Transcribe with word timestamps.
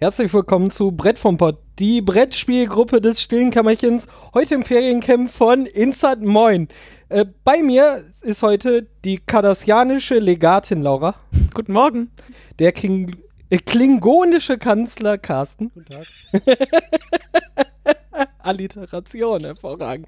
Herzlich 0.00 0.32
willkommen 0.32 0.70
zu 0.70 0.92
Brett 0.92 1.18
vom 1.18 1.38
Pott, 1.38 1.58
die 1.80 2.00
Brettspielgruppe 2.00 3.00
des 3.00 3.20
stillen 3.20 3.50
Kammerchens, 3.50 4.06
heute 4.32 4.54
im 4.54 4.62
Feriencamp 4.62 5.28
von 5.28 5.66
Insert 5.66 6.22
Moin. 6.22 6.68
Äh, 7.08 7.24
bei 7.42 7.64
mir 7.64 8.04
ist 8.22 8.44
heute 8.44 8.86
die 9.04 9.18
kardassianische 9.18 10.20
Legatin 10.20 10.82
Laura. 10.82 11.16
Guten 11.52 11.72
Morgen. 11.72 12.12
Der 12.60 12.70
King, 12.70 13.16
äh, 13.50 13.58
klingonische 13.58 14.56
Kanzler 14.56 15.18
Carsten. 15.18 15.72
Guten 15.74 15.86
Tag. 15.86 16.06
Alliteration, 18.38 19.40
hervorragend. 19.40 20.06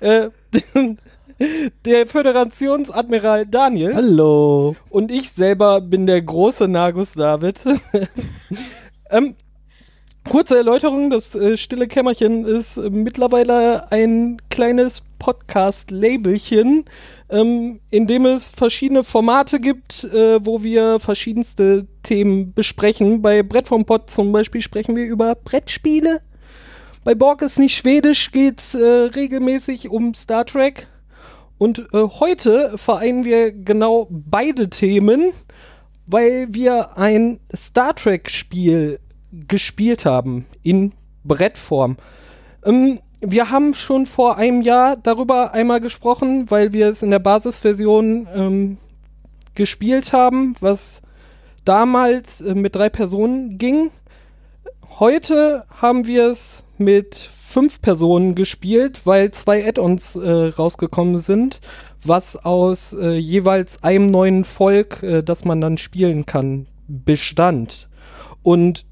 Äh, 0.00 0.30
der 1.84 2.08
Föderationsadmiral 2.08 3.46
Daniel. 3.46 3.94
Hallo. 3.94 4.74
Und 4.90 5.12
ich 5.12 5.30
selber 5.30 5.80
bin 5.80 6.06
der 6.06 6.22
große 6.22 6.66
Nagus 6.66 7.12
David. 7.12 7.60
ähm, 9.10 9.34
kurze 10.28 10.56
Erläuterung, 10.56 11.10
das 11.10 11.34
äh, 11.34 11.56
Stille 11.56 11.88
Kämmerchen 11.88 12.44
ist 12.44 12.76
äh, 12.76 12.90
mittlerweile 12.90 13.90
ein 13.90 14.40
kleines 14.50 15.04
Podcast-Labelchen, 15.18 16.84
ähm, 17.30 17.80
in 17.90 18.06
dem 18.06 18.26
es 18.26 18.50
verschiedene 18.50 19.04
Formate 19.04 19.60
gibt, 19.60 20.04
äh, 20.04 20.44
wo 20.44 20.62
wir 20.62 21.00
verschiedenste 21.00 21.86
Themen 22.02 22.52
besprechen. 22.52 23.22
Bei 23.22 23.42
Brett 23.42 23.68
vom 23.68 23.84
Pott 23.84 24.10
zum 24.10 24.32
Beispiel 24.32 24.60
sprechen 24.60 24.96
wir 24.96 25.04
über 25.04 25.34
Brettspiele. 25.34 26.20
Bei 27.04 27.14
Borg 27.14 27.42
ist 27.42 27.58
nicht 27.58 27.76
schwedisch, 27.76 28.32
geht 28.32 28.60
es 28.60 28.74
äh, 28.74 28.84
regelmäßig 28.84 29.88
um 29.88 30.14
Star 30.14 30.44
Trek. 30.44 30.88
Und 31.56 31.88
äh, 31.92 32.08
heute 32.20 32.76
vereinen 32.76 33.24
wir 33.24 33.52
genau 33.52 34.06
beide 34.10 34.68
Themen, 34.70 35.32
weil 36.08 36.48
wir 36.50 36.96
ein 36.96 37.38
Star 37.54 37.94
Trek-Spiel 37.94 38.98
gespielt 39.46 40.04
haben 40.04 40.46
in 40.62 40.92
Brettform. 41.22 41.98
Ähm, 42.64 43.00
wir 43.20 43.50
haben 43.50 43.74
schon 43.74 44.06
vor 44.06 44.36
einem 44.36 44.62
Jahr 44.62 44.96
darüber 44.96 45.52
einmal 45.52 45.80
gesprochen, 45.80 46.50
weil 46.50 46.72
wir 46.72 46.88
es 46.88 47.02
in 47.02 47.10
der 47.10 47.18
Basisversion 47.18 48.26
ähm, 48.34 48.78
gespielt 49.54 50.12
haben, 50.12 50.54
was 50.60 51.02
damals 51.64 52.40
äh, 52.40 52.54
mit 52.54 52.74
drei 52.74 52.88
Personen 52.88 53.58
ging. 53.58 53.90
Heute 54.98 55.64
haben 55.70 56.06
wir 56.06 56.30
es 56.30 56.64
mit 56.78 57.16
fünf 57.16 57.80
Personen 57.82 58.34
gespielt, 58.34 59.00
weil 59.04 59.32
zwei 59.32 59.66
Add-ons 59.66 60.16
äh, 60.16 60.30
rausgekommen 60.30 61.16
sind, 61.16 61.60
was 62.04 62.36
aus 62.36 62.92
äh, 62.92 63.14
jeweils 63.14 63.82
einem 63.82 64.10
neuen 64.10 64.44
Volk, 64.44 65.02
äh, 65.02 65.22
das 65.22 65.44
man 65.44 65.60
dann 65.60 65.78
spielen 65.78 66.26
kann, 66.26 66.66
bestand. 66.86 67.88
Und 68.42 68.84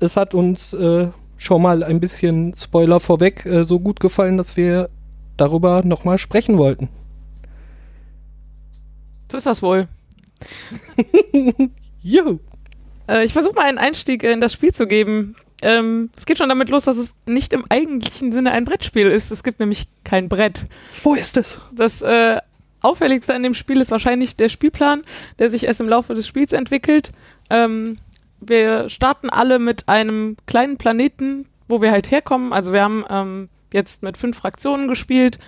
es 0.00 0.16
hat 0.16 0.34
uns 0.34 0.72
äh, 0.72 1.08
schon 1.36 1.62
mal 1.62 1.82
ein 1.82 2.00
bisschen 2.00 2.54
Spoiler 2.54 3.00
vorweg 3.00 3.46
äh, 3.46 3.62
so 3.62 3.80
gut 3.80 4.00
gefallen, 4.00 4.36
dass 4.36 4.56
wir 4.56 4.90
darüber 5.36 5.82
nochmal 5.84 6.18
sprechen 6.18 6.58
wollten. 6.58 6.88
So 9.30 9.38
ist 9.38 9.46
das 9.46 9.62
wohl. 9.62 9.88
Juhu. 12.02 12.38
Äh, 13.08 13.24
ich 13.24 13.32
versuche 13.32 13.54
mal 13.54 13.68
einen 13.68 13.78
Einstieg 13.78 14.22
in 14.22 14.40
das 14.40 14.52
Spiel 14.52 14.72
zu 14.72 14.86
geben. 14.86 15.36
Ähm, 15.62 16.10
es 16.16 16.26
geht 16.26 16.38
schon 16.38 16.48
damit 16.48 16.68
los, 16.68 16.84
dass 16.84 16.96
es 16.96 17.14
nicht 17.26 17.52
im 17.52 17.64
eigentlichen 17.68 18.32
Sinne 18.32 18.52
ein 18.52 18.64
Brettspiel 18.64 19.06
ist. 19.06 19.30
Es 19.30 19.42
gibt 19.42 19.60
nämlich 19.60 19.88
kein 20.04 20.28
Brett. 20.28 20.66
Wo 21.02 21.14
ist 21.14 21.36
es? 21.36 21.58
Das 21.72 22.02
äh, 22.02 22.38
Auffälligste 22.82 23.34
an 23.34 23.42
dem 23.42 23.54
Spiel 23.54 23.80
ist 23.80 23.90
wahrscheinlich 23.90 24.36
der 24.36 24.48
Spielplan, 24.48 25.02
der 25.38 25.50
sich 25.50 25.64
erst 25.64 25.80
im 25.80 25.88
Laufe 25.88 26.14
des 26.14 26.26
Spiels 26.26 26.52
entwickelt. 26.52 27.12
Ähm, 27.48 27.96
wir 28.40 28.88
starten 28.88 29.30
alle 29.30 29.58
mit 29.58 29.88
einem 29.88 30.36
kleinen 30.46 30.76
Planeten, 30.76 31.48
wo 31.68 31.80
wir 31.80 31.90
halt 31.90 32.10
herkommen. 32.10 32.52
Also 32.52 32.72
wir 32.72 32.82
haben 32.82 33.04
ähm, 33.08 33.48
jetzt 33.72 34.02
mit 34.02 34.18
fünf 34.18 34.36
Fraktionen 34.36 34.88
gespielt 34.88 35.38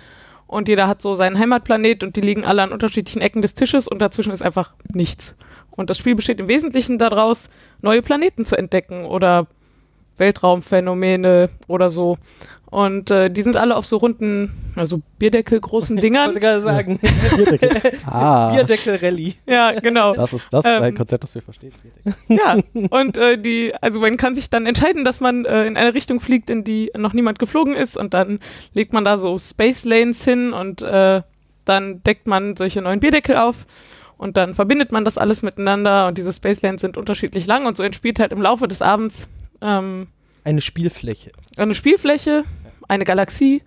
und 0.47 0.67
jeder 0.67 0.87
hat 0.87 1.01
so 1.01 1.13
seinen 1.13 1.37
Heimatplanet 1.37 2.03
und 2.03 2.15
die 2.15 2.21
liegen 2.21 2.43
alle 2.43 2.63
an 2.63 2.71
unterschiedlichen 2.71 3.21
Ecken 3.21 3.43
des 3.43 3.53
Tisches 3.53 3.87
und 3.87 4.01
dazwischen 4.01 4.33
ist 4.33 4.41
einfach 4.41 4.73
nichts. 4.91 5.35
Und 5.77 5.89
das 5.91 5.99
Spiel 5.99 6.15
besteht 6.15 6.39
im 6.39 6.47
Wesentlichen 6.47 6.97
daraus, 6.97 7.49
neue 7.81 8.01
Planeten 8.01 8.45
zu 8.45 8.57
entdecken 8.57 9.05
oder 9.05 9.47
Weltraumphänomene 10.19 11.49
oder 11.67 11.89
so. 11.89 12.17
Und 12.71 13.09
äh, 13.09 13.31
die 13.31 13.41
sind 13.41 13.57
alle 13.57 13.75
auf 13.75 13.87
so 13.87 13.97
runden, 13.97 14.51
also 14.75 15.01
Bierdeckel 15.17 15.59
großen 15.59 15.97
Dingern. 16.01 16.35
Ich 16.35 16.35
wollte 16.35 16.39
gerade 16.39 16.61
sagen. 16.61 16.99
Bierdeckel. 17.35 17.93
Ah, 18.05 18.51
Bierdeckel-Rallye. 18.51 19.33
Ja, 19.47 19.71
genau. 19.79 20.13
das 20.13 20.33
ist 20.33 20.53
das 20.53 20.65
ist 20.65 20.71
Ähm, 20.71 20.83
ein 20.83 20.95
Konzept, 20.95 21.23
das 21.23 21.33
wir 21.33 21.41
verstehen. 21.41 21.71
Ja, 22.27 22.57
und 22.91 23.17
äh, 23.17 23.39
die, 23.39 23.73
also 23.81 23.99
man 23.99 24.17
kann 24.17 24.35
sich 24.35 24.51
dann 24.51 24.67
entscheiden, 24.67 25.03
dass 25.03 25.19
man 25.19 25.45
äh, 25.45 25.65
in 25.65 25.77
eine 25.77 25.95
Richtung 25.95 26.19
fliegt, 26.19 26.51
in 26.51 26.63
die 26.63 26.91
noch 26.95 27.13
niemand 27.13 27.39
geflogen 27.39 27.75
ist 27.75 27.97
und 27.97 28.13
dann 28.13 28.39
legt 28.73 28.93
man 28.93 29.03
da 29.03 29.17
so 29.17 29.39
Space 29.39 29.83
Lanes 29.85 30.23
hin 30.23 30.53
und 30.53 30.83
äh, 30.83 31.21
dann 31.65 32.03
deckt 32.03 32.27
man 32.27 32.55
solche 32.55 32.81
neuen 32.83 32.99
Bierdeckel 32.99 33.35
auf 33.35 33.65
und 34.17 34.37
dann 34.37 34.53
verbindet 34.53 34.91
man 34.91 35.05
das 35.05 35.17
alles 35.17 35.41
miteinander 35.41 36.05
und 36.07 36.19
diese 36.19 36.33
Space 36.33 36.61
Lanes 36.61 36.81
sind 36.81 36.97
unterschiedlich 36.97 37.47
lang 37.47 37.65
und 37.65 37.77
so 37.77 37.81
entspielt 37.83 38.19
halt 38.19 38.31
im 38.31 38.41
Laufe 38.43 38.67
des 38.67 38.83
Abends 38.83 39.27
ähm, 39.61 40.07
Eine 40.43 40.61
Spielfläche. 40.61 41.31
eine 41.57 41.75
Spielfläche, 41.75 42.43
eine 42.87 43.05
Galaxie, 43.05 43.61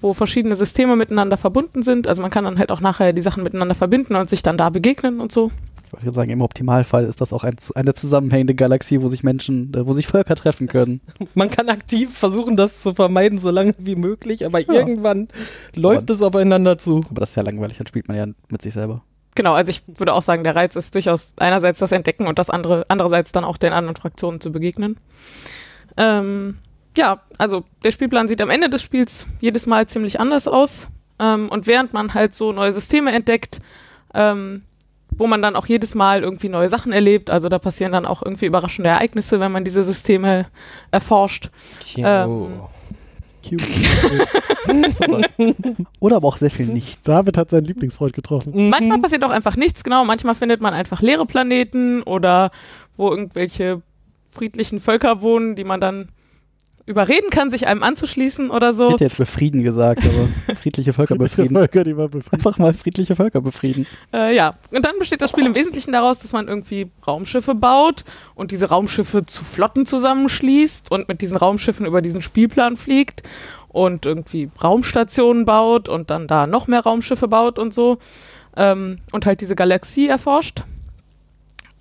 wo 0.00 0.12
verschiedene 0.12 0.56
Systeme 0.56 0.96
miteinander 0.96 1.36
verbunden 1.36 1.82
sind. 1.82 2.06
Also 2.06 2.20
man 2.22 2.30
kann 2.30 2.44
dann 2.44 2.58
halt 2.58 2.70
auch 2.70 2.80
nachher 2.80 3.12
die 3.12 3.22
Sachen 3.22 3.42
miteinander 3.42 3.74
verbinden 3.74 4.14
und 4.16 4.28
sich 4.30 4.42
dann 4.42 4.58
da 4.58 4.70
begegnen 4.70 5.20
und 5.20 5.32
so. 5.32 5.50
Ich 5.86 5.92
wollte 5.92 6.04
gerade 6.06 6.16
sagen, 6.16 6.30
im 6.30 6.40
Optimalfall 6.42 7.04
ist 7.04 7.20
das 7.20 7.32
auch 7.32 7.44
ein, 7.44 7.54
eine 7.76 7.94
zusammenhängende 7.94 8.56
Galaxie, 8.56 9.00
wo 9.02 9.08
sich 9.08 9.22
Menschen, 9.22 9.72
äh, 9.72 9.86
wo 9.86 9.92
sich 9.92 10.08
Völker 10.08 10.34
treffen 10.34 10.66
können. 10.66 11.00
Man 11.34 11.48
kann 11.50 11.68
aktiv 11.68 12.12
versuchen, 12.12 12.56
das 12.56 12.80
zu 12.82 12.92
vermeiden, 12.92 13.38
so 13.38 13.50
lange 13.50 13.72
wie 13.78 13.94
möglich, 13.94 14.44
aber 14.44 14.58
Ja. 14.58 14.72
irgendwann 14.72 15.28
läuft 15.74 16.10
es 16.10 16.22
aufeinander 16.22 16.76
zu. 16.76 17.02
Aber 17.08 17.20
das 17.20 17.30
ist 17.30 17.36
ja 17.36 17.42
langweilig, 17.44 17.78
dann 17.78 17.86
spielt 17.86 18.08
man 18.08 18.16
ja 18.16 18.26
mit 18.48 18.62
sich 18.62 18.72
selber. 18.74 19.02
Genau, 19.36 19.52
also 19.52 19.70
ich 19.70 19.82
würde 19.86 20.14
auch 20.14 20.22
sagen, 20.22 20.44
der 20.44 20.56
Reiz 20.56 20.76
ist 20.76 20.94
durchaus 20.94 21.34
einerseits 21.38 21.78
das 21.78 21.92
Entdecken 21.92 22.26
und 22.26 22.38
das 22.38 22.50
andere, 22.50 22.86
andererseits 22.88 23.32
dann 23.32 23.44
auch 23.44 23.58
den 23.58 23.72
anderen 23.72 23.96
Fraktionen 23.96 24.40
zu 24.40 24.50
begegnen. 24.50 24.96
Ähm, 25.98 26.58
ja, 26.96 27.20
also 27.36 27.64
der 27.84 27.92
Spielplan 27.92 28.28
sieht 28.28 28.40
am 28.40 28.48
Ende 28.48 28.70
des 28.70 28.82
Spiels 28.82 29.26
jedes 29.40 29.66
Mal 29.66 29.86
ziemlich 29.86 30.18
anders 30.18 30.48
aus. 30.48 30.88
Ähm, 31.18 31.50
und 31.50 31.66
während 31.66 31.92
man 31.92 32.14
halt 32.14 32.34
so 32.34 32.50
neue 32.50 32.72
Systeme 32.72 33.12
entdeckt, 33.12 33.60
ähm, 34.14 34.62
wo 35.10 35.26
man 35.26 35.42
dann 35.42 35.54
auch 35.54 35.66
jedes 35.66 35.94
Mal 35.94 36.22
irgendwie 36.22 36.48
neue 36.48 36.70
Sachen 36.70 36.92
erlebt, 36.92 37.28
also 37.28 37.50
da 37.50 37.58
passieren 37.58 37.92
dann 37.92 38.06
auch 38.06 38.22
irgendwie 38.22 38.46
überraschende 38.46 38.88
Ereignisse, 38.88 39.38
wenn 39.38 39.52
man 39.52 39.64
diese 39.64 39.84
Systeme 39.84 40.46
erforscht. 40.90 41.50
Ähm, 41.96 42.60
Oder 46.00 46.16
aber 46.16 46.28
auch 46.28 46.36
sehr 46.36 46.50
viel 46.50 46.66
nichts. 46.66 47.04
David 47.04 47.36
hat 47.36 47.50
seinen 47.50 47.64
Lieblingsfreund 47.64 48.12
getroffen. 48.12 48.70
Manchmal 48.70 48.98
passiert 48.98 49.24
auch 49.24 49.30
einfach 49.30 49.56
nichts, 49.56 49.84
genau. 49.84 50.04
Manchmal 50.04 50.34
findet 50.34 50.60
man 50.60 50.74
einfach 50.74 51.02
leere 51.02 51.26
Planeten 51.26 52.02
oder 52.02 52.50
wo 52.96 53.10
irgendwelche 53.10 53.82
friedlichen 54.30 54.80
Völker 54.80 55.22
wohnen, 55.22 55.56
die 55.56 55.64
man 55.64 55.80
dann 55.80 56.08
überreden 56.86 57.30
kann, 57.30 57.50
sich 57.50 57.66
einem 57.66 57.82
anzuschließen 57.82 58.50
oder 58.50 58.70
Ich 58.70 58.76
so. 58.76 58.90
hätte 58.92 59.04
jetzt 59.04 59.18
befrieden 59.18 59.62
gesagt, 59.62 60.02
aber 60.06 60.56
friedliche 60.60 60.92
Völker 60.92 61.16
befrieden. 61.16 61.56
Völker, 61.56 61.82
die 61.82 61.94
man 61.94 62.08
befriedigt. 62.10 62.32
Einfach 62.32 62.58
mal 62.58 62.72
friedliche 62.74 63.16
Völker 63.16 63.40
befrieden. 63.40 63.86
Äh, 64.12 64.34
ja, 64.36 64.54
und 64.70 64.84
dann 64.84 64.98
besteht 64.98 65.20
das 65.20 65.30
Spiel 65.30 65.46
im 65.46 65.54
Wesentlichen 65.56 65.92
daraus, 65.92 66.20
dass 66.20 66.32
man 66.32 66.46
irgendwie 66.46 66.90
Raumschiffe 67.06 67.56
baut 67.56 68.04
und 68.36 68.52
diese 68.52 68.68
Raumschiffe 68.68 69.26
zu 69.26 69.44
Flotten 69.44 69.84
zusammenschließt 69.84 70.90
und 70.92 71.08
mit 71.08 71.20
diesen 71.20 71.36
Raumschiffen 71.36 71.86
über 71.86 72.02
diesen 72.02 72.22
Spielplan 72.22 72.76
fliegt 72.76 73.22
und 73.68 74.06
irgendwie 74.06 74.48
Raumstationen 74.62 75.44
baut 75.44 75.88
und 75.88 76.10
dann 76.10 76.28
da 76.28 76.46
noch 76.46 76.68
mehr 76.68 76.80
Raumschiffe 76.80 77.26
baut 77.26 77.58
und 77.58 77.74
so 77.74 77.98
ähm, 78.56 78.98
und 79.10 79.26
halt 79.26 79.40
diese 79.40 79.56
Galaxie 79.56 80.06
erforscht. 80.06 80.62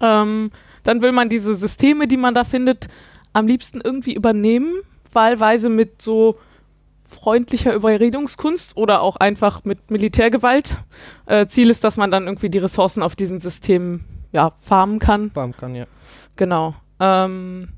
Ähm, 0.01 0.51
dann 0.83 1.01
will 1.01 1.11
man 1.11 1.29
diese 1.29 1.55
Systeme, 1.55 2.07
die 2.07 2.17
man 2.17 2.33
da 2.33 2.43
findet, 2.43 2.87
am 3.33 3.47
liebsten 3.47 3.81
irgendwie 3.81 4.13
übernehmen, 4.13 4.73
wahlweise 5.15 5.69
mit 5.69 6.01
so 6.01 6.37
freundlicher 7.05 7.73
Überredungskunst 7.73 8.77
oder 8.77 9.01
auch 9.01 9.15
einfach 9.15 9.63
mit 9.63 9.91
Militärgewalt. 9.91 10.77
Äh, 11.25 11.47
Ziel 11.47 11.69
ist, 11.69 11.83
dass 11.83 11.97
man 11.97 12.11
dann 12.11 12.25
irgendwie 12.25 12.49
die 12.49 12.57
Ressourcen 12.57 13.03
auf 13.03 13.15
diesen 13.15 13.41
Systemen 13.41 14.03
ja, 14.31 14.51
farmen 14.59 14.99
kann. 14.99 15.31
Warm 15.33 15.55
kann, 15.55 15.75
ja. 15.75 15.85
Genau. 16.35 16.75
Ähm, 16.99 17.69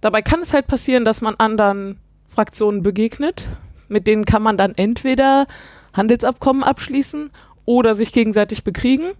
dabei 0.00 0.22
kann 0.22 0.40
es 0.40 0.52
halt 0.52 0.66
passieren, 0.66 1.04
dass 1.04 1.20
man 1.20 1.34
anderen 1.36 1.98
Fraktionen 2.28 2.82
begegnet. 2.82 3.48
Mit 3.88 4.06
denen 4.06 4.24
kann 4.24 4.42
man 4.42 4.56
dann 4.56 4.74
entweder 4.76 5.46
Handelsabkommen 5.94 6.62
abschließen 6.62 7.30
oder 7.64 7.94
sich 7.94 8.12
gegenseitig 8.12 8.62
bekriegen. 8.64 9.12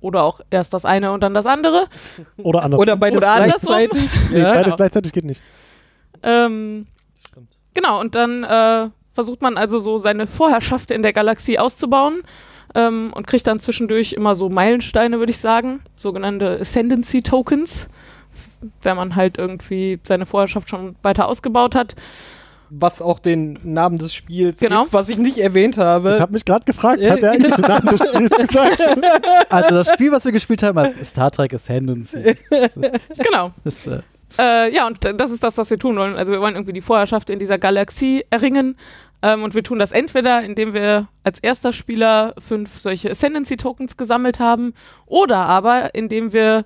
Oder 0.00 0.22
auch 0.22 0.40
erst 0.50 0.74
das 0.74 0.84
eine 0.84 1.12
und 1.12 1.22
dann 1.22 1.34
das 1.34 1.46
andere. 1.46 1.86
Oder 2.36 2.62
anders. 2.62 2.80
Oder 2.80 2.96
beides 2.96 3.18
Oder 3.18 3.32
andersrum. 3.32 3.68
gleichzeitig. 3.68 4.10
nee, 4.30 4.38
ja. 4.38 4.44
beides 4.44 4.64
genau. 4.64 4.76
gleichzeitig 4.76 5.12
geht 5.12 5.24
nicht. 5.24 5.40
Ähm, 6.22 6.86
genau, 7.74 8.00
und 8.00 8.14
dann 8.14 8.44
äh, 8.44 8.88
versucht 9.12 9.42
man 9.42 9.56
also 9.56 9.78
so 9.78 9.98
seine 9.98 10.26
Vorherrschaft 10.26 10.90
in 10.90 11.02
der 11.02 11.12
Galaxie 11.12 11.58
auszubauen 11.58 12.22
ähm, 12.74 13.12
und 13.14 13.26
kriegt 13.26 13.46
dann 13.46 13.60
zwischendurch 13.60 14.12
immer 14.14 14.34
so 14.34 14.48
Meilensteine, 14.48 15.18
würde 15.18 15.30
ich 15.30 15.38
sagen, 15.38 15.80
sogenannte 15.96 16.58
Ascendancy 16.60 17.22
Tokens. 17.22 17.88
wenn 18.82 18.96
man 18.96 19.14
halt 19.14 19.36
irgendwie 19.38 20.00
seine 20.04 20.24
Vorherrschaft 20.26 20.70
schon 20.70 20.96
weiter 21.02 21.28
ausgebaut 21.28 21.74
hat. 21.74 21.94
Was 22.70 23.00
auch 23.02 23.18
den 23.18 23.58
Namen 23.62 23.98
des 23.98 24.14
Spiels 24.14 24.58
Genau. 24.58 24.82
gibt, 24.84 24.94
was 24.94 25.10
ich 25.10 25.18
nicht 25.18 25.36
erwähnt 25.38 25.76
habe. 25.76 26.14
Ich 26.14 26.20
habe 26.20 26.32
mich 26.32 26.44
gerade 26.46 26.64
gefragt, 26.64 26.98
hat 27.08 27.20
er 27.22 27.32
eigentlich 27.32 27.54
den 27.54 27.66
Namen 27.66 27.86
des 27.96 28.00
Spiels 28.08 28.30
gesagt? 28.48 28.80
Also 29.50 29.74
das 29.76 29.90
Spiel, 29.92 30.10
was 30.10 30.24
wir 30.24 30.32
gespielt 30.32 30.62
haben, 30.62 30.78
heißt 30.78 31.04
Star 31.04 31.30
Trek 31.30 31.52
Ascendancy. 31.54 32.36
Genau. 33.22 33.52
Das, 33.62 33.86
äh, 33.86 34.00
Äh, 34.38 34.74
ja, 34.74 34.86
und 34.86 34.98
das 35.04 35.30
ist 35.30 35.42
das, 35.42 35.58
was 35.58 35.70
wir 35.70 35.78
tun 35.78 35.96
wollen. 35.96 36.16
Also 36.16 36.32
wir 36.32 36.40
wollen 36.40 36.54
irgendwie 36.54 36.72
die 36.72 36.80
Vorherrschaft 36.80 37.30
in 37.30 37.38
dieser 37.38 37.58
Galaxie 37.58 38.24
erringen. 38.30 38.76
Ähm, 39.22 39.42
und 39.42 39.54
wir 39.54 39.62
tun 39.62 39.78
das 39.78 39.92
entweder, 39.92 40.42
indem 40.42 40.74
wir 40.74 41.08
als 41.22 41.38
erster 41.38 41.72
Spieler 41.72 42.34
fünf 42.38 42.78
solche 42.78 43.10
Ascendancy-Tokens 43.10 43.96
gesammelt 43.96 44.40
haben, 44.40 44.74
oder 45.06 45.38
aber 45.38 45.94
indem 45.94 46.32
wir 46.32 46.64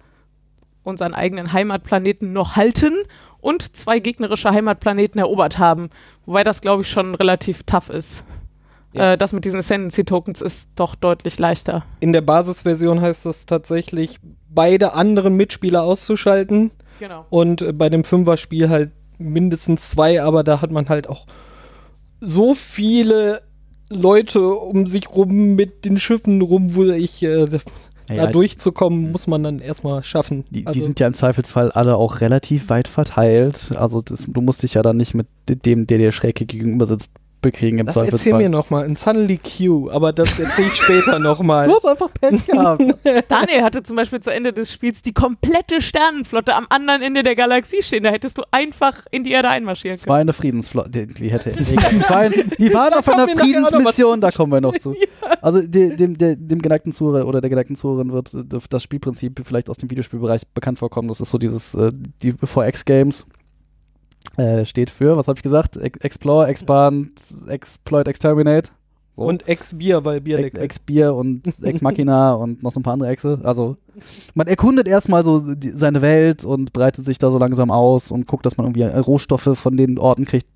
unseren 0.82 1.14
eigenen 1.14 1.52
Heimatplaneten 1.52 2.32
noch 2.32 2.56
halten 2.56 2.94
und 3.40 3.76
zwei 3.76 3.98
gegnerische 3.98 4.50
Heimatplaneten 4.50 5.20
erobert 5.20 5.58
haben. 5.58 5.90
Wobei 6.26 6.44
das, 6.44 6.60
glaube 6.60 6.82
ich, 6.82 6.88
schon 6.88 7.14
relativ 7.14 7.62
tough 7.62 7.90
ist. 7.90 8.24
Ja. 8.92 9.12
Äh, 9.12 9.18
das 9.18 9.32
mit 9.32 9.44
diesen 9.44 9.58
Ascendancy-Tokens 9.58 10.40
ist 10.40 10.70
doch 10.74 10.94
deutlich 10.94 11.38
leichter. 11.38 11.84
In 12.00 12.12
der 12.12 12.22
Basisversion 12.22 13.00
heißt 13.00 13.26
das 13.26 13.46
tatsächlich, 13.46 14.18
beide 14.48 14.94
anderen 14.94 15.36
Mitspieler 15.36 15.82
auszuschalten 15.82 16.70
Genau. 16.98 17.26
und 17.30 17.62
äh, 17.62 17.72
bei 17.72 17.88
dem 17.88 18.04
Fünfer-Spiel 18.04 18.68
halt 18.68 18.90
mindestens 19.18 19.90
zwei, 19.90 20.22
aber 20.22 20.44
da 20.44 20.60
hat 20.62 20.70
man 20.70 20.88
halt 20.88 21.08
auch 21.08 21.26
so 22.20 22.54
viele 22.54 23.42
Leute 23.90 24.50
um 24.50 24.86
sich 24.86 25.08
rum 25.10 25.54
mit 25.54 25.84
den 25.84 25.98
Schiffen 25.98 26.42
rum, 26.42 26.74
wo 26.74 26.84
ich 26.84 27.22
äh, 27.22 27.46
da 27.46 28.14
ja, 28.14 28.26
durchzukommen, 28.26 29.12
muss 29.12 29.26
man 29.26 29.42
dann 29.42 29.58
erstmal 29.58 30.02
schaffen. 30.02 30.44
die, 30.50 30.60
die 30.60 30.66
Also, 30.66 30.80
sind 30.80 31.00
ja 31.00 31.06
im 31.06 31.14
Zweifelsfall 31.14 31.70
alle 31.72 31.96
auch 31.96 32.20
relativ 32.20 32.70
weit 32.70 32.88
verteilt. 32.88 33.70
Also 33.76 34.00
das, 34.00 34.24
du 34.26 34.40
musst 34.40 34.62
dich 34.62 34.74
ja 34.74 34.82
dann 34.82 34.96
nicht 34.96 35.14
mit 35.14 35.26
dem, 35.48 35.86
der 35.86 35.98
dir 35.98 36.12
schräg 36.12 36.36
gegenüber 36.36 36.86
sitzt, 36.86 37.12
bekriegen 37.40 37.78
im 37.78 37.86
das 37.86 37.96
erzähl 37.96 38.10
Zweifelsfall. 38.10 38.42
mir 38.42 38.48
nochmal, 38.48 38.84
ein 38.84 38.96
Suddenly 38.96 39.38
Q, 39.38 39.90
aber 39.90 40.12
das 40.12 40.38
erzähl 40.38 40.66
ich 40.66 40.74
später 40.74 41.18
nochmal. 41.18 41.68
Du 41.68 41.74
hast 41.74 41.86
einfach 41.86 42.10
Pech 42.20 42.46
gehabt. 42.46 42.82
Daniel 43.28 43.62
hatte 43.62 43.82
zum 43.82 43.96
Beispiel 43.96 44.20
zu 44.20 44.32
Ende 44.32 44.52
des 44.52 44.72
Spiels 44.72 45.02
die 45.02 45.12
komplette 45.12 45.80
Sternenflotte 45.80 46.54
am 46.54 46.66
anderen 46.68 47.02
Ende 47.02 47.22
der 47.22 47.36
Galaxie 47.36 47.82
stehen. 47.82 48.02
Da 48.02 48.10
hättest 48.10 48.38
du 48.38 48.42
einfach 48.50 49.06
in 49.10 49.24
die 49.24 49.32
Erde 49.32 49.48
einmarschieren 49.48 49.94
Es 49.96 50.02
können. 50.04 50.12
war 50.12 50.18
eine 50.18 50.32
Friedensflotte. 50.32 50.90
Die, 50.90 51.20
wie 51.20 51.28
hätte 51.28 51.50
war, 52.08 52.28
die 52.58 52.74
waren 52.74 52.94
auf 52.94 53.08
einer 53.08 53.28
Friedensmission, 53.28 54.20
da 54.20 54.30
kommen 54.30 54.52
wir 54.52 54.60
noch 54.60 54.76
zu. 54.78 54.94
Also 55.40 55.62
die, 55.62 55.96
dem, 55.96 56.16
der, 56.18 56.36
dem 56.36 56.60
geneigten 56.60 56.92
Zuhörer 56.92 57.26
oder 57.26 57.40
der 57.40 57.50
geneigten 57.50 57.76
Zuhörerin 57.76 58.12
wird 58.12 58.34
äh, 58.34 58.58
das 58.68 58.82
Spielprinzip 58.82 59.40
vielleicht 59.44 59.70
aus 59.70 59.76
dem 59.76 59.90
Videospielbereich 59.90 60.46
bekannt 60.48 60.78
vorkommen. 60.78 61.08
Das 61.08 61.20
ist 61.20 61.30
so 61.30 61.38
dieses, 61.38 61.74
äh, 61.74 61.92
die 61.94 62.32
4X 62.32 62.84
Games 62.84 63.26
äh, 64.38 64.64
steht 64.64 64.88
für, 64.90 65.16
was 65.16 65.28
habe 65.28 65.38
ich 65.38 65.42
gesagt? 65.42 65.76
Ex 65.76 65.98
Explore, 66.00 66.46
Expand, 66.46 67.10
Exploit, 67.48 68.08
Exterminate. 68.08 68.70
So. 69.12 69.24
Und 69.24 69.48
Ex-Bier, 69.48 70.04
weil 70.04 70.20
Bier 70.20 70.38
lecker. 70.38 70.60
Ex-Bier 70.60 71.12
und 71.12 71.44
Ex-Machina 71.64 72.34
und 72.34 72.62
noch 72.62 72.70
so 72.70 72.78
ein 72.78 72.84
paar 72.84 72.92
andere 72.92 73.10
Exe. 73.10 73.40
Also 73.42 73.76
man 74.34 74.46
erkundet 74.46 74.86
erstmal 74.86 75.24
so 75.24 75.54
die, 75.56 75.70
seine 75.70 76.02
Welt 76.02 76.44
und 76.44 76.72
breitet 76.72 77.04
sich 77.04 77.18
da 77.18 77.32
so 77.32 77.38
langsam 77.38 77.72
aus 77.72 78.12
und 78.12 78.28
guckt, 78.28 78.46
dass 78.46 78.56
man 78.56 78.66
irgendwie 78.66 78.84
Rohstoffe 78.84 79.58
von 79.58 79.76
den 79.76 79.98
Orten 79.98 80.24
kriegt, 80.24 80.46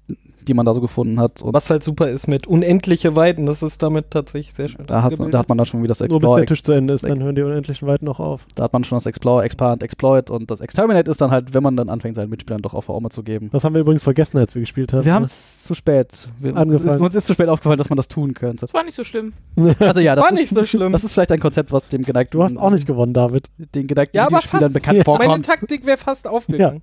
die 0.49 0.55
man 0.55 0.67
da 0.67 0.75
so 0.75 0.81
gefunden 0.81 1.19
hat. 1.21 1.43
Und 1.43 1.55
Was 1.55 1.71
halt 1.71 1.85
super 1.85 2.09
ist 2.09 2.27
mit 2.29 2.47
unendliche 2.47 3.17
Weiten, 3.17 3.47
das 3.47 3.62
ist 3.62 3.83
damit 3.83 4.11
tatsächlich 4.11 4.55
sehr 4.55 4.69
schön. 4.69 4.87
da, 4.87 5.09
da 5.09 5.39
hat 5.39 5.49
man 5.49 5.59
dann 5.59 5.67
schon 5.67 5.83
wie 5.83 5.87
das 5.87 6.00
Nur 6.00 6.09
bis 6.09 6.17
Explore, 6.17 6.41
der 6.41 6.47
Tisch 6.47 6.62
zu 6.62 6.73
Ende 6.73 6.94
ist, 6.94 7.05
dann 7.05 7.23
hören 7.23 7.35
die 7.35 7.43
unendlichen 7.43 7.87
Weiten 7.89 8.05
noch 8.05 8.21
auf. 8.21 8.47
da 8.55 8.65
hat 8.65 8.73
man 8.73 8.85
schon 8.85 8.97
das 8.97 9.06
Explore, 9.06 9.44
Expand, 9.44 9.83
Exploit 9.83 10.31
und 10.31 10.50
das 10.50 10.61
Exterminate 10.61 11.11
ist 11.11 11.21
dann 11.21 11.31
halt, 11.31 11.55
wenn 11.55 11.62
man 11.62 11.77
dann 11.77 11.89
anfängt, 11.89 12.17
seinen 12.17 12.31
Mitspielern 12.31 12.62
doch 12.62 12.75
auf 12.75 12.89
Aume 12.89 13.09
zu 13.11 13.23
geben. 13.23 13.50
Das 13.53 13.65
haben 13.65 13.75
wir 13.75 13.81
übrigens 13.81 14.03
vergessen, 14.03 14.39
als 14.39 14.55
wir 14.55 14.61
gespielt 14.61 14.93
haben. 14.93 15.05
Wir 15.05 15.15
haben 15.15 15.25
es 15.25 15.62
zu 15.62 15.75
spät. 15.75 16.29
Wir, 16.41 16.55
uns, 16.56 16.71
ist, 16.71 17.00
uns 17.00 17.15
ist 17.15 17.27
zu 17.27 17.35
spät 17.35 17.49
aufgefallen, 17.49 17.79
dass 17.79 17.91
man 17.91 17.97
das 17.97 18.09
tun 18.09 18.35
könnte. 18.35 18.62
Das 18.62 18.75
war 18.75 18.85
nicht 18.85 18.95
so 18.95 19.05
schlimm. 19.05 19.33
Also 19.81 20.00
ja, 20.00 20.15
das 20.15 20.25
War 20.25 20.33
ist, 20.33 20.38
nicht 20.38 20.55
so 20.55 20.65
schlimm. 20.65 20.93
Das 20.93 21.05
ist 21.05 21.12
vielleicht 21.12 21.33
ein 21.33 21.41
Konzept, 21.41 21.73
was 21.73 21.87
dem 21.88 22.03
geneigten, 22.03 22.37
Du 22.38 22.43
hast 22.43 22.56
auch 22.56 22.71
nicht 22.71 22.87
gewonnen, 22.87 23.12
David. 23.12 23.49
den 23.75 23.87
geneigten 23.87 24.17
Ja, 24.17 24.23
aber 24.25 24.37
Videospielern 24.38 24.62
fast. 24.65 24.75
bekannt 24.75 24.99
Ja. 24.99 25.05
vorkommt. 25.05 25.29
Meine 25.29 25.43
Taktik 25.43 25.85
wäre 25.87 25.99
fast 25.99 26.27
aufgegangen. 26.27 26.77
Ja, 26.77 26.83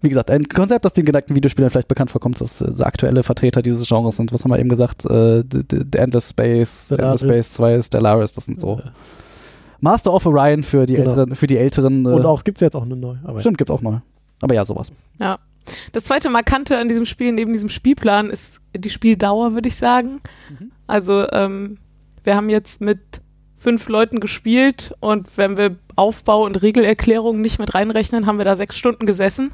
wie 0.00 0.08
gesagt, 0.08 0.30
ein 0.30 0.48
Konzept, 0.48 0.84
das 0.84 0.92
den 0.92 1.04
geneigten 1.04 1.34
Videospielern 1.34 1.70
vielleicht 1.70 1.88
bekannt 1.88 2.10
vorkommt, 2.10 2.40
dass 2.40 2.60
äh, 2.60 2.82
aktuelle 2.82 3.22
Vertreter 3.22 3.62
dieses 3.62 3.88
Genres 3.88 4.16
sind. 4.16 4.32
Was 4.32 4.44
haben 4.44 4.50
wir 4.50 4.58
eben 4.58 4.68
gesagt? 4.68 5.04
Äh, 5.04 5.42
the, 5.50 5.62
the, 5.70 5.80
the 5.92 5.98
Endless 5.98 6.30
Space, 6.30 6.86
Stellaris. 6.86 7.22
Endless 7.22 7.46
Space 7.48 7.52
2, 7.56 7.82
Stellaris, 7.82 8.32
das 8.32 8.44
sind 8.44 8.60
so. 8.60 8.80
Master 9.80 10.12
of 10.12 10.26
Orion 10.26 10.62
für 10.62 10.86
die 10.86 10.94
Genau. 10.94 11.10
älteren, 11.10 11.34
für 11.34 11.46
die 11.46 11.56
älteren. 11.56 12.04
Äh, 12.04 12.10
Und 12.10 12.26
auch 12.26 12.44
gibt 12.44 12.58
es 12.58 12.60
jetzt 12.60 12.74
auch 12.76 12.82
eine 12.82 12.96
neue. 12.96 13.18
Aber 13.24 13.40
stimmt, 13.40 13.58
gibt's 13.58 13.70
auch 13.70 13.82
neu. 13.82 13.98
Aber 14.40 14.54
ja, 14.54 14.64
sowas. 14.64 14.92
Das 15.92 16.04
zweite 16.04 16.30
Markante 16.30 16.78
an 16.78 16.88
diesem 16.88 17.04
Spiel, 17.04 17.32
neben 17.32 17.52
diesem 17.52 17.68
Spielplan, 17.68 18.30
ist 18.30 18.60
die 18.76 18.90
Spieldauer, 18.90 19.54
würde 19.54 19.68
ich 19.68 19.76
sagen. 19.76 20.20
Mhm. 20.50 20.72
Also, 20.86 21.30
ähm, 21.32 21.78
wir 22.24 22.36
haben 22.36 22.48
jetzt 22.48 22.80
mit 22.80 23.00
fünf 23.58 23.88
Leuten 23.88 24.20
gespielt 24.20 24.94
und 25.00 25.28
wenn 25.36 25.56
wir 25.56 25.76
Aufbau 25.96 26.44
und 26.44 26.62
Regelerklärung 26.62 27.40
nicht 27.40 27.58
mit 27.58 27.74
reinrechnen, 27.74 28.26
haben 28.26 28.38
wir 28.38 28.44
da 28.44 28.54
sechs 28.56 28.76
Stunden 28.78 29.04
gesessen. 29.04 29.50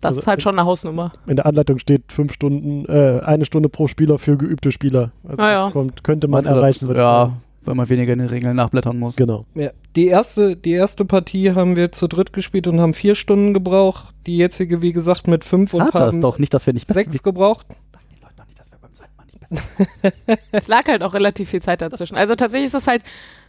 Das 0.00 0.08
Also, 0.10 0.20
ist 0.22 0.26
halt 0.26 0.42
schon 0.42 0.58
eine 0.58 0.66
Hausnummer. 0.66 1.12
in 1.26 1.36
der 1.36 1.46
Anleitung 1.46 1.78
steht 1.78 2.12
fünf 2.12 2.32
Stunden, 2.32 2.84
äh, 2.86 3.20
eine 3.24 3.44
Stunde 3.44 3.68
pro 3.68 3.88
Spieler 3.88 4.18
für 4.18 4.36
geübte 4.36 4.72
Spieler. 4.72 5.12
Also 5.26 5.42
Ah 5.42 5.50
ja. 5.50 5.64
das 5.64 5.72
kommt, 5.72 6.02
könnte 6.04 6.28
man 6.28 6.44
erreichen. 6.44 6.88
das- 6.88 6.96
Ja, 6.96 7.26
sagen. 7.26 7.42
weil 7.62 7.74
man 7.74 7.88
weniger 7.88 8.12
in 8.14 8.18
den 8.18 8.28
Regeln 8.28 8.56
nachblättern 8.56 8.98
muss. 8.98 9.16
Genau. 9.16 9.46
Ja, 9.54 9.70
die 9.96 10.06
erste, 10.08 10.56
die 10.56 10.72
erste 10.72 11.04
Partie 11.06 11.52
haben 11.54 11.76
wir 11.76 11.92
zu 11.92 12.06
dritt 12.08 12.32
gespielt 12.34 12.66
und 12.66 12.80
haben 12.80 12.92
vier 12.92 13.14
Stunden 13.14 13.54
gebraucht. 13.54 14.12
Die 14.26 14.36
jetzige, 14.36 14.82
wie 14.82 14.92
gesagt, 14.92 15.26
mit 15.26 15.44
fünf 15.44 15.72
und 15.72 15.82
Hat 15.82 15.94
das 15.94 16.02
haben 16.14 16.20
doch 16.20 16.38
nicht, 16.38 16.52
dass 16.52 16.66
wir 16.66 16.74
nicht 16.74 16.86
besser 16.86 17.00
sechs 17.00 17.22
gebraucht. 17.22 17.66
Sag 17.92 18.00
den 18.10 18.20
Leuten 18.22 18.34
doch 18.36 18.46
nicht, 18.46 18.58
dass 18.60 18.70
wir 18.72 18.78
beim 18.80 18.92
zweiten 18.92 19.16
Mal 19.16 19.24
nicht 19.24 19.33
besser 19.50 20.38
Es 20.52 20.68
lag 20.68 20.86
halt 20.86 21.02
auch 21.02 21.14
relativ 21.14 21.50
viel 21.50 21.62
Zeit 21.62 21.80
dazwischen. 21.82 22.16
Also 22.16 22.34
tatsächlich 22.34 22.66
ist 22.66 22.74
das 22.74 22.86
halt, 22.86 23.02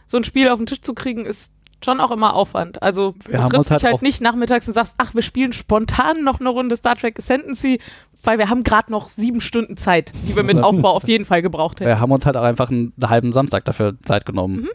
so 0.06 0.16
ein 0.16 0.24
Spiel 0.24 0.48
auf 0.48 0.58
den 0.58 0.66
Tisch 0.66 0.82
zu 0.82 0.94
kriegen, 0.94 1.24
ist 1.26 1.50
schon 1.84 2.00
auch 2.00 2.10
immer 2.10 2.34
Aufwand. 2.34 2.82
Also 2.82 3.14
Wir 3.26 3.38
du 3.38 3.42
haben 3.42 3.50
triffst 3.50 3.58
uns 3.58 3.70
halt 3.70 3.80
dich 3.80 3.84
halt 3.86 3.94
auf- 3.96 4.02
nicht 4.02 4.20
nachmittags 4.22 4.66
und 4.68 4.74
sagst, 4.74 4.94
ach, 4.98 5.14
wir 5.14 5.22
spielen 5.22 5.52
spontan 5.52 6.22
noch 6.24 6.40
eine 6.40 6.48
Runde 6.48 6.76
Star 6.76 6.96
Trek 6.96 7.18
Ascendancy, 7.18 7.80
weil 8.22 8.38
wir 8.38 8.48
haben 8.48 8.62
gerade 8.64 8.90
noch 8.90 9.08
sieben 9.08 9.40
Stunden 9.40 9.76
Zeit, 9.76 10.12
die 10.28 10.34
wir 10.36 10.42
mit 10.42 10.58
Aufbau 10.62 10.92
auf 10.92 11.06
jeden 11.08 11.24
Fall 11.24 11.42
gebraucht 11.42 11.80
hätten. 11.80 11.88
Wir 11.88 12.00
haben 12.00 12.12
uns 12.12 12.24
halt 12.24 12.36
auch 12.36 12.42
einfach 12.44 12.70
einen, 12.70 12.92
halben 13.04 13.32
Samstag 13.32 13.64
dafür 13.64 13.94
Zeit 14.04 14.24
genommen, 14.26 14.62
Mhm. 14.62 14.68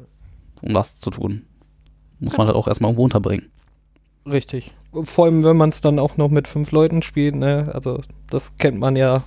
um 0.62 0.74
das 0.74 1.00
zu 1.00 1.10
tun. 1.10 1.44
Muss 2.20 2.38
man 2.38 2.46
halt 2.48 2.56
auch 2.56 2.68
erstmal 2.68 2.90
irgendwo 2.92 3.04
unterbringen. 3.04 3.50
Richtig. 4.28 4.72
Vor 5.04 5.26
allem, 5.26 5.44
wenn 5.44 5.58
man 5.58 5.70
es 5.70 5.82
dann 5.82 5.98
auch 5.98 6.18
noch 6.18 6.30
mit 6.30 6.48
fünf 6.48 6.72
Leuten 6.72 7.02
spielt, 7.02 7.36
ne? 7.36 7.72
Also, 7.74 8.02
das 8.30 8.56
kennt 8.58 8.80
man 8.80 8.96
ja. 8.96 9.24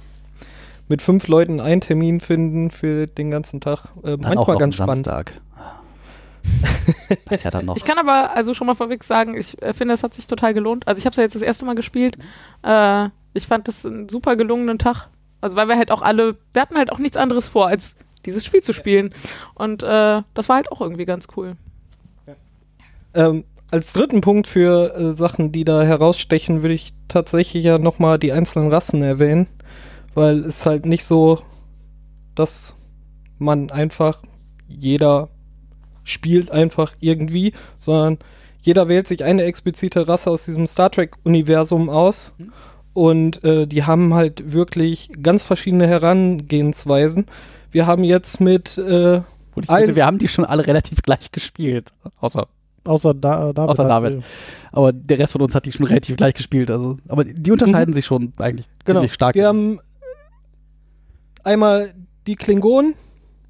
Mit 0.89 1.03
fünf 1.03 1.29
Leuten 1.29 1.61
einen 1.61 1.81
Termin 1.81 2.21
finden 2.21 2.71
für 2.71 3.07
den 3.07 3.31
ganzen 3.31 3.61
Tag. 3.61 3.87
Äh, 4.03 4.03
Dann 4.03 4.21
manchmal 4.21 4.39
auch 4.39 4.49
noch 4.49 4.59
ganz 4.59 4.75
spannend. 4.75 5.07
Samstag. 5.07 5.33
Das 7.27 7.39
ist 7.39 7.45
ja 7.45 7.51
dann 7.51 7.65
noch. 7.65 7.77
Ich 7.77 7.85
kann 7.85 7.99
aber 7.99 8.37
also 8.37 8.53
schon 8.53 8.67
mal 8.67 8.75
vorweg 8.75 9.03
sagen, 9.03 9.37
ich 9.37 9.61
äh, 9.63 9.73
finde, 9.73 9.95
es 9.95 10.03
hat 10.03 10.13
sich 10.13 10.27
total 10.27 10.53
gelohnt. 10.53 10.87
Also 10.87 10.99
ich 10.99 11.07
habe 11.07 11.13
es 11.13 11.17
ja 11.17 11.23
jetzt 11.23 11.35
das 11.35 11.43
erste 11.43 11.65
Mal 11.65 11.75
gespielt. 11.75 12.19
Äh, 12.63 13.09
ich 13.33 13.47
fand 13.47 13.67
das 13.67 13.87
einen 13.87 14.09
super 14.09 14.37
gelungenen 14.37 14.79
Tag. 14.79 15.09
Also 15.41 15.57
weil 15.57 15.69
wir 15.69 15.77
halt 15.77 15.91
auch 15.91 16.03
alle, 16.03 16.37
wir 16.53 16.63
hatten 16.63 16.77
halt 16.77 16.93
auch 16.93 16.99
nichts 16.99 17.17
anderes 17.17 17.49
vor, 17.49 17.69
als 17.69 17.97
dieses 18.27 18.45
Spiel 18.45 18.63
zu 18.63 18.73
spielen. 18.73 19.15
Und 19.55 19.83
äh, 19.83 20.23
das 20.35 20.49
war 20.49 20.57
halt 20.57 20.71
auch 20.71 20.81
irgendwie 20.81 21.07
ganz 21.07 21.29
cool. 21.37 21.57
Ähm, 23.15 23.45
als 23.71 23.93
dritten 23.93 24.21
Punkt 24.21 24.47
für 24.47 24.95
äh, 24.95 25.13
Sachen, 25.13 25.53
die 25.53 25.65
da 25.65 25.83
herausstechen, 25.83 26.63
würde 26.63 26.75
ich 26.75 26.95
tatsächlich 27.09 27.65
ja 27.65 27.79
nochmal 27.79 28.19
die 28.19 28.33
einzelnen 28.33 28.73
Rassen 28.73 29.03
erwähnen. 29.03 29.47
Weil 30.15 30.45
es 30.45 30.65
halt 30.67 30.87
nicht 30.87 31.05
so, 31.05 31.41
dass 32.35 32.75
man 33.39 33.71
einfach 33.71 34.19
jeder 34.69 35.29
spielt 36.05 36.51
einfach 36.51 36.93
irgendwie, 37.01 37.53
sondern 37.79 38.19
jeder 38.61 38.89
wählt 38.89 39.09
sich 39.09 39.25
eine 39.25 39.43
explizite 39.45 40.07
Rasse 40.09 40.31
aus 40.31 40.45
diesem 40.45 40.67
Star 40.67 40.91
Trek-Universum 40.91 41.89
aus. 41.91 42.33
Mhm. 42.39 42.53
Und 42.95 43.45
äh, 43.45 43.67
die 43.67 43.85
haben 43.85 44.15
halt 44.15 44.53
wirklich 44.53 45.11
ganz 45.23 45.43
verschiedene 45.43 45.87
Herangehensweisen. 45.89 47.27
Wir 47.73 47.87
haben 47.87 48.05
jetzt 48.05 48.41
mit 48.41 48.79
äh, 48.79 49.17
Und 49.55 49.65
ich 49.65 49.71
ein- 49.71 49.79
finde, 49.81 49.97
wir 49.97 50.07
haben 50.07 50.19
die 50.19 50.29
schon 50.29 50.45
alle 50.45 50.67
relativ 50.67 51.03
gleich 51.03 51.33
gespielt. 51.33 51.93
Außer, 52.21 52.47
Außer 52.85 53.15
da, 53.15 53.53
David. 53.53 53.71
Außer 53.71 53.85
David. 53.89 54.23
aber 54.73 54.93
der 54.93 55.19
Rest 55.19 55.33
von 55.33 55.43
uns 55.43 55.55
hat 55.55 55.65
die 55.67 55.73
schon 55.73 55.87
relativ 55.87 56.17
gleich 56.17 56.35
gespielt. 56.35 56.71
Also, 56.71 56.97
aber 57.09 57.25
die 57.25 57.51
unterscheiden 57.51 57.93
sich 57.95 58.05
schon 58.07 58.33
eigentlich 58.39 58.67
Genau. 58.85 59.01
ziemlich 59.01 59.15
stark. 59.15 59.35
Wir 59.35 59.49
haben 59.49 59.81
einmal 61.45 61.95
die 62.27 62.35
Klingonen, 62.35 62.95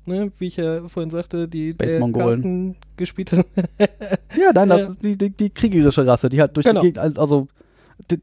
ne, 0.07 0.31
wie 0.39 0.47
ich 0.49 0.57
ja 0.57 0.87
vorhin 0.89 1.11
sagte, 1.11 1.49
die 1.49 1.71
Space 1.73 1.93
der 1.93 2.01
Mongolen. 2.01 2.77
Gespielt 2.97 3.33
hat. 3.33 3.47
ja, 3.79 4.51
nein, 4.55 4.69
das 4.69 4.81
Ja. 4.81 4.87
ist 4.89 5.05
die, 5.05 5.17
die, 5.17 5.31
die 5.31 5.51
kriegerische 5.51 6.07
Rasse, 6.07 6.29
die 6.29 6.41
halt 6.41 6.57
durch 6.57 6.65
Genau. 6.67 6.81
die 6.81 6.93
Gegend, 6.93 7.19
also 7.19 7.49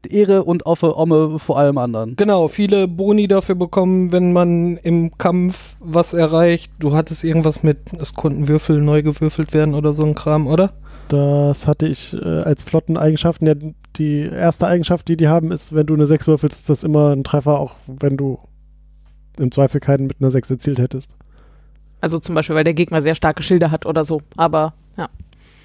Ehre 0.08 0.44
und 0.44 0.66
Offe, 0.66 0.96
Omme 0.98 1.38
vor 1.38 1.58
allem 1.58 1.78
anderen. 1.78 2.14
genau, 2.16 2.48
viele 2.48 2.86
Boni 2.88 3.26
dafür 3.26 3.54
bekommen, 3.54 4.12
wenn 4.12 4.32
man 4.32 4.76
im 4.76 5.16
Kampf 5.16 5.76
was 5.80 6.12
erreicht. 6.12 6.70
Du 6.78 6.94
hattest 6.94 7.24
irgendwas 7.24 7.62
mit, 7.62 7.78
es 7.98 8.14
konnten 8.14 8.48
Würfel 8.48 8.80
neu 8.82 9.02
gewürfelt 9.02 9.54
werden 9.54 9.74
oder 9.74 9.94
so 9.94 10.04
ein 10.04 10.14
Kram, 10.14 10.46
oder? 10.46 10.74
Das 11.08 11.66
hatte 11.66 11.86
ich 11.88 12.14
äh, 12.14 12.18
als 12.42 12.62
Flotteneigenschaften. 12.62 13.46
Ja, 13.46 13.54
die 13.96 14.20
erste 14.20 14.66
Eigenschaft, 14.66 15.08
die 15.08 15.16
die 15.16 15.28
haben, 15.28 15.50
ist, 15.52 15.74
wenn 15.74 15.86
du 15.86 15.94
eine 15.94 16.06
6 16.06 16.26
würfelst, 16.28 16.60
ist 16.60 16.68
das 16.70 16.84
immer 16.84 17.10
ein 17.10 17.24
Treffer, 17.24 17.58
auch 17.58 17.74
wenn 17.86 18.16
du 18.18 18.38
im 19.38 19.50
Zweifel 19.52 19.80
keinen 19.80 20.06
mit 20.06 20.16
einer 20.20 20.30
6 20.30 20.50
erzielt 20.50 20.78
hättest. 20.78 21.16
Also 22.00 22.18
zum 22.18 22.34
Beispiel, 22.34 22.56
weil 22.56 22.64
der 22.64 22.74
Gegner 22.74 23.00
sehr 23.02 23.14
starke 23.14 23.42
Schilder 23.42 23.70
hat 23.70 23.86
oder 23.86 24.04
so. 24.04 24.22
Aber 24.36 24.74
ja. 24.96 25.08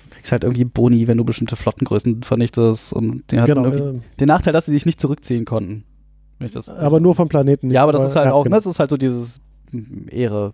Du 0.09 0.15
kriegst 0.15 0.31
halt 0.31 0.43
irgendwie 0.43 0.65
Boni, 0.65 1.07
wenn 1.07 1.17
du 1.17 1.23
bestimmte 1.25 1.55
Flottengrößen 1.55 2.23
vernichtest. 2.23 2.93
Und 2.93 3.23
die 3.31 3.39
hatten 3.39 3.47
Genau. 3.55 3.65
irgendwie 3.65 3.97
äh, 3.97 4.01
den 4.19 4.27
Nachteil, 4.27 4.53
dass 4.53 4.65
sie 4.65 4.71
sich 4.71 4.85
nicht 4.85 4.99
zurückziehen 5.01 5.45
konnten. 5.45 5.83
Wenn 6.39 6.47
ich 6.47 6.53
das 6.53 6.69
aber 6.69 6.99
nur 6.99 7.15
vom 7.15 7.27
Planeten. 7.29 7.67
nicht. 7.67 7.75
ja, 7.75 7.83
aber 7.83 7.91
das 7.91 8.03
ist 8.03 8.15
halt 8.15 8.27
ja, 8.27 8.33
auch, 8.33 8.43
genau. 8.43 8.55
das 8.55 8.67
ist 8.67 8.79
halt 8.79 8.91
so 8.91 8.97
dieses 8.97 9.39
mm, 9.71 10.07
Ehre. 10.09 10.51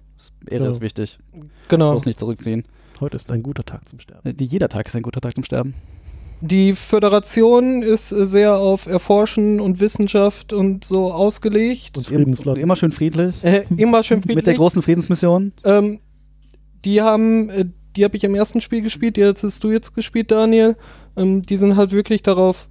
Ehre 0.48 0.64
Ja. 0.64 0.70
ist 0.70 0.80
wichtig. 0.82 1.20
Genau. 1.68 1.92
Bloß 1.92 2.06
nicht 2.06 2.20
zurückziehen. 2.20 2.64
Heute 3.02 3.18
ist 3.18 3.30
ein 3.32 3.44
guter 3.44 3.66
Tag 3.66 3.90
zum 3.90 4.00
Sterben. 4.00 4.30
Äh, 4.30 4.42
Jeder 4.42 4.70
Tag 4.70 4.88
ist 4.88 4.96
ein 4.96 5.02
guter 5.02 5.20
Tag 5.20 5.36
zum 5.36 5.44
Sterben. 5.44 5.74
Die 6.46 6.74
Föderation 6.74 7.82
ist 7.84 8.12
äh, 8.12 8.26
sehr 8.26 8.58
auf 8.58 8.86
Erforschen 8.86 9.62
und 9.62 9.80
Wissenschaft 9.80 10.52
und 10.52 10.84
so 10.84 11.14
ausgelegt. 11.14 11.96
Und 11.96 12.08
Friedensflotten. 12.08 12.62
Immer 12.62 12.76
schön 12.76 12.92
friedlich. 12.92 13.42
Äh, 13.46 13.64
immer 13.78 14.04
schön 14.04 14.22
friedlich. 14.22 14.36
Mit 14.36 14.48
der 14.48 14.56
großen 14.56 14.82
Friedensmission. 14.82 15.54
Ähm, 15.64 16.02
die 16.84 17.02
haben, 17.02 17.50
äh, 17.50 17.66
die 17.96 18.04
habe 18.04 18.18
ich 18.18 18.26
im 18.26 18.36
ersten 18.36 18.60
Spiel 18.60 18.82
gespielt, 18.82 19.16
die 19.16 19.24
hast 19.24 19.64
du 19.64 19.72
jetzt 19.72 19.96
gespielt, 19.96 20.32
Daniel. 20.32 20.76
Ähm, 21.16 21.44
die 21.44 21.56
sind 21.56 21.78
halt 21.78 21.94
wirklich 21.94 22.24
darauf 22.24 22.68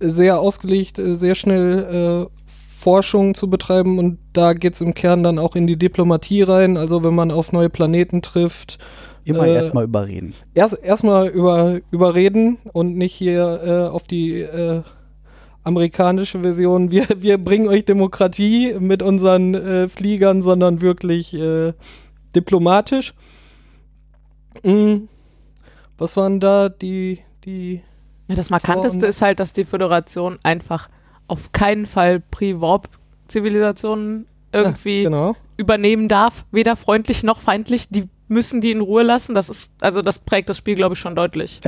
sehr 0.00 0.40
ausgelegt, 0.40 0.98
äh, 0.98 1.14
sehr 1.16 1.36
schnell 1.36 2.28
äh, 2.28 2.52
Forschung 2.80 3.36
zu 3.36 3.48
betreiben 3.48 4.00
und 4.00 4.18
da 4.32 4.54
geht 4.54 4.74
es 4.74 4.80
im 4.80 4.92
Kern 4.92 5.22
dann 5.22 5.38
auch 5.38 5.54
in 5.54 5.68
die 5.68 5.76
Diplomatie 5.76 6.42
rein. 6.42 6.76
Also 6.76 7.04
wenn 7.04 7.14
man 7.14 7.30
auf 7.30 7.52
neue 7.52 7.70
Planeten 7.70 8.22
trifft, 8.22 8.78
Immer 9.24 9.46
Äh, 9.46 9.54
erstmal 9.54 9.84
überreden. 9.84 10.34
erst 10.54 10.78
erstmal 10.82 11.28
über, 11.28 11.80
überreden 11.90 12.58
und 12.72 12.96
nicht 12.96 13.14
hier 13.14 13.60
äh, 13.62 13.88
auf 13.88 14.04
die 14.04 14.40
äh, 14.40 14.82
amerikanische 15.64 16.40
Version, 16.40 16.90
wir, 16.90 17.06
wir 17.18 17.38
bringen 17.38 17.68
euch 17.68 17.84
Demokratie 17.84 18.74
mit 18.78 19.02
unseren 19.02 19.54
äh, 19.54 19.88
Fliegern, 19.88 20.42
sondern 20.42 20.80
wirklich 20.80 21.34
äh, 21.34 21.72
diplomatisch. 22.34 23.14
Mm, 24.62 25.08
was 25.98 26.16
waren 26.16 26.40
da 26.40 26.68
die, 26.68 27.20
die 27.44 27.82
ja 28.28 28.34
das 28.34 28.50
Markanteste 28.50 29.06
ist 29.06 29.22
halt, 29.22 29.40
dass 29.40 29.52
die 29.52 29.64
Föderation 29.64 30.38
einfach 30.42 30.88
auf 31.28 31.52
keinen 31.52 31.86
Fall 31.86 32.20
Pre-Warp-Zivilisationen 32.20 34.26
irgendwie 34.52 35.04
genau. 35.04 35.34
übernehmen 35.56 36.08
darf. 36.08 36.44
Weder 36.50 36.76
freundlich 36.76 37.22
noch 37.22 37.40
feindlich. 37.40 37.88
Die 37.88 38.04
müssen 38.32 38.60
die 38.60 38.70
in 38.70 38.80
Ruhe 38.80 39.02
lassen. 39.02 39.34
Das 39.34 39.48
ist, 39.48 39.72
also 39.80 40.02
das 40.02 40.18
prägt 40.18 40.48
das 40.48 40.56
Spiel, 40.56 40.74
glaube 40.74 40.94
ich, 40.94 40.98
schon 40.98 41.14
deutlich. 41.14 41.60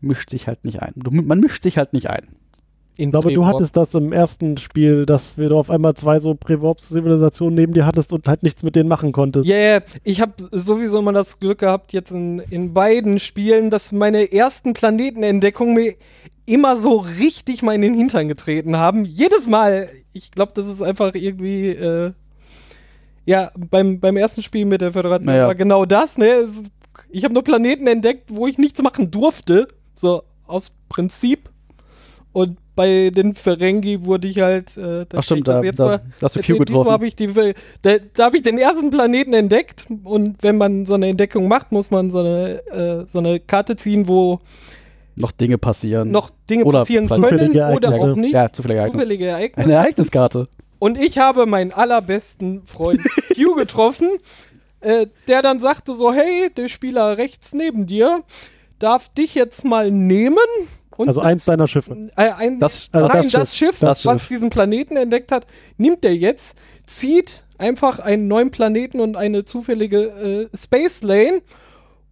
Mischt 0.00 0.30
sich 0.30 0.46
halt 0.46 0.64
nicht 0.64 0.80
ein. 0.82 0.92
Du, 0.96 1.10
man 1.10 1.40
mischt 1.40 1.62
sich 1.62 1.78
halt 1.78 1.92
nicht 1.92 2.08
ein. 2.08 2.28
Ich 2.96 3.10
glaube, 3.10 3.32
du 3.32 3.46
hattest 3.46 3.76
das 3.78 3.94
im 3.94 4.12
ersten 4.12 4.58
Spiel, 4.58 5.06
dass 5.06 5.38
wir 5.38 5.52
auf 5.52 5.70
einmal 5.70 5.94
zwei 5.94 6.18
so 6.18 6.34
Prävorps-Zivilisationen 6.34 7.54
neben 7.54 7.72
dir 7.72 7.86
hattest 7.86 8.12
und 8.12 8.28
halt 8.28 8.42
nichts 8.42 8.62
mit 8.62 8.76
denen 8.76 8.90
machen 8.90 9.12
konntest. 9.12 9.46
Ja, 9.46 9.56
yeah, 9.56 9.82
ich 10.04 10.20
habe 10.20 10.34
sowieso 10.50 10.98
immer 10.98 11.14
das 11.14 11.40
Glück 11.40 11.60
gehabt, 11.60 11.94
jetzt 11.94 12.10
in, 12.10 12.40
in 12.50 12.74
beiden 12.74 13.18
Spielen, 13.18 13.70
dass 13.70 13.90
meine 13.92 14.30
ersten 14.32 14.74
Planetenentdeckungen 14.74 15.74
mir 15.74 15.94
immer 16.44 16.76
so 16.76 16.98
richtig 16.98 17.62
mal 17.62 17.74
in 17.74 17.82
den 17.82 17.94
Hintern 17.94 18.28
getreten 18.28 18.76
haben. 18.76 19.06
Jedes 19.06 19.46
Mal. 19.46 19.88
Ich 20.12 20.30
glaube, 20.30 20.52
das 20.54 20.66
ist 20.66 20.82
einfach 20.82 21.14
irgendwie. 21.14 21.70
Äh, 21.70 22.12
ja, 23.26 23.50
beim, 23.56 24.00
beim 24.00 24.16
ersten 24.16 24.42
Spiel 24.42 24.64
mit 24.64 24.80
der 24.80 24.92
Föderation 24.92 25.26
Naja. 25.32 25.46
war 25.46 25.54
genau 25.54 25.84
das. 25.84 26.18
Ne? 26.18 26.46
Ich 27.10 27.24
habe 27.24 27.34
nur 27.34 27.44
Planeten 27.44 27.86
entdeckt, 27.86 28.24
wo 28.32 28.46
ich 28.46 28.58
nichts 28.58 28.82
machen 28.82 29.10
durfte. 29.10 29.68
So 29.94 30.22
aus 30.46 30.72
Prinzip. 30.88 31.50
Und 32.32 32.58
bei 32.76 33.10
den 33.10 33.34
Ferengi 33.34 34.04
wurde 34.04 34.28
ich 34.28 34.40
halt. 34.40 34.76
Äh, 34.76 35.04
Ach 35.14 35.22
stimmt, 35.22 35.48
das 35.48 35.56
da, 35.56 35.62
jetzt 35.62 35.80
da, 35.80 35.84
mal- 35.84 35.98
da 35.98 36.24
hast 36.24 36.36
du 36.36 36.40
Q 36.42 36.58
getroffen. 36.58 36.90
Hab 36.90 37.02
ich 37.02 37.16
die, 37.16 37.28
da 37.82 37.96
da 38.14 38.24
habe 38.24 38.36
ich 38.36 38.42
den 38.42 38.56
ersten 38.56 38.90
Planeten 38.90 39.32
entdeckt 39.34 39.86
und 40.04 40.36
wenn 40.42 40.56
man 40.56 40.86
so 40.86 40.94
eine 40.94 41.08
Entdeckung 41.08 41.48
macht, 41.48 41.72
muss 41.72 41.90
man 41.90 42.10
so 42.10 42.18
eine, 42.20 42.62
äh, 42.68 43.04
so 43.08 43.18
eine 43.18 43.40
Karte 43.40 43.74
ziehen, 43.76 44.06
wo 44.08 44.38
Noch 45.16 45.32
Dinge 45.32 45.58
passieren. 45.58 46.10
noch 46.12 46.30
Dinge 46.48 46.64
Oder 46.64 46.80
passieren 46.80 47.08
können 47.08 47.24
oder 47.50 47.88
Ereignisse. 47.88 48.00
auch 48.12 48.16
nicht. 48.16 48.32
Ja, 48.32 48.52
zufällige 48.52 48.78
Ereignis. 48.80 49.02
Zufällige 49.02 49.26
Ereignisse. 49.26 49.60
Eine 49.60 49.72
Ereigniskarte. 49.74 50.48
Und 50.80 50.98
ich 50.98 51.18
habe 51.18 51.46
meinen 51.46 51.70
allerbesten 51.72 52.62
Freund 52.66 53.00
Hugh 53.36 53.54
getroffen, 53.54 54.08
äh, 54.80 55.06
der 55.28 55.42
dann 55.42 55.60
sagte 55.60 55.94
so, 55.94 56.12
hey, 56.12 56.50
der 56.56 56.66
Spieler 56.68 57.16
rechts 57.18 57.52
neben 57.52 57.86
dir 57.86 58.24
darf 58.80 59.08
dich 59.10 59.34
jetzt 59.34 59.64
mal 59.64 59.90
nehmen. 59.90 60.38
Und 60.96 61.06
Also 61.08 61.20
eins 61.20 61.44
deiner 61.44 61.68
Schiffe. 61.68 62.08
äh, 62.16 62.30
ein, 62.32 62.58
Das- 62.58 62.88
nein, 62.92 63.02
also 63.04 63.22
das, 63.22 63.30
das 63.32 63.56
Schiff, 63.56 63.68
Schiff, 63.72 63.78
das 63.80 64.04
was 64.06 64.20
Schiff. 64.22 64.28
diesen 64.28 64.50
Planeten 64.50 64.96
entdeckt 64.96 65.30
hat, 65.32 65.46
nimmt 65.76 66.02
er 66.04 66.14
jetzt, 66.16 66.54
zieht 66.86 67.44
einfach 67.58 67.98
einen 67.98 68.26
neuen 68.26 68.50
Planeten 68.50 69.00
und 69.00 69.16
eine 69.16 69.44
zufällige 69.44 70.48
äh, 70.52 70.56
Space 70.56 71.02
Lane 71.02 71.42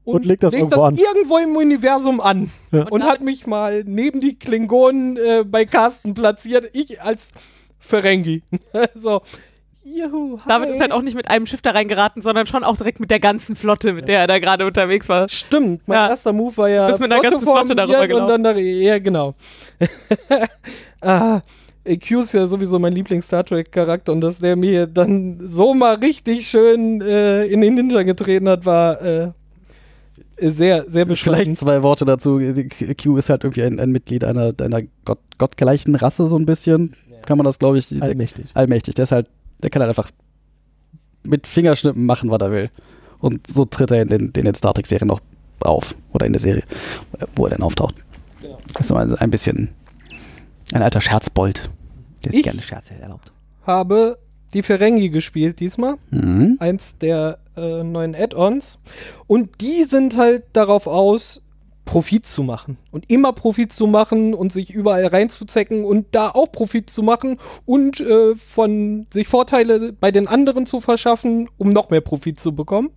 Und 0.05 0.27
legt 0.27 0.43
das 0.43 0.53
irgendwo 0.53 0.83
an. 0.83 0.97
irgendwo 0.97 1.39
im 1.39 1.57
Universum 1.57 2.21
an. 2.21 2.51
Ja. 2.71 2.87
Und, 2.89 3.03
hat 3.05 3.23
mich 3.23 3.47
mal 3.47 3.83
neben 3.87 4.21
die 4.21 4.39
Klingonen 4.39 5.17
äh, 5.17 5.45
bei 5.47 5.65
Carsten 5.65 6.13
platziert. 6.13 6.69
Ich 6.75 7.01
als 7.01 7.31
Ferengi. 7.79 8.43
so. 8.95 9.23
Juhu, 9.85 10.39
David 10.47 10.71
ist 10.71 10.81
halt 10.81 10.93
auch 10.93 11.01
nicht 11.01 11.17
mit 11.17 11.31
einem 11.31 11.47
Schiff 11.47 11.63
da 11.63 11.71
reingeraten, 11.71 12.21
sondern 12.21 12.47
schon 12.47 12.63
auch 12.63 12.77
direkt 12.77 13.01
mit 13.01 13.11
der 13.11 13.21
ganzen 13.21 13.57
Flotte, 13.57 13.95
mit 13.95 14.07
der 14.07 14.21
er 14.21 14.27
da 14.27 14.39
gerade 14.39 14.67
unterwegs 14.67 15.09
war. 15.09 15.29
Stimmt, 15.31 15.89
mein 15.89 15.97
Ja. 15.97 16.09
erster 16.11 16.33
Move 16.35 16.57
war 16.59 16.69
ja 16.69 16.87
Bist 16.89 17.01
mit 17.01 17.11
einer 17.11 17.23
ganzen 17.23 17.47
Flotte 17.47 17.75
darüber 17.75 18.01
und 18.03 18.09
gelaufen. 18.09 18.43
dann 18.43 18.57
da, 18.57 18.61
Ja, 18.61 18.99
genau. 18.99 19.35
ah, 21.01 21.41
Q 22.07 22.21
ist 22.21 22.35
ja 22.35 22.47
sowieso 22.47 22.79
mein 22.79 22.93
Lieblings-Star 22.93 23.45
Trek-Charakter 23.45 24.13
und 24.13 24.21
dass 24.21 24.41
der 24.41 24.57
mir 24.57 24.87
dann 24.87 25.41
so 25.49 25.73
mal 25.73 25.95
richtig 25.95 26.47
schön 26.47 27.01
äh, 27.01 27.45
in 27.45 27.63
den 27.63 27.77
Hintern 27.77 28.07
getreten 28.07 28.49
hat, 28.49 28.67
war 28.67 29.01
äh, 29.01 29.31
sehr, 30.41 30.85
sehr 30.89 31.07
bescheuert. 31.07 31.37
Vielleicht 31.39 31.57
zwei 31.59 31.83
Worte 31.83 32.05
dazu. 32.05 32.41
Q 33.03 33.17
ist 33.17 33.31
halt 33.31 33.45
irgendwie 33.45 33.63
ein, 33.63 33.81
ein 33.81 33.91
Mitglied 33.91 34.23
einer, 34.25 34.53
einer 34.61 34.83
Gott, 35.05 35.19
gottgleichen 35.39 35.95
Rasse, 35.95 36.27
so 36.29 36.37
ein 36.37 36.45
bisschen. 36.47 36.95
Kann 37.29 37.37
man 37.37 37.45
das, 37.45 37.59
glaube 37.59 37.77
ich. 37.79 37.89
der- 37.91 38.01
Allmächtig. 38.03 38.47
allmächtig. 38.55 38.95
Der 38.95 39.03
ist 39.03 39.13
halt, 39.13 39.29
der 39.63 39.69
kann 39.69 39.83
halt 39.83 39.91
einfach 39.91 40.11
mit 41.25 41.47
Fingerschnippen 41.47 42.07
machen, 42.07 42.31
was 42.31 42.41
er 42.41 42.51
will. 42.51 42.71
Und 43.21 43.47
so 43.47 43.67
tritt 43.67 43.91
er 43.91 44.01
in 44.01 44.09
den, 44.09 44.27
in 44.35 44.45
den 44.47 44.55
Star 44.55 44.73
Trek-Serien 44.73 45.09
noch 45.09 45.21
auf. 45.61 45.95
Oder 46.15 46.25
in 46.25 46.33
der 46.33 46.41
Serie, 46.41 46.63
wo 47.37 47.45
er 47.45 47.51
dann 47.51 47.63
auftaucht. 47.63 47.97
Genau. 48.41 48.59
Das 48.73 48.81
ist 48.81 48.89
so 48.89 48.95
ein, 48.97 49.15
ein 49.15 49.31
bisschen 49.31 49.69
ein 50.73 50.81
alter 50.83 51.03
Scherzbold, 51.03 51.69
der 52.25 52.31
sich 52.33 52.39
Ich- 52.41 52.45
gerne 52.45 52.63
Scherze 52.63 52.95
erlaubt. 52.95 53.31
habe 53.67 54.17
die 54.55 54.63
Ferengi 54.63 55.11
gespielt 55.11 55.61
diesmal. 55.61 55.97
Mhm. 56.11 56.57
eins 56.61 56.97
der 56.97 57.39
äh, 57.59 57.83
neuen 57.83 58.15
Add-ons. 58.15 58.79
Und 59.27 59.61
die 59.61 59.85
sind 59.85 60.17
halt 60.17 60.45
darauf 60.55 60.87
aus, 60.87 61.43
Profit 61.89 62.27
zu 62.27 62.43
machen. 62.43 62.77
Und 62.91 63.11
immer 63.11 63.33
Profit 63.33 63.73
zu 63.73 63.87
machen 63.87 64.35
und 64.35 64.53
sich 64.53 64.71
überall 64.71 65.07
reinzuzecken 65.07 65.85
und 65.85 66.09
da 66.13 66.29
auch 66.29 66.53
Profit 66.53 66.91
zu 66.91 67.03
machen 67.03 67.39
und 67.65 67.99
äh, 68.01 68.35
von 68.37 69.07
sich 69.11 69.27
Vorteile 69.27 69.95
bei 69.95 70.11
den 70.11 70.29
anderen 70.29 70.67
zu 70.67 70.83
verschaffen, 70.83 71.49
um 71.57 71.73
noch 71.73 71.89
mehr 71.89 72.03
Profit 72.03 72.39
zu 72.39 72.55
bekommen. 72.55 72.91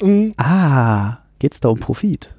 Ähm, 0.00 0.32
Ah, 0.38 1.18
geht's 1.38 1.60
da 1.60 1.68
um 1.68 1.78
Profit? 1.78 2.34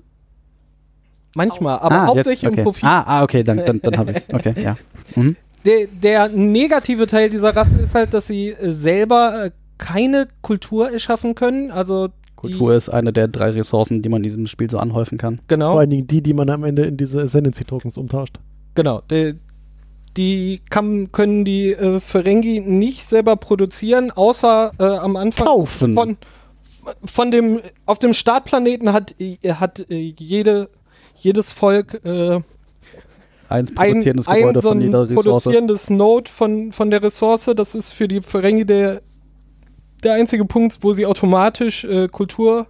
manchmal, 1.36 1.78
aber 1.80 1.96
ah, 1.96 2.08
hauptsächlich 2.08 2.42
jetzt, 2.42 2.52
okay. 2.54 2.62
um 2.62 2.66
Profit. 2.66 2.84
Ah, 2.86 3.04
ah, 3.06 3.24
okay, 3.24 3.44
dann, 3.44 3.58
dann, 3.64 3.80
dann 3.82 3.98
habe 3.98 4.12
ich's. 4.12 4.28
Okay, 4.34 4.56
ja. 4.58 4.78
Mhm. 5.16 5.36
Der, 5.66 5.88
der 5.88 6.30
negative 6.30 7.06
Teil 7.06 7.30
dieser 7.30 7.56
Rasse 7.56 7.78
ist 7.78 7.94
halt, 7.94 8.12
dass 8.14 8.26
sie 8.26 8.52
äh, 8.52 8.72
selber 8.72 9.46
äh, 9.46 9.52
keine 9.78 10.30
Kultur 10.42 10.90
erschaffen 10.90 11.36
können. 11.36 11.70
Also 11.70 12.10
Kultur 12.52 12.74
ist 12.74 12.90
eine 12.90 13.14
der 13.14 13.28
drei 13.28 13.50
Ressourcen, 13.52 14.02
die 14.02 14.10
man 14.10 14.18
in 14.18 14.24
diesem 14.24 14.48
Spiel 14.48 14.70
so 14.70 14.78
anhäufen 14.78 15.18
kann. 15.18 15.40
genau. 15.48 15.72
Vor 15.72 15.82
allen 15.82 15.90
Dingen 15.90 16.08
die, 16.08 16.22
die 16.22 16.34
man 16.34 16.50
am 16.50 16.64
Ende 16.64 16.84
in 16.84 16.98
diese 16.98 17.22
Ascendancy-Tokens 17.22 17.98
umtauscht. 17.98 18.40
Genau, 18.76 19.02
die, 19.10 19.36
die 20.18 20.62
kann, 20.70 21.12
können 21.12 21.46
die 21.46 21.72
äh, 21.72 22.00
Ferengi 22.00 22.60
nicht 22.60 23.06
selber 23.06 23.36
produzieren, 23.36 24.12
außer 24.12 24.72
äh, 24.80 24.84
am 24.84 25.16
Anfang 25.16 25.48
Kaufen. 25.48 25.94
von, 25.94 26.18
von 27.04 27.32
dem, 27.32 27.62
auf 27.86 28.00
dem 28.00 28.14
Startplaneten 28.14 28.94
hat, 28.94 29.16
äh, 29.20 29.38
hat 29.54 29.86
äh, 29.90 30.14
jede, 30.18 30.70
jedes 31.16 31.52
Volk 31.52 32.02
äh, 32.06 32.40
Eins 33.48 33.72
ein, 33.78 33.90
produzierendes 33.90 34.28
ein 34.28 34.38
Gebäude 34.40 34.62
so 34.62 34.70
von 34.70 34.78
ein 34.80 34.82
jeder 34.82 35.04
Ressource. 35.04 35.26
produzierendes 35.26 35.90
Node 35.90 36.32
von, 36.32 36.72
von 36.72 36.90
der 36.90 37.04
Ressource. 37.04 37.52
Das 37.56 37.76
ist 37.76 37.92
für 37.92 38.08
die 38.08 38.22
Ferengi 38.22 38.66
der, 38.66 39.02
der 40.06 40.14
einzige 40.14 40.46
Punkt, 40.46 40.78
wo 40.82 40.94
sie 40.94 41.06
automatisch 41.06 41.84
äh, 41.84 42.08
Kultur 42.08 42.68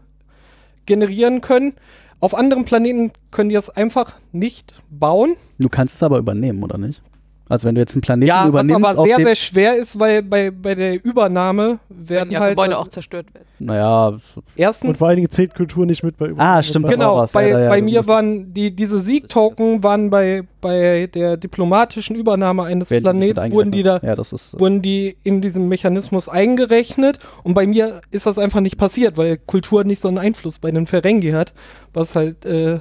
generieren 0.86 1.42
können. 1.42 1.74
Auf 2.20 2.34
anderen 2.34 2.66
Planeten 2.66 3.12
können 3.32 3.50
die 3.50 3.56
das 3.56 3.70
einfach 3.70 4.16
nicht 4.32 4.74
bauen. 4.90 5.36
Du 5.60 5.70
kannst 5.70 5.96
es 5.96 6.04
aber 6.04 6.18
übernehmen, 6.18 6.64
oder 6.64 6.78
nicht? 6.78 7.02
Also 7.48 7.68
wenn 7.68 7.76
du 7.76 7.82
jetzt 7.82 7.94
einen 7.94 8.02
Planeten 8.02 8.28
Ja, 8.28 8.42
was 8.42 8.50
übernimmst, 8.50 8.86
aber 8.86 9.00
auf 9.00 9.08
sehr, 9.08 9.18
sehr 9.18 9.36
schwer 9.36 9.76
ist, 9.76 10.00
weil 10.00 10.24
bei, 10.24 10.50
bei 10.50 10.74
der 10.74 11.04
Übernahme 11.06 11.78
werden 11.90 12.32
ja 12.32 12.40
halt 12.40 12.58
Gebäude 12.58 12.78
auch 12.78 12.88
zerstört 12.88 13.28
werden. 13.36 13.46
naja, 13.60 14.08
Und 14.08 14.22
erstens 14.56 14.98
vor 14.98 15.10
allen 15.10 15.18
Dingen 15.18 15.30
zählt 15.30 15.54
Kultur 15.54 15.86
nicht 15.86 16.04
mit 16.04 16.18
bei 16.18 16.32
Ah, 16.38 16.64
stimmt, 16.64 16.88
Bei, 16.88 16.94
Genau, 16.94 17.18
was, 17.18 17.34
bei, 17.34 17.50
ja, 17.50 17.60
ja, 17.60 17.70
bei 17.70 17.82
mir 17.84 18.08
waren 18.08 18.52
die, 18.52 18.76
diese 18.76 19.00
Sieg-Token 19.00 19.84
waren 19.84 20.10
bei, 20.10 20.42
bei 20.60 21.08
der 21.14 21.38
diplomatischen 21.38 22.16
Übernahme 22.16 22.64
eines 22.64 22.90
Planeten, 22.90 23.52
wurden 23.52 23.72
die 23.72 23.84
da. 23.84 24.00
Ja, 24.02 24.16
das 24.16 24.34
ist. 24.34 24.60
wurden 24.60 24.82
die 24.82 25.16
in 25.22 25.42
diesem 25.42 25.70
Mechanismus 25.70 26.28
eingerechnet 26.28 27.20
und 27.44 27.54
bei 27.54 27.68
mir 27.68 28.02
ist 28.10 28.26
das 28.26 28.40
einfach 28.40 28.62
nicht 28.62 28.78
passiert, 28.78 29.18
weil 29.18 29.38
Kultur 29.38 29.84
nicht 29.84 30.02
so 30.02 30.08
einen 30.08 30.18
Einfluss 30.18 30.58
bei 30.58 30.72
den 30.72 30.88
Ferengi 30.88 31.30
hat, 31.32 31.54
was 31.94 32.16
halt 32.16 32.44
äh, 32.46 32.80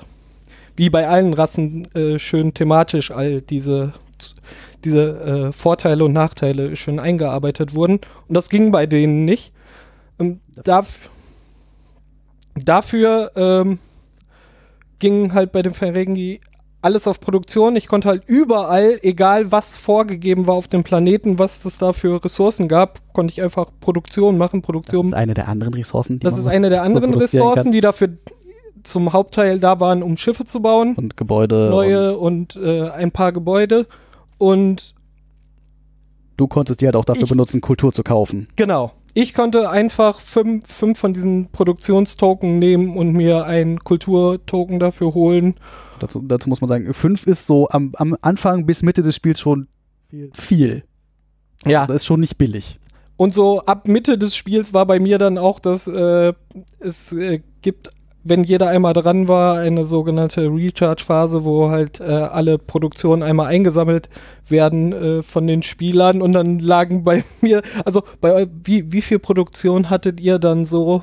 wie 0.77 0.89
bei 0.89 1.07
allen 1.07 1.35
Rassen 1.35 1.95
äh, 1.95 2.19
schön 2.19 2.55
thematisch 2.55 3.11
all 3.11 3.43
diese 3.43 3.93
diese 4.85 5.49
äh, 5.49 5.53
Vorteile 5.53 6.05
und 6.05 6.13
Nachteile 6.13 6.77
schön 6.77 6.99
eingearbeitet 7.01 7.75
wurden 7.75 8.01
und 8.29 8.35
das 8.35 8.49
ging 8.49 8.71
bei 8.73 8.87
denen 8.87 9.25
nicht. 9.25 9.53
Ähm, 10.19 10.41
darf, 10.63 11.11
dafür 12.55 13.33
ähm, 13.37 13.79
ging 14.99 15.33
halt 15.35 15.53
bei 15.53 15.63
den 15.63 15.75
Ferengi 15.75 16.41
alles 16.83 17.07
auf 17.07 17.19
Produktion. 17.19 17.77
Ich 17.77 17.89
konnte 17.89 18.09
halt 18.09 18.23
überall, 18.27 18.99
egal 19.03 19.51
was 19.51 19.77
vorgegeben 19.77 20.47
war 20.47 20.55
auf 20.55 20.69
dem 20.69 20.85
Planeten, 20.85 21.39
was 21.39 21.65
es 21.65 21.79
da 21.79 21.93
für 21.93 22.23
Ressourcen 22.23 22.69
gab, 22.69 23.01
konnte 23.15 23.33
ich 23.33 23.43
einfach 23.43 23.71
Produktion 23.81 24.37
machen. 24.37 24.61
das 24.61 24.67
Produktion. 24.67 25.07
ist 25.07 25.15
eine 25.15 25.33
der 25.35 25.49
anderen 25.49 25.73
Ressourcen, 25.75 26.19
die 26.19 26.25
Das 26.25 26.37
ist 26.37 26.45
so- 26.45 26.51
eine 26.51 26.69
der 26.69 26.83
anderen 26.83 27.11
produzieren 27.13 27.43
Ressourcen, 27.43 27.63
kann. 27.65 27.73
die 27.73 27.81
dafür 27.81 28.09
zum 28.83 29.15
Hauptteil 29.15 29.59
da 29.59 29.81
waren, 29.81 30.03
um 30.03 30.19
Schiffe 30.19 30.45
zu 30.45 30.61
bauen. 30.61 30.95
und 30.95 31.17
Gebäude. 31.17 31.69
Neue 31.71 32.19
Und 32.19 32.55
und, 32.55 32.63
äh, 32.63 32.91
ein 32.91 33.11
paar 33.11 33.33
Gebäude. 33.33 33.87
Und 34.39 34.95
du 36.37 36.47
konntest 36.49 36.81
die 36.81 36.87
halt 36.87 36.97
auch 36.97 37.05
dafür 37.05 37.25
Ich- 37.25 37.29
benutzen, 37.29 37.61
Kultur 37.61 37.93
zu 37.93 38.03
kaufen. 38.03 38.49
genau. 38.57 38.93
Ich 39.17 39.33
konnte 39.33 39.71
einfach 39.71 40.21
fünf, 40.21 40.67
fünf 40.67 40.99
von 40.99 41.15
diesen 41.15 41.49
Produktionstoken 41.53 42.59
nehmen 42.59 42.97
und 42.97 43.13
mir 43.13 43.45
einen 43.45 43.79
Kulturtoken 43.79 44.81
dafür 44.81 45.15
holen. 45.15 45.55
Dazu, 46.01 46.21
dazu 46.21 46.49
muss 46.49 46.61
man 46.61 46.67
sagen, 46.67 46.93
5 46.93 47.29
ist 47.29 47.47
so 47.47 47.69
am, 47.69 47.93
am 47.95 48.17
Anfang 48.23 48.67
bis 48.67 48.83
Mitte 48.83 49.03
des 49.03 49.15
Spiels 49.15 49.39
schon 49.39 49.69
viel. 50.11 50.33
viel. 50.35 50.85
Ja. 51.65 51.87
Das 51.87 51.95
ist 52.03 52.07
schon 52.07 52.19
nicht 52.19 52.39
billig. 52.39 52.81
Und 53.17 53.33
so 53.35 53.61
ab 53.61 53.87
Mitte 53.87 54.19
des 54.19 54.35
Spiels 54.35 54.75
war 54.75 54.85
bei 54.85 54.99
mir 54.99 55.19
dann 55.19 55.39
auch, 55.39 55.61
dass 55.61 55.87
äh, 55.87 56.33
es 56.81 57.13
äh, 57.13 57.41
gibt, 57.63 57.91
wenn 58.25 58.43
jeder 58.45 58.69
einmal 58.69 58.95
dran 58.95 59.29
war, 59.29 59.59
eine 59.59 59.85
sogenannte 59.85 60.47
Recharge-Phase, 60.49 61.45
wo 61.45 61.69
halt 61.71 62.01
äh, 62.01 62.05
alle 62.05 62.59
Produktionen 62.59 63.23
einmal 63.23 63.47
eingesammelt 63.47 64.09
werden 64.49 64.93
äh, 64.93 65.23
von 65.23 65.47
den 65.47 65.63
Spielern 65.63 66.23
und 66.23 66.33
dann 66.33 66.59
lagen 66.59 67.05
bei 67.05 67.23
mir, 67.41 67.63
also 67.85 68.03
bei 68.21 68.49
wie, 68.65 68.91
wie 68.93 69.03
viel 69.03 69.19
Produktion 69.19 69.91
hattet 69.91 70.21
ihr 70.21 70.39
dann 70.39 70.67
so? 70.67 71.03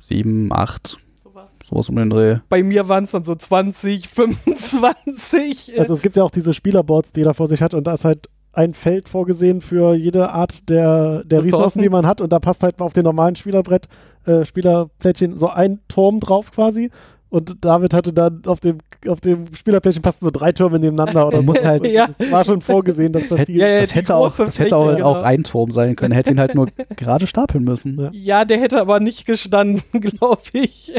7, 0.00 0.52
8, 0.52 0.98
Sowas. 1.22 1.50
sowas 1.64 1.88
um 1.88 1.96
den 1.96 2.10
Dreh. 2.10 2.38
Bei 2.48 2.62
mir 2.62 2.88
waren 2.88 3.04
es 3.04 3.12
dann 3.12 3.24
so 3.24 3.34
20, 3.34 4.08
25. 4.08 5.74
äh, 5.76 5.80
Also 5.80 5.94
es 5.94 6.02
gibt 6.02 6.16
ja 6.16 6.24
auch 6.24 6.30
diese 6.30 6.52
Spielerboards, 6.52 7.12
die 7.12 7.20
jeder 7.20 7.34
vor 7.34 7.48
sich 7.48 7.62
hat 7.62 7.74
und 7.74 7.86
da 7.86 7.94
ist 7.94 8.04
halt 8.04 8.28
ein 8.56 8.74
Feld 8.74 9.08
vorgesehen 9.08 9.60
für 9.60 9.94
jede 9.94 10.30
Art 10.30 10.68
der, 10.68 11.22
der 11.24 11.38
Ressourcen. 11.38 11.54
Ressourcen, 11.54 11.82
die 11.82 11.88
man 11.88 12.06
hat 12.06 12.20
und 12.20 12.32
da 12.32 12.38
passt 12.40 12.62
halt 12.62 12.80
auf 12.80 12.92
den 12.92 13.04
normalen 13.04 13.36
Spielerbrett, 13.36 13.86
äh, 14.24 14.44
Spielerplättchen 14.44 15.36
so 15.36 15.48
ein 15.48 15.80
Turm 15.88 16.20
drauf 16.20 16.50
quasi 16.52 16.90
und 17.28 17.64
David 17.64 17.92
hatte 17.92 18.12
dann 18.12 18.42
auf 18.46 18.60
dem, 18.60 18.78
auf 19.08 19.20
dem 19.20 19.52
Spielerplättchen 19.54 20.02
passten 20.02 20.24
so 20.24 20.30
drei 20.30 20.52
Türme 20.52 20.78
nebeneinander 20.78 21.26
oder 21.26 21.42
so. 21.46 21.54
halt- 21.64 21.86
Ja. 21.86 22.08
Das 22.18 22.30
war 22.30 22.44
schon 22.44 22.60
vorgesehen, 22.60 23.12
dass 23.12 23.28
das 23.28 23.38
hätte- 23.40 23.52
viel 23.52 23.60
Ja, 23.60 23.68
ja, 23.68 23.80
das 23.80 23.94
hätte 23.94 24.14
auch, 24.14 24.34
das 24.36 24.58
hätte 24.58 24.76
auch, 24.76 24.86
Fläche, 24.88 25.04
auch 25.06 25.16
genau. 25.16 25.26
ein 25.26 25.44
Turm 25.44 25.70
sein 25.70 25.94
können. 25.96 26.14
Hätte 26.14 26.30
ihn 26.30 26.38
halt 26.40 26.54
nur 26.54 26.68
gerade 26.96 27.26
stapeln 27.26 27.64
müssen. 27.64 28.00
Ja. 28.00 28.10
ja, 28.12 28.44
der 28.44 28.58
hätte 28.58 28.80
aber 28.80 29.00
nicht 29.00 29.26
gestanden, 29.26 29.82
glaube 30.00 30.40
ich. 30.52 30.92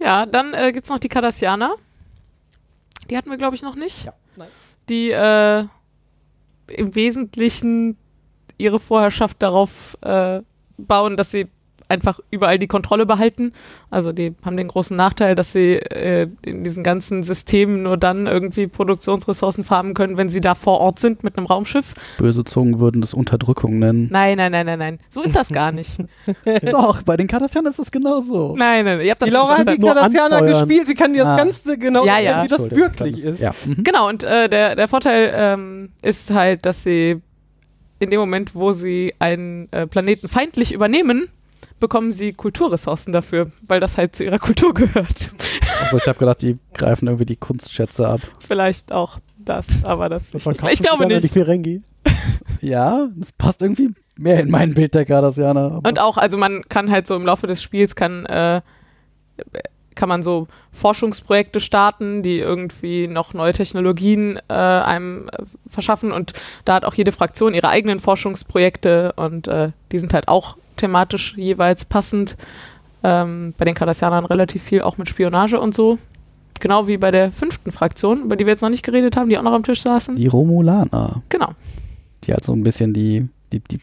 Ja, 0.00 0.26
dann 0.26 0.52
äh, 0.54 0.72
gibt 0.72 0.84
es 0.84 0.90
noch 0.90 0.98
die 0.98 1.08
Cardassianer. 1.08 1.74
Die 3.10 3.16
hatten 3.16 3.30
wir, 3.30 3.38
glaube 3.38 3.56
ich, 3.56 3.62
noch 3.62 3.76
nicht. 3.76 4.04
Ja. 4.04 4.12
Nein. 4.36 4.48
Die 4.88 5.10
äh, 5.10 5.64
im 6.70 6.94
Wesentlichen 6.94 7.96
ihre 8.58 8.78
Vorherrschaft 8.78 9.42
darauf 9.42 9.96
äh, 10.02 10.40
bauen, 10.78 11.16
dass 11.16 11.30
sie 11.30 11.48
einfach 11.88 12.18
überall 12.30 12.58
die 12.58 12.66
Kontrolle 12.66 13.06
behalten. 13.06 13.52
Also 13.90 14.12
die 14.12 14.34
haben 14.44 14.56
den 14.56 14.68
großen 14.68 14.96
Nachteil, 14.96 15.34
dass 15.34 15.52
sie 15.52 15.74
äh, 15.76 16.26
in 16.44 16.64
diesen 16.64 16.82
ganzen 16.82 17.22
Systemen 17.22 17.82
nur 17.84 17.96
dann 17.96 18.26
irgendwie 18.26 18.66
Produktionsressourcen 18.66 19.62
farmen 19.62 19.94
können, 19.94 20.16
wenn 20.16 20.28
sie 20.28 20.40
da 20.40 20.54
vor 20.54 20.80
Ort 20.80 20.98
sind 20.98 21.22
mit 21.22 21.36
einem 21.38 21.46
Raumschiff. 21.46 21.94
Böse 22.18 22.42
Zungen 22.44 22.80
würden 22.80 23.00
das 23.00 23.14
Unterdrückung 23.14 23.78
nennen. 23.78 24.08
Nein, 24.10 24.36
nein, 24.38 24.50
nein, 24.52 24.66
nein, 24.66 24.78
nein. 24.78 24.98
So 25.10 25.22
ist 25.22 25.36
das 25.36 25.48
gar 25.50 25.70
nicht. 25.72 25.98
Doch, 26.70 27.02
bei 27.02 27.16
den 27.16 27.28
Kardassianern 27.28 27.70
ist 27.70 27.78
es 27.78 27.90
genauso. 27.92 28.54
Nein, 28.56 28.84
nein, 28.84 29.00
ihr 29.00 29.10
habt 29.12 29.22
das 29.22 29.28
Die 29.28 29.32
Laura 29.32 29.58
hat 29.58 29.68
die 29.68 29.88
anfeuern. 29.88 30.46
gespielt, 30.46 30.86
sie 30.88 30.94
kann 30.94 31.12
dir 31.12 31.24
das 31.24 31.32
Ah. 31.34 31.36
Ganze 31.36 31.78
genau 31.78 32.04
Ja, 32.06 32.18
ja. 32.18 32.44
wie 32.44 32.48
das 32.48 32.70
wirklich 32.70 33.16
das- 33.22 33.34
ist. 33.34 33.40
Ja. 33.40 33.52
Mhm. 33.64 33.82
Genau, 33.84 34.08
und 34.08 34.24
äh, 34.24 34.48
der, 34.48 34.74
der 34.76 34.88
Vorteil 34.88 35.32
ähm, 35.36 35.90
ist 36.02 36.32
halt, 36.32 36.66
dass 36.66 36.82
sie 36.82 37.20
in 37.98 38.10
dem 38.10 38.20
Moment, 38.20 38.54
wo 38.54 38.72
sie 38.72 39.14
einen 39.18 39.70
äh, 39.72 39.86
Planeten 39.86 40.28
feindlich 40.28 40.72
übernehmen, 40.74 41.28
bekommen 41.80 42.12
sie 42.12 42.32
Kulturressourcen 42.32 43.12
dafür, 43.12 43.50
weil 43.66 43.80
das 43.80 43.96
halt 43.98 44.16
zu 44.16 44.24
ihrer 44.24 44.38
Kultur 44.38 44.72
gehört. 44.74 45.32
Also 45.82 45.96
ich 45.98 46.06
habe 46.06 46.18
gedacht, 46.18 46.42
die 46.42 46.58
greifen 46.74 47.06
irgendwie 47.06 47.26
die 47.26 47.36
Kunstschätze 47.36 48.08
ab. 48.08 48.20
Vielleicht 48.40 48.92
auch 48.92 49.18
das, 49.38 49.66
aber 49.84 50.08
das 50.08 50.30
Das 50.30 50.46
nicht. 50.46 50.62
Ich 50.72 50.82
glaube 50.82 51.06
nicht. 51.06 51.32
Ferengi. 51.32 51.82
Ja, 52.62 53.08
das 53.14 53.32
passt 53.32 53.60
irgendwie 53.62 53.90
mehr 54.16 54.40
in 54.40 54.50
mein 54.50 54.72
Bild 54.74 54.94
der 54.94 55.04
Kardassianer. 55.04 55.72
aber- 55.72 55.88
Und 55.88 55.98
auch, 56.00 56.16
also 56.16 56.38
man 56.38 56.64
kann 56.68 56.90
halt 56.90 57.06
so 57.06 57.14
im 57.14 57.26
Laufe 57.26 57.46
des 57.46 57.62
Spiels 57.62 57.94
kann, 57.94 58.24
äh, 58.26 58.62
kann 59.94 60.08
man 60.08 60.22
so 60.22 60.48
Forschungsprojekte 60.72 61.60
starten, 61.60 62.22
die 62.22 62.38
irgendwie 62.38 63.06
noch 63.08 63.34
neue 63.34 63.52
Technologien 63.52 64.38
äh, 64.48 64.52
einem 64.54 65.28
äh, 65.28 65.42
verschaffen 65.68 66.12
und 66.12 66.32
da 66.64 66.74
hat 66.74 66.84
auch 66.86 66.94
jede 66.94 67.12
Fraktion 67.12 67.54
ihre 67.54 67.68
eigenen 67.68 68.00
Forschungsprojekte 68.00 69.12
und 69.16 69.48
äh, 69.48 69.70
die 69.92 69.98
sind 69.98 70.12
halt 70.14 70.28
auch 70.28 70.56
thematisch 70.76 71.34
jeweils 71.36 71.84
passend. 71.84 72.36
Ähm, 73.02 73.54
bei 73.58 73.64
den 73.64 73.74
Cardassianern 73.74 74.24
relativ 74.24 74.62
viel 74.62 74.80
auch 74.82 74.98
mit 74.98 75.08
Spionage 75.08 75.60
und 75.60 75.74
so. 75.74 75.98
Genau 76.60 76.86
wie 76.86 76.96
bei 76.96 77.10
der 77.10 77.30
fünften 77.30 77.70
Fraktion, 77.70 78.22
über 78.24 78.36
die 78.36 78.46
wir 78.46 78.52
jetzt 78.52 78.62
noch 78.62 78.70
nicht 78.70 78.82
geredet 78.84 79.16
haben, 79.16 79.28
die 79.28 79.38
auch 79.38 79.42
noch 79.42 79.52
am 79.52 79.62
Tisch 79.62 79.82
saßen. 79.82 80.16
die 80.16 80.26
Romulaner, 80.26 81.22
Genau. 81.28 81.50
die 82.24 82.32
halt 82.32 82.44
so 82.44 82.52
ein 82.54 82.62
bisschen 82.62 82.92
die, 82.94 83.28
die, 83.52 83.60
die, 83.60 83.76
die 83.76 83.82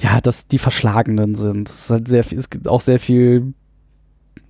ja, 0.00 0.20
dass 0.20 0.48
die 0.48 0.58
Verschlagenen 0.58 1.36
sind. 1.36 1.70
Es 1.70 1.84
ist 1.84 1.90
halt 1.90 2.08
sehr 2.08 2.24
viel, 2.24 2.38
es 2.38 2.50
gibt 2.50 2.66
auch 2.66 2.80
sehr 2.80 2.98
viel, 2.98 3.54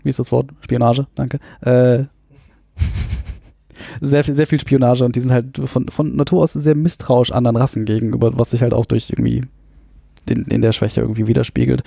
wie 0.02 0.08
ist 0.08 0.18
das 0.18 0.32
Wort? 0.32 0.50
Spionage, 0.62 1.06
danke. 1.14 1.38
Äh, 1.60 2.04
sehr 4.00 4.24
viel, 4.24 4.34
sehr 4.34 4.46
viel 4.46 4.58
Spionage 4.60 5.04
und 5.04 5.14
die 5.16 5.20
sind 5.20 5.30
halt 5.32 5.60
von, 5.66 5.88
von 5.88 6.16
Natur 6.16 6.42
aus 6.42 6.54
sehr 6.54 6.74
misstrauisch 6.74 7.30
anderen 7.32 7.56
Rassen 7.56 7.84
gegenüber, 7.84 8.38
was 8.38 8.50
sich 8.50 8.62
halt 8.62 8.72
auch 8.72 8.86
durch 8.86 9.10
irgendwie 9.10 9.42
in, 10.30 10.44
in 10.44 10.60
der 10.60 10.72
Schwäche 10.72 11.00
irgendwie 11.00 11.26
widerspiegelt. 11.26 11.82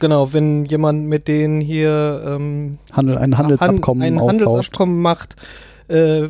Genau, 0.00 0.32
wenn 0.32 0.64
jemand 0.64 1.06
mit 1.06 1.28
denen 1.28 1.60
hier 1.60 2.22
ähm, 2.26 2.78
Handel, 2.92 3.18
ein 3.18 3.38
Handelsabkommen 3.38 4.02
ein 4.02 4.18
austauscht. 4.18 4.46
Handelsabkommen 4.46 5.00
macht, 5.00 5.36
äh, 5.88 6.28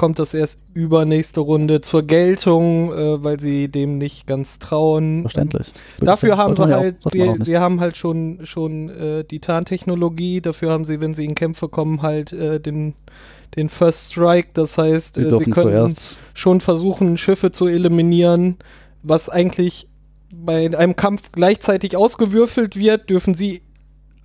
kommt 0.00 0.18
das 0.18 0.32
erst 0.32 0.62
übernächste 0.72 1.40
Runde 1.40 1.82
zur 1.82 2.02
Geltung, 2.04 2.90
äh, 2.90 3.22
weil 3.22 3.38
sie 3.38 3.68
dem 3.68 3.98
nicht 3.98 4.26
ganz 4.26 4.58
trauen. 4.58 5.20
Verständlich. 5.20 5.74
Dafür 6.00 6.38
haben 6.38 6.54
sie 6.54 6.64
halt, 6.64 6.96
sie, 7.10 7.34
sie 7.44 7.58
haben 7.58 7.80
halt 7.80 7.98
schon, 7.98 8.40
schon 8.44 8.88
äh, 8.88 9.24
die 9.24 9.40
Tarntechnologie, 9.40 10.40
dafür 10.40 10.70
haben 10.70 10.86
sie, 10.86 11.02
wenn 11.02 11.12
sie 11.12 11.26
in 11.26 11.34
Kämpfe 11.34 11.68
kommen, 11.68 12.00
halt 12.00 12.32
äh, 12.32 12.60
den, 12.60 12.94
den 13.56 13.68
First 13.68 14.12
Strike, 14.12 14.48
das 14.54 14.78
heißt, 14.78 15.16
Sie 15.16 15.20
äh, 15.20 15.24
sie 15.24 15.28
dürfen 15.28 15.52
können 15.52 15.68
zuerst 15.68 16.18
schon 16.32 16.62
versuchen, 16.62 17.18
Schiffe 17.18 17.50
zu 17.50 17.66
eliminieren, 17.66 18.56
was 19.02 19.28
eigentlich 19.28 19.89
bei 20.34 20.76
einem 20.76 20.96
Kampf 20.96 21.32
gleichzeitig 21.32 21.96
ausgewürfelt 21.96 22.76
wird, 22.76 23.10
dürfen 23.10 23.34
sie 23.34 23.62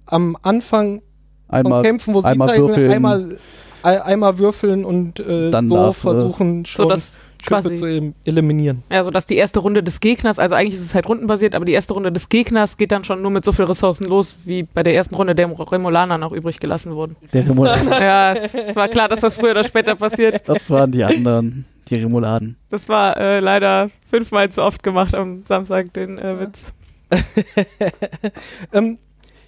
am 0.05 0.37
Anfang 0.41 1.01
von 1.49 1.55
einmal 1.55 1.83
Kämpfen, 1.83 2.13
wo 2.13 2.21
sie 2.21 2.27
einmal 2.27 2.57
würfeln. 2.57 2.91
einmal, 2.91 3.37
ein- 3.83 4.01
einmal 4.01 4.37
würfeln 4.37 4.85
und 4.85 5.19
äh, 5.19 5.49
Dann 5.51 5.67
so 5.67 5.75
darf, 5.75 5.97
äh, 5.97 6.01
versuchen, 6.01 6.65
So 6.65 6.71
schon 6.83 6.89
dass 6.89 7.17
Quasi 7.45 7.75
zu 7.75 7.85
elim- 7.85 8.13
eliminieren. 8.25 8.83
Ja, 8.91 9.03
so 9.03 9.11
dass 9.11 9.25
die 9.25 9.35
erste 9.35 9.59
Runde 9.59 9.83
des 9.83 9.99
Gegners, 9.99 10.39
also 10.39 10.55
eigentlich 10.55 10.75
ist 10.75 10.85
es 10.85 10.95
halt 10.95 11.07
rundenbasiert, 11.07 11.55
aber 11.55 11.65
die 11.65 11.73
erste 11.73 11.93
Runde 11.93 12.11
des 12.11 12.29
Gegners 12.29 12.77
geht 12.77 12.91
dann 12.91 13.03
schon 13.03 13.21
nur 13.21 13.31
mit 13.31 13.45
so 13.45 13.51
viel 13.51 13.65
Ressourcen 13.65 14.05
los, 14.07 14.37
wie 14.45 14.63
bei 14.63 14.83
der 14.83 14.95
ersten 14.95 15.15
Runde 15.15 15.35
der 15.35 15.47
Remolaner 15.49 16.17
noch 16.17 16.31
übrig 16.31 16.59
gelassen 16.59 16.93
wurden. 16.95 17.15
der 17.33 17.47
Remuladen. 17.47 17.87
ja, 17.89 18.33
es 18.33 18.75
war 18.75 18.87
klar, 18.87 19.07
dass 19.09 19.19
das 19.21 19.35
früher 19.35 19.51
oder 19.51 19.63
später 19.63 19.95
passiert. 19.95 20.47
Das 20.47 20.69
waren 20.69 20.91
die 20.91 21.03
anderen, 21.03 21.65
die 21.89 21.95
Remuladen. 21.95 22.57
Das 22.69 22.89
war 22.89 23.17
äh, 23.17 23.39
leider 23.39 23.89
fünfmal 24.09 24.49
zu 24.49 24.63
oft 24.63 24.83
gemacht 24.83 25.13
am 25.15 25.43
Samstag, 25.45 25.93
den 25.93 26.17
äh, 26.19 26.39
Witz. 26.39 26.73
ähm, 28.73 28.97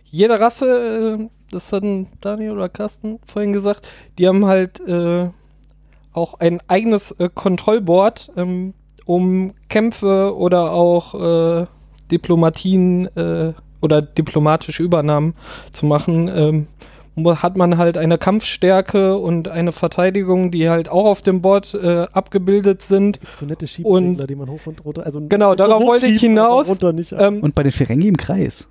jede 0.06 0.40
Rasse, 0.40 1.18
äh, 1.20 1.28
das 1.52 1.72
hatten 1.72 2.08
Daniel 2.22 2.52
oder 2.52 2.70
Carsten 2.70 3.20
vorhin 3.26 3.54
gesagt, 3.54 3.88
die 4.18 4.28
haben 4.28 4.46
halt 4.46 4.80
äh, 4.88 5.30
auch 6.18 6.40
ein 6.40 6.60
eigenes 6.68 7.12
äh, 7.12 7.30
Kontrollboard, 7.34 8.32
ähm, 8.36 8.74
um 9.06 9.54
Kämpfe 9.70 10.36
oder 10.36 10.74
auch 10.74 11.14
äh, 11.62 11.66
Diplomatien 12.12 13.06
äh, 13.16 13.54
oder 13.82 14.02
diplomatische 14.02 14.84
Übernahmen 14.84 15.36
zu 15.72 15.86
machen. 15.86 16.30
Ähm, 16.34 16.68
hat 17.26 17.58
man 17.58 17.78
halt 17.80 17.98
eine 17.98 18.18
Kampfstärke 18.20 19.18
und 19.18 19.48
eine 19.48 19.72
Verteidigung, 19.72 20.52
die 20.52 20.70
halt 20.70 20.88
auch 20.90 21.06
auf 21.06 21.22
dem 21.22 21.42
Board 21.42 21.74
äh, 21.74 22.06
abgebildet 22.14 22.84
sind. 22.84 23.20
So 23.34 23.46
nette 23.48 23.66
Und- 23.66 23.70
Schiebregler, 23.70 24.28
die 24.28 24.36
man 24.36 24.50
hoch 24.52 24.60
und 24.66 24.86
runter. 24.86 25.04
Also 25.06 25.22
Genau, 25.28 25.56
darauf 25.56 25.84
wollte 25.84 26.06
ich 26.08 26.22
hinaus. 26.22 26.70
Nicht. 26.94 27.14
Ähm, 27.18 27.40
Und 27.42 27.56
bei 27.56 27.64
den 27.64 27.72
Ferengi 27.72 28.08
im 28.10 28.18
Kreis. 28.18 28.70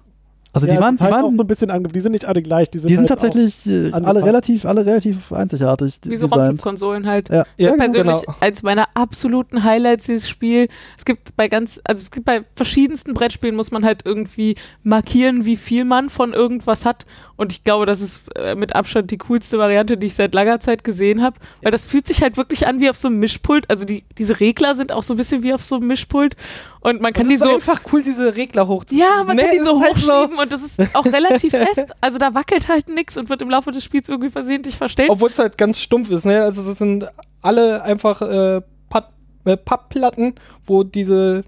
Also 0.56 0.68
ja, 0.68 0.74
die 0.74 0.80
waren, 0.80 0.96
das 0.96 1.06
die 1.06 1.12
waren, 1.12 1.36
so 1.36 1.42
ein 1.42 1.46
bisschen 1.46 1.70
ange 1.70 1.88
die 1.88 2.00
sind 2.00 2.12
nicht 2.12 2.24
alle 2.24 2.40
gleich. 2.40 2.70
Die 2.70 2.78
sind, 2.78 2.88
die 2.88 2.94
sind 2.94 3.10
halt 3.10 3.20
tatsächlich 3.20 3.66
äh, 3.66 3.92
alle 3.92 4.24
relativ, 4.24 4.64
alle 4.64 4.86
relativ 4.86 5.30
einzigartig 5.30 6.00
Wie 6.06 6.16
so. 6.16 6.24
Raumschiffkonsolen 6.28 7.06
halt. 7.06 7.28
Ja, 7.28 7.44
Ja, 7.58 7.70
ja, 7.70 7.76
persönlich 7.76 8.22
genau. 8.22 8.36
eins 8.40 8.62
meiner 8.62 8.88
absoluten 8.94 9.64
Highlights 9.64 10.06
dieses 10.06 10.30
Spiel. 10.30 10.68
Es 10.96 11.04
gibt 11.04 11.36
bei 11.36 11.48
ganz, 11.48 11.78
also 11.84 12.04
es 12.04 12.10
gibt 12.10 12.24
bei 12.24 12.44
verschiedensten 12.54 13.12
Brettspielen 13.12 13.54
muss 13.54 13.70
man 13.70 13.84
halt 13.84 14.06
irgendwie 14.06 14.54
markieren, 14.82 15.44
wie 15.44 15.58
viel 15.58 15.84
man 15.84 16.08
von 16.08 16.32
irgendwas 16.32 16.86
hat. 16.86 17.04
Und 17.36 17.52
ich 17.52 17.64
glaube, 17.64 17.84
das 17.86 18.00
ist 18.00 18.34
äh, 18.36 18.54
mit 18.54 18.74
Abstand 18.74 19.10
die 19.10 19.18
coolste 19.18 19.58
Variante, 19.58 19.96
die 19.98 20.06
ich 20.06 20.14
seit 20.14 20.32
langer 20.34 20.58
Zeit 20.60 20.84
gesehen 20.84 21.22
habe. 21.22 21.36
Weil 21.62 21.70
das 21.72 21.84
fühlt 21.84 22.06
sich 22.06 22.22
halt 22.22 22.36
wirklich 22.36 22.66
an 22.66 22.80
wie 22.80 22.88
auf 22.88 22.96
so 22.96 23.08
einem 23.08 23.18
Mischpult. 23.18 23.68
Also 23.68 23.84
die, 23.84 24.04
diese 24.16 24.40
Regler 24.40 24.74
sind 24.74 24.90
auch 24.90 25.02
so 25.02 25.14
ein 25.14 25.16
bisschen 25.18 25.42
wie 25.42 25.52
auf 25.52 25.62
so 25.62 25.76
einem 25.76 25.86
Mischpult. 25.88 26.34
Und 26.80 27.02
man 27.02 27.12
kann 27.12 27.24
Und 27.24 27.28
die 27.28 27.34
es 27.34 27.40
ist 27.42 27.46
so. 27.48 27.54
einfach 27.54 27.80
cool, 27.92 28.02
diese 28.02 28.36
Regler 28.36 28.66
hochzuziehen. 28.68 29.00
Ja, 29.02 29.22
man 29.24 29.36
kann 29.36 29.46
Nee, 29.50 29.58
die 29.58 29.64
so 29.64 29.70
es 29.72 29.76
ist 29.76 29.82
halt 29.82 29.96
so- 29.98 30.12
hochschieben 30.14 30.38
und 30.38 30.52
das 30.52 30.62
ist 30.62 30.80
auch 30.94 31.04
relativ 31.04 31.50
fest. 31.50 31.86
Also 32.00 32.18
da 32.18 32.34
wackelt 32.34 32.68
halt 32.68 32.88
nichts 32.88 33.16
und 33.18 33.28
wird 33.28 33.42
im 33.42 33.50
Laufe 33.50 33.70
des 33.70 33.84
Spiels 33.84 34.08
irgendwie 34.08 34.30
versehentlich 34.30 34.76
verstellt. 34.76 35.10
Obwohl 35.10 35.28
es 35.30 35.38
halt 35.38 35.58
ganz 35.58 35.80
stumpf 35.80 36.10
ist, 36.10 36.24
ne? 36.24 36.42
Also 36.42 36.62
es 36.70 36.78
sind 36.78 37.06
alle 37.42 37.82
einfach 37.82 38.22
äh, 38.22 38.56
äh, 38.56 39.56
Pappplatten, 39.58 40.34
wo 40.64 40.82
diese 40.84 41.44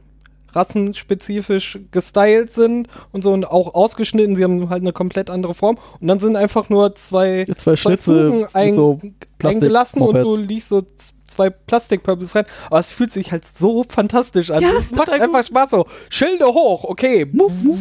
Rassen 0.53 0.95
spezifisch 0.95 1.79
gestylt 1.91 2.53
sind 2.53 2.89
und 3.13 3.23
so 3.23 3.33
und 3.33 3.45
auch 3.45 3.75
ausgeschnitten. 3.75 4.37
Sie 4.37 4.45
haben 4.45 4.69
halt 4.71 4.83
eine 4.83 4.93
komplett 4.93 5.31
andere 5.31 5.55
Form. 5.55 5.79
Und 6.01 6.09
dann 6.09 6.21
sind 6.21 6.37
einfach 6.37 6.69
nur 6.69 6.95
zwei, 6.95 7.47
Zwei 7.57 7.77
Schnitze 7.77 8.29
Fugen 8.29 8.41
mit 8.43 8.55
ein, 8.55 8.75
so 8.75 8.99
eingelassen 9.43 10.03
und 10.03 10.15
du 10.17 10.37
liegst 10.37 10.69
so 10.69 10.83
zwei 11.27 11.51
Plastikpöppels 11.51 12.35
rein. 12.35 12.47
Aber 12.67 12.79
es 12.79 12.91
fühlt 12.91 13.13
sich 13.13 13.31
halt 13.31 13.45
so 13.47 13.85
fantastisch 13.89 14.51
an. 14.51 14.63
Ja, 14.63 14.71
es 14.71 14.87
ist 14.87 14.97
macht 14.97 15.11
einfach 15.11 15.47
Spaß 15.47 15.71
so. 15.71 15.87
Schilde 16.09 16.47
hoch, 16.47 16.85
okay. 16.85 17.27
Muff, 17.31 17.53
muff. 17.63 17.79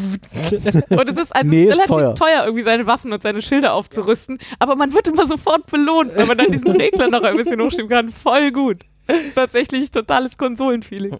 Und 0.90 1.10
es 1.10 1.18
ist 1.18 1.36
also 1.36 1.48
Nee, 1.48 1.64
ist 1.66 1.74
relativ 1.76 1.88
teuer. 1.88 2.16
teuer. 2.16 2.44
irgendwie 2.46 2.64
seine 2.64 2.86
Waffen 2.86 3.14
und 3.14 3.22
seine 3.24 3.42
Schilder 3.42 3.74
aufzurüsten. 3.74 4.38
Aber 4.60 4.76
man 4.76 4.94
wird 4.94 5.08
immer 5.08 5.26
sofort 5.26 5.66
belohnt, 5.72 6.16
wenn 6.16 6.28
man 6.28 6.38
dann 6.38 6.52
diesen 6.52 6.72
Regler 6.82 7.10
noch 7.10 7.24
ein 7.24 7.38
bisschen 7.38 7.60
hochschieben 7.62 7.90
kann. 7.90 8.10
Voll 8.10 8.52
gut. 8.52 8.78
Ist 9.08 9.36
tatsächlich 9.36 9.90
totales 9.90 10.38
Konsolenfeeling. 10.38 11.18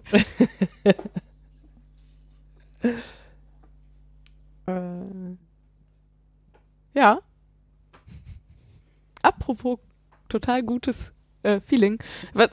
äh, 4.68 4.72
ja. 6.94 7.20
Apropos 9.22 9.80
total 10.30 10.64
gutes 10.64 11.14
äh, 11.44 11.60
Feeling. 11.62 12.00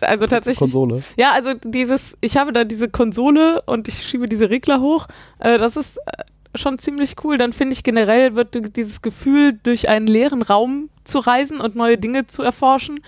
Also 0.00 0.26
tatsächlich. 0.26 0.58
Konsole. 0.58 1.02
Ja, 1.16 1.32
also 1.32 1.54
dieses, 1.64 2.16
ich 2.20 2.36
habe 2.36 2.52
da 2.52 2.64
diese 2.64 2.88
Konsole 2.88 3.62
und 3.62 3.88
ich 3.88 4.02
schiebe 4.02 4.28
diese 4.28 4.50
Regler 4.50 4.80
hoch. 4.80 5.06
Äh, 5.38 5.58
das 5.58 5.76
ist 5.76 5.98
äh, 5.98 6.24
schon 6.54 6.78
ziemlich 6.78 7.16
cool. 7.24 7.38
Dann 7.38 7.52
finde 7.52 7.74
ich 7.74 7.82
generell 7.82 8.34
wird 8.34 8.76
dieses 8.76 9.02
Gefühl, 9.02 9.58
durch 9.62 9.88
einen 9.88 10.06
leeren 10.06 10.42
Raum 10.42 10.90
zu 11.04 11.18
reisen 11.18 11.60
und 11.60 11.74
neue 11.74 11.98
Dinge 11.98 12.26
zu 12.26 12.42
erforschen, 12.42 13.00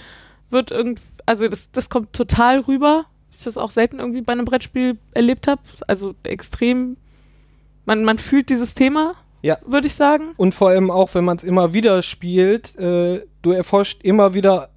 wird 0.50 0.70
irgendwie, 0.70 1.02
also 1.24 1.48
das, 1.48 1.70
das 1.70 1.88
kommt 1.88 2.12
total 2.12 2.60
rüber. 2.60 3.06
Ich 3.30 3.44
das 3.44 3.56
auch 3.56 3.70
selten 3.70 3.98
irgendwie 3.98 4.22
bei 4.22 4.32
einem 4.32 4.44
Brettspiel 4.44 4.98
erlebt 5.12 5.46
habe. 5.46 5.60
Also 5.86 6.14
extrem, 6.22 6.96
man, 7.86 8.04
man 8.04 8.18
fühlt 8.18 8.50
dieses 8.50 8.74
Thema, 8.74 9.14
Ja. 9.42 9.56
würde 9.64 9.86
ich 9.86 9.94
sagen. 9.94 10.34
Und 10.36 10.54
vor 10.54 10.68
allem 10.68 10.90
auch, 10.90 11.14
wenn 11.14 11.24
man 11.24 11.38
es 11.38 11.44
immer 11.44 11.72
wieder 11.72 12.02
spielt, 12.02 12.76
äh, 12.76 13.22
du 13.42 13.50
erforscht 13.52 14.02
immer 14.02 14.34
wieder 14.34 14.68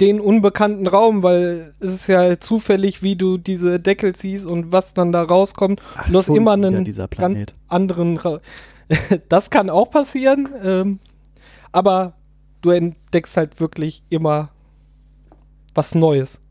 den 0.00 0.18
unbekannten 0.20 0.86
Raum, 0.86 1.22
weil 1.22 1.74
es 1.78 1.92
ist 1.94 2.06
ja 2.06 2.40
zufällig, 2.40 3.02
wie 3.02 3.16
du 3.16 3.36
diese 3.36 3.78
Deckel 3.78 4.14
ziehst 4.14 4.46
und 4.46 4.72
was 4.72 4.94
dann 4.94 5.12
da 5.12 5.22
rauskommt. 5.22 5.82
Ach, 5.96 6.08
du 6.10 6.18
hast 6.18 6.28
immer 6.28 6.52
einen 6.52 6.84
dieser 6.84 7.06
ganz 7.08 7.54
anderen 7.68 8.16
Raum. 8.16 8.40
das 9.28 9.50
kann 9.50 9.68
auch 9.70 9.90
passieren, 9.90 10.48
ähm, 10.62 10.98
aber 11.70 12.14
du 12.62 12.70
entdeckst 12.70 13.36
halt 13.36 13.60
wirklich 13.60 14.02
immer 14.08 14.48
was 15.74 15.94
Neues. 15.94 16.42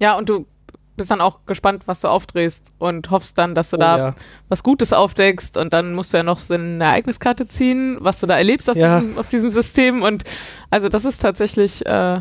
Ja, 0.00 0.16
und 0.18 0.28
du 0.28 0.46
bist 0.96 1.10
dann 1.10 1.20
auch 1.20 1.46
gespannt, 1.46 1.84
was 1.86 2.00
du 2.00 2.08
aufdrehst 2.08 2.72
und 2.78 3.10
hoffst 3.10 3.38
dann, 3.38 3.54
dass 3.54 3.70
du 3.70 3.76
Oh 3.76 3.80
da 3.80 3.96
ja. 3.98 4.14
was 4.48 4.62
Gutes 4.62 4.92
aufdeckst 4.92 5.56
und 5.56 5.72
dann 5.72 5.94
musst 5.94 6.12
du 6.12 6.18
ja 6.18 6.22
noch 6.22 6.38
so 6.38 6.54
eine 6.54 6.84
Ereigniskarte 6.84 7.48
ziehen, 7.48 7.96
was 8.00 8.20
du 8.20 8.26
da 8.26 8.36
erlebst 8.36 8.68
auf, 8.70 8.76
Ja. 8.76 9.00
diesem, 9.00 9.18
auf 9.18 9.28
diesem 9.28 9.50
System 9.50 10.02
und 10.02 10.24
also 10.70 10.88
das 10.88 11.04
ist 11.04 11.18
tatsächlich, 11.18 11.84
äh, 11.86 12.20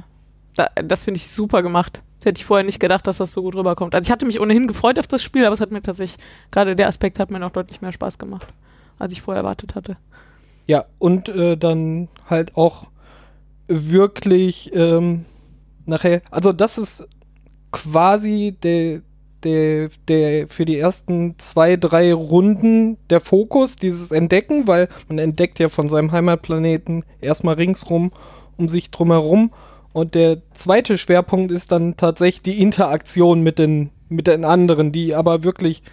da, 0.56 0.68
das 0.84 1.04
finde 1.04 1.18
ich 1.18 1.30
super 1.30 1.62
gemacht. 1.64 2.02
Das 2.20 2.28
hätte 2.28 2.40
ich 2.40 2.46
vorher 2.46 2.64
nicht 2.64 2.80
gedacht, 2.80 3.08
dass 3.08 3.18
das 3.18 3.32
so 3.34 3.42
gut 3.42 3.56
rüberkommt. 3.56 3.96
Also 3.96 4.08
ich 4.08 4.12
hatte 4.12 4.26
mich 4.28 4.40
ohnehin 4.40 4.68
gefreut 4.68 5.00
auf 5.00 5.08
das 5.08 5.24
Spiel, 5.24 5.44
aber 5.46 5.54
es 5.56 5.60
hat 5.62 5.72
mir 5.72 5.82
tatsächlich, 5.82 6.24
gerade 6.52 6.76
der 6.76 6.88
Aspekt 6.88 7.20
hat 7.20 7.32
mir 7.32 7.40
noch 7.40 7.52
deutlich 7.52 7.82
mehr 7.82 7.92
Spaß 7.92 8.20
gemacht, 8.20 8.48
als 9.00 9.12
ich 9.12 9.22
vorher 9.22 9.42
erwartet 9.42 9.74
hatte. 9.76 9.98
Ja, 10.68 10.86
und 11.00 11.28
äh, 11.30 11.58
dann 11.58 12.10
halt 12.30 12.56
auch 12.56 12.86
wirklich 13.68 14.72
ähm, 14.74 15.26
nachher, 15.86 16.22
also 16.32 16.54
das 16.54 16.78
ist 16.78 17.08
quasi 17.72 18.56
der, 18.64 19.02
der, 19.44 19.90
der 20.08 20.48
für 20.48 20.66
die 20.66 20.78
ersten 20.78 21.36
zwei, 21.40 21.78
drei 21.78 22.14
Runden 22.14 22.98
der 23.10 23.20
Fokus, 23.20 23.76
dieses 23.76 24.12
Entdecken, 24.12 24.68
weil 24.68 24.88
man 25.08 25.20
entdeckt 25.20 25.60
ja 25.60 25.70
von 25.70 25.88
seinem 25.88 26.12
Heimatplaneten 26.12 27.04
erstmal 27.20 27.56
ringsrum 27.56 28.12
um 28.58 28.70
sich 28.70 28.92
drumherum. 28.92 29.52
Und 29.94 30.16
der 30.16 30.42
zweite 30.54 30.98
Schwerpunkt 30.98 31.52
ist 31.52 31.72
dann 31.72 31.98
tatsächlich 31.98 32.42
die 32.42 32.62
Interaktion 32.62 33.42
mit 33.42 33.60
den, 33.60 33.90
mit 34.10 34.28
den 34.28 34.46
anderen, 34.46 34.92
die 34.92 35.16
aber 35.16 35.44
wirklich, 35.44 35.84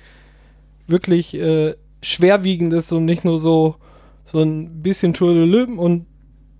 wirklich 0.86 1.34
äh, 1.34 1.74
schwerwiegend 2.02 2.72
ist 2.72 2.92
und 2.92 3.04
nicht 3.04 3.24
nur 3.24 3.38
so, 3.38 3.76
so 4.24 4.40
ein 4.40 4.82
bisschen 4.82 5.14
Trülülüm 5.14 5.78
und 5.78 6.06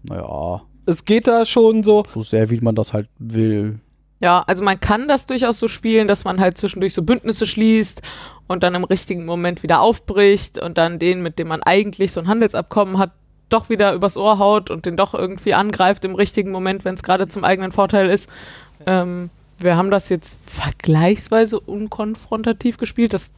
Naja, 0.03 0.63
es 0.87 1.05
geht 1.05 1.29
da 1.29 1.45
schon 1.45 1.85
so. 1.85 2.05
so 2.13 2.23
sehr 2.23 2.51
wie 2.51 2.61
man 2.61 2.75
das 2.75 2.93
halt 2.93 3.09
will. 3.19 3.79
Ja, 4.21 4.43
also 4.47 4.65
man 4.65 4.81
kann 4.81 5.07
das 5.07 5.27
durchaus 5.27 5.59
so 5.59 5.69
spielen, 5.69 6.09
dass 6.09 6.25
man 6.25 6.41
halt 6.41 6.59
zwischendurch 6.59 6.93
so 6.93 7.03
Bündnisse 7.03 7.47
schließt 7.47 8.03
und 8.49 8.63
dann 8.65 8.75
im 8.75 8.85
richtigen 8.85 9.25
Moment 9.25 9.63
wieder 9.63 9.81
aufbricht 9.81 10.59
und 10.59 10.77
dann 10.77 10.99
den, 10.99 11.23
mit 11.23 11.39
dem 11.39 11.49
man 11.49 11.63
eigentlich 11.63 12.13
so 12.13 12.21
ein 12.21 12.27
Handelsabkommen 12.27 12.99
hat, 12.99 13.13
doch 13.49 13.69
wieder 13.69 13.95
übers 13.95 14.17
Ohr 14.17 14.39
haut 14.39 14.71
und 14.71 14.87
den 14.87 14.97
doch 14.97 15.15
irgendwie 15.15 15.55
angreift 15.55 16.05
im 16.05 16.15
richtigen 16.15 16.51
Moment, 16.51 16.85
wenn 16.85 16.95
es 16.95 17.03
gerade 17.03 17.29
zum 17.29 17.45
eigenen 17.45 17.73
Vorteil 17.73 18.11
ist. 18.11 18.29
Ähm, 18.87 19.31
wir 19.59 19.77
haben 19.77 19.91
das 19.91 20.09
jetzt 20.09 20.37
vergleichsweise 20.47 21.59
unkonfrontativ 21.61 22.77
gespielt. 22.77 23.15
Das, 23.15 23.31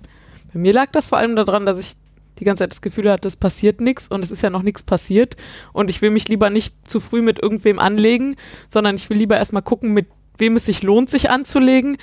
bei 0.52 0.58
mir 0.58 0.72
lag 0.72 0.90
das 0.92 1.08
vor 1.08 1.18
allem 1.18 1.36
daran, 1.36 1.66
dass 1.66 1.78
ich 1.78 1.96
die 2.38 2.44
ganze 2.44 2.62
Zeit 2.62 2.72
das 2.72 2.80
Gefühl 2.80 3.10
hatte, 3.10 3.28
es 3.28 3.36
passiert 3.36 3.80
nichts 3.82 4.08
und 4.08 4.24
es 4.24 4.30
ist 4.30 4.42
ja 4.42 4.48
noch 4.48 4.62
nichts 4.62 4.82
passiert 4.82 5.36
und 5.74 5.90
ich 5.90 6.00
will 6.00 6.10
mich 6.10 6.26
lieber 6.28 6.48
nicht 6.48 6.74
zu 6.88 6.98
früh 6.98 7.20
mit 7.20 7.38
irgendwem 7.38 7.78
anlegen, 7.78 8.34
sondern 8.70 8.96
ich 8.96 9.10
will 9.10 9.18
lieber 9.18 9.36
erstmal 9.36 9.62
gucken, 9.62 9.92
mit 9.92 10.06
wem 10.40 10.57
es 10.57 10.66
sich 10.66 10.83
lohnt, 10.83 11.11
sich 11.11 11.31
anzulegen. 11.31 11.96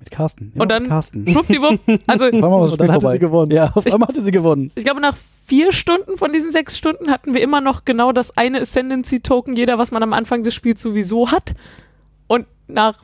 Mit 0.00 0.10
Carsten. 0.10 0.52
Immer 0.54 0.62
Und 0.62 0.70
dann- 0.72 0.82
mit 0.84 0.90
Carsten. 0.90 1.26
Schwuppdiwupp. 1.28 1.80
Also 2.06 2.24
Auf 2.28 2.32
einmal 2.32 2.52
Und 2.52 2.60
dann 2.62 2.68
Spiel 2.68 2.88
hatte 2.88 2.92
vorbei. 3.00 3.12
sie 3.14 3.18
gewonnen. 3.18 3.50
Ja, 3.52 3.70
auf 3.74 3.86
Ich- 3.86 3.92
einmal 3.92 4.08
hatte 4.08 4.22
sie 4.22 4.30
gewonnen. 4.32 4.72
ich 4.74 4.84
glaube, 4.84 5.00
nach 5.00 5.16
vier 5.46 5.72
Stunden 5.72 6.16
von 6.16 6.32
diesen 6.32 6.52
sechs 6.52 6.78
Stunden 6.78 7.10
hatten 7.10 7.34
wir 7.34 7.42
immer 7.42 7.60
noch 7.60 7.84
genau 7.84 8.12
das 8.12 8.36
eine 8.36 8.60
Ascendancy-Token, 8.60 9.56
jeder, 9.56 9.78
was 9.78 9.90
man 9.90 10.02
am 10.02 10.12
Anfang 10.12 10.42
des 10.44 10.54
Spiels 10.54 10.80
sowieso 10.82 11.30
hat. 11.30 11.54
Und 12.28 12.46
nach, 12.68 12.98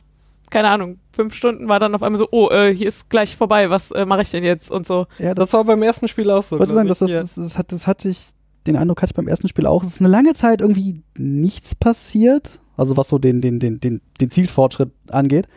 keine 0.49 0.69
Ahnung, 0.69 0.97
fünf 1.11 1.33
Stunden 1.35 1.67
war 1.67 1.79
dann 1.79 1.93
auf 1.93 2.01
einmal 2.03 2.17
so, 2.19 2.29
oh, 2.31 2.49
äh, 2.49 2.73
hier 2.73 2.87
ist 2.87 3.09
gleich 3.09 3.35
vorbei, 3.35 3.69
was 3.69 3.91
äh, 3.91 4.05
mache 4.05 4.21
ich 4.21 4.31
denn 4.31 4.43
jetzt? 4.45 4.71
Und 4.71 4.87
so. 4.87 5.07
Ja, 5.19 5.35
das 5.35 5.49
Das 5.49 5.53
war 5.53 5.65
beim 5.65 5.83
ersten 5.83 6.07
Spiel 6.07 6.31
auch 6.31 6.41
so. 6.43 6.57
wollte 6.57 6.71
sagen, 6.73 6.87
das, 6.87 6.99
das, 6.99 7.11
das, 7.11 7.35
das, 7.35 7.57
hat, 7.57 7.71
das 7.73 7.85
hatte 7.85 8.07
ich, 8.09 8.29
den 8.65 8.75
Eindruck 8.77 9.01
hatte 9.01 9.11
ich 9.11 9.15
beim 9.15 9.27
ersten 9.27 9.49
Spiel 9.49 9.65
auch. 9.67 9.83
Es 9.83 9.89
ist 9.89 9.99
eine 10.01 10.09
lange 10.09 10.33
Zeit 10.33 10.61
irgendwie 10.61 11.01
nichts 11.17 11.75
passiert. 11.75 12.59
Also 12.77 12.95
was 12.95 13.09
so 13.09 13.17
den, 13.17 13.41
den, 13.41 13.59
den, 13.59 13.79
den, 13.79 14.01
den 14.21 14.31
Zielfortschritt 14.31 14.91
angeht. 15.09 15.47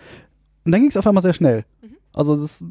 Und 0.65 0.73
dann 0.73 0.81
ging 0.81 0.91
es 0.91 0.97
auf 0.97 1.07
einmal 1.07 1.23
sehr 1.23 1.33
schnell. 1.35 1.65
Mhm. 1.83 1.97
Also 2.13 2.35
es 2.35 2.41
ist, 2.41 2.65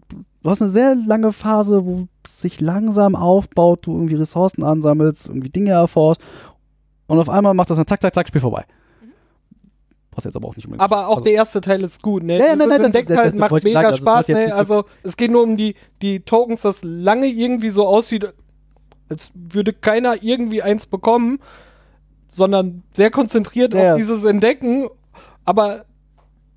du 0.43 0.49
hast 0.49 0.61
eine 0.61 0.69
sehr 0.69 0.95
lange 0.95 1.31
Phase, 1.31 1.85
wo 1.85 2.07
es 2.25 2.41
sich 2.41 2.59
langsam 2.59 3.15
aufbaut, 3.15 3.85
du 3.85 3.93
irgendwie 3.95 4.15
Ressourcen 4.15 4.63
ansammelst, 4.63 5.27
irgendwie 5.27 5.49
Dinge 5.49 5.71
erforscht. 5.71 6.21
Und 7.07 7.19
auf 7.19 7.29
einmal 7.29 7.53
macht 7.53 7.69
das 7.69 7.77
dann 7.77 7.87
zack, 7.87 8.01
zack, 8.01 8.13
zack, 8.13 8.27
Spiel 8.27 8.41
vorbei. 8.41 8.65
Brauchst 10.11 10.25
jetzt 10.25 10.35
aber 10.35 10.47
auch 10.47 10.55
nicht 10.55 10.65
unbedingt. 10.65 10.81
Aber 10.81 11.07
auch 11.07 11.17
Also- 11.17 11.23
der 11.25 11.33
erste 11.33 11.61
Teil 11.61 11.83
ist 11.83 12.01
gut, 12.01 12.23
ne? 12.23 12.37
Ja, 12.39 12.47
ja, 12.47 12.55
nein, 12.55 12.69
nein, 12.69 12.81
das- 12.81 12.91
das- 12.91 13.17
halt 13.17 13.33
das 13.33 13.39
macht 13.39 13.63
mega 13.63 13.73
sagen, 13.81 13.85
also 13.85 13.97
Spaß, 13.97 14.27
jetzt 14.27 14.47
ne? 14.49 14.55
Also 14.55 14.85
es 15.03 15.15
geht 15.17 15.31
nur 15.31 15.43
um 15.43 15.55
die, 15.57 15.75
die 16.01 16.19
Tokens, 16.21 16.61
das 16.61 16.79
lange 16.81 17.27
irgendwie 17.27 17.69
so 17.69 17.87
aussieht, 17.87 18.33
als 19.07 19.31
würde 19.33 19.73
keiner 19.73 20.21
irgendwie 20.21 20.61
eins 20.63 20.85
bekommen, 20.87 21.39
sondern 22.29 22.83
sehr 22.93 23.11
konzentriert 23.11 23.73
Ja, 23.73 23.93
auf 23.93 23.97
dieses 23.97 24.23
Entdecken. 24.23 24.87
Aber 25.43 25.85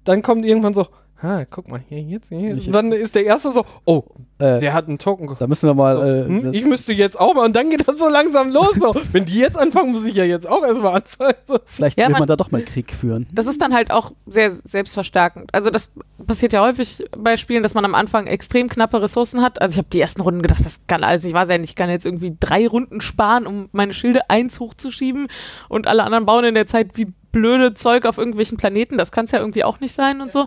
dann 0.04 0.22
kommt 0.22 0.44
irgendwann 0.44 0.74
so, 0.74 0.86
ah, 1.22 1.44
guck 1.48 1.68
mal, 1.68 1.80
hier, 1.88 2.00
jetzt, 2.00 2.28
hier. 2.28 2.50
Und 2.52 2.72
dann 2.72 2.92
ist 2.92 3.14
der 3.14 3.24
erste 3.24 3.50
so, 3.52 3.64
oh, 3.84 4.02
Äh, 4.38 4.58
der 4.58 4.72
hat 4.72 4.88
einen 4.88 4.98
Token. 4.98 5.34
da 5.38 5.46
müssen 5.46 5.68
wir 5.68 5.74
mal. 5.74 5.96
So, 5.96 6.02
Äh, 6.02 6.24
hm, 6.26 6.52
ich 6.54 6.64
müsste 6.64 6.92
jetzt 6.92 7.18
auch 7.18 7.34
mal. 7.34 7.44
Und 7.44 7.54
dann 7.54 7.70
geht 7.70 7.86
das 7.86 7.96
so 7.98 8.08
langsam 8.08 8.50
los. 8.50 8.72
So. 8.78 8.92
Wenn 9.12 9.24
die 9.24 9.38
jetzt 9.38 9.56
anfangen, 9.56 9.92
muss 9.92 10.04
ich 10.04 10.14
ja 10.16 10.24
jetzt 10.24 10.48
auch 10.48 10.62
erstmal 10.64 10.94
anfangen. 10.96 11.34
So. 11.44 11.58
vielleicht 11.66 11.98
Ja, 11.98 12.06
will 12.06 12.12
man- 12.12 12.20
man 12.20 12.28
da 12.28 12.36
doch 12.36 12.50
mal 12.50 12.62
Krieg 12.62 12.92
führen. 12.92 13.26
Das 13.32 13.46
ist 13.46 13.60
dann 13.62 13.72
halt 13.72 13.90
auch 13.92 14.10
sehr 14.26 14.50
selbstverstärkend. 14.64 15.54
Also 15.54 15.70
das 15.70 15.90
passiert 16.26 16.52
ja 16.52 16.62
häufig 16.62 17.04
bei 17.16 17.36
Spielen, 17.36 17.62
dass 17.62 17.74
man 17.74 17.84
am 17.84 17.94
Anfang 17.94 18.26
extrem 18.26 18.68
knappe 18.68 19.00
Ressourcen 19.00 19.42
hat. 19.42 19.60
Also 19.62 19.72
ich 19.74 19.78
habe 19.78 19.88
die 19.92 20.00
ersten 20.00 20.20
Runden 20.22 20.42
gedacht, 20.42 20.64
das 20.64 20.80
kann 20.88 21.04
alles 21.04 21.22
nicht 21.22 21.34
wahr 21.34 21.46
sein. 21.46 21.62
Ich 21.64 21.76
kann 21.76 21.88
jetzt 21.90 22.04
irgendwie 22.06 22.36
drei 22.40 22.66
Runden 22.66 23.00
sparen, 23.00 23.46
um 23.46 23.68
meine 23.72 23.92
Schilde 23.92 24.28
eins 24.28 24.58
hochzuschieben 24.60 25.28
und 25.68 25.86
alle 25.86 26.02
anderen 26.04 26.26
bauen 26.26 26.44
in 26.44 26.54
der 26.54 26.66
Zeit 26.66 26.96
wie 26.96 27.06
blöde 27.30 27.72
Zeug 27.74 28.04
auf 28.06 28.18
irgendwelchen 28.18 28.58
Planeten. 28.58 28.98
Das 28.98 29.10
kann 29.12 29.24
es 29.24 29.30
ja 29.30 29.38
irgendwie 29.38 29.64
auch 29.64 29.80
nicht 29.80 29.94
sein 29.94 30.20
und 30.20 30.32
so. 30.32 30.46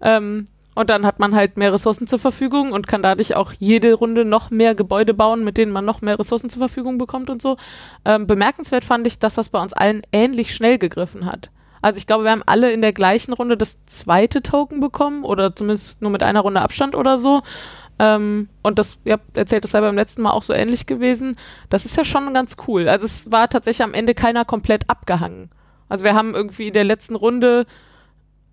Ähm, 0.00 0.46
und 0.78 0.90
dann 0.90 1.04
hat 1.04 1.18
man 1.18 1.34
halt 1.34 1.56
mehr 1.56 1.72
Ressourcen 1.72 2.06
zur 2.06 2.20
Verfügung 2.20 2.70
und 2.70 2.86
kann 2.86 3.02
dadurch 3.02 3.34
auch 3.34 3.52
jede 3.58 3.94
Runde 3.94 4.24
noch 4.24 4.50
mehr 4.50 4.76
Gebäude 4.76 5.12
bauen, 5.12 5.42
mit 5.42 5.58
denen 5.58 5.72
man 5.72 5.84
noch 5.84 6.02
mehr 6.02 6.18
Ressourcen 6.20 6.50
zur 6.50 6.60
Verfügung 6.60 6.98
bekommt 6.98 7.30
und 7.30 7.42
so. 7.42 7.56
Ähm, 8.04 8.28
bemerkenswert 8.28 8.84
fand 8.84 9.04
ich, 9.08 9.18
dass 9.18 9.34
das 9.34 9.48
bei 9.48 9.60
uns 9.60 9.72
allen 9.72 10.02
ähnlich 10.12 10.54
schnell 10.54 10.78
gegriffen 10.78 11.26
hat. 11.26 11.50
Also 11.82 11.98
ich 11.98 12.06
glaube, 12.06 12.22
wir 12.24 12.30
haben 12.30 12.44
alle 12.46 12.70
in 12.70 12.80
der 12.80 12.92
gleichen 12.92 13.32
Runde 13.32 13.56
das 13.56 13.84
zweite 13.86 14.40
Token 14.40 14.78
bekommen 14.78 15.24
oder 15.24 15.54
zumindest 15.56 16.00
nur 16.00 16.12
mit 16.12 16.22
einer 16.22 16.40
Runde 16.40 16.60
Abstand 16.60 16.94
oder 16.94 17.18
so. 17.18 17.42
Ähm, 17.98 18.48
und 18.62 18.78
das, 18.78 19.00
ihr 19.04 19.14
habt 19.14 19.36
erzählt, 19.36 19.64
das 19.64 19.72
sei 19.72 19.80
beim 19.80 19.96
letzten 19.96 20.22
Mal 20.22 20.30
auch 20.30 20.44
so 20.44 20.52
ähnlich 20.52 20.86
gewesen. 20.86 21.36
Das 21.70 21.84
ist 21.84 21.96
ja 21.96 22.04
schon 22.04 22.32
ganz 22.34 22.56
cool. 22.68 22.88
Also 22.88 23.06
es 23.06 23.32
war 23.32 23.48
tatsächlich 23.48 23.82
am 23.82 23.94
Ende 23.94 24.14
keiner 24.14 24.44
komplett 24.44 24.88
abgehangen. 24.88 25.50
Also 25.88 26.04
wir 26.04 26.14
haben 26.14 26.34
irgendwie 26.34 26.68
in 26.68 26.72
der 26.72 26.84
letzten 26.84 27.16
Runde 27.16 27.66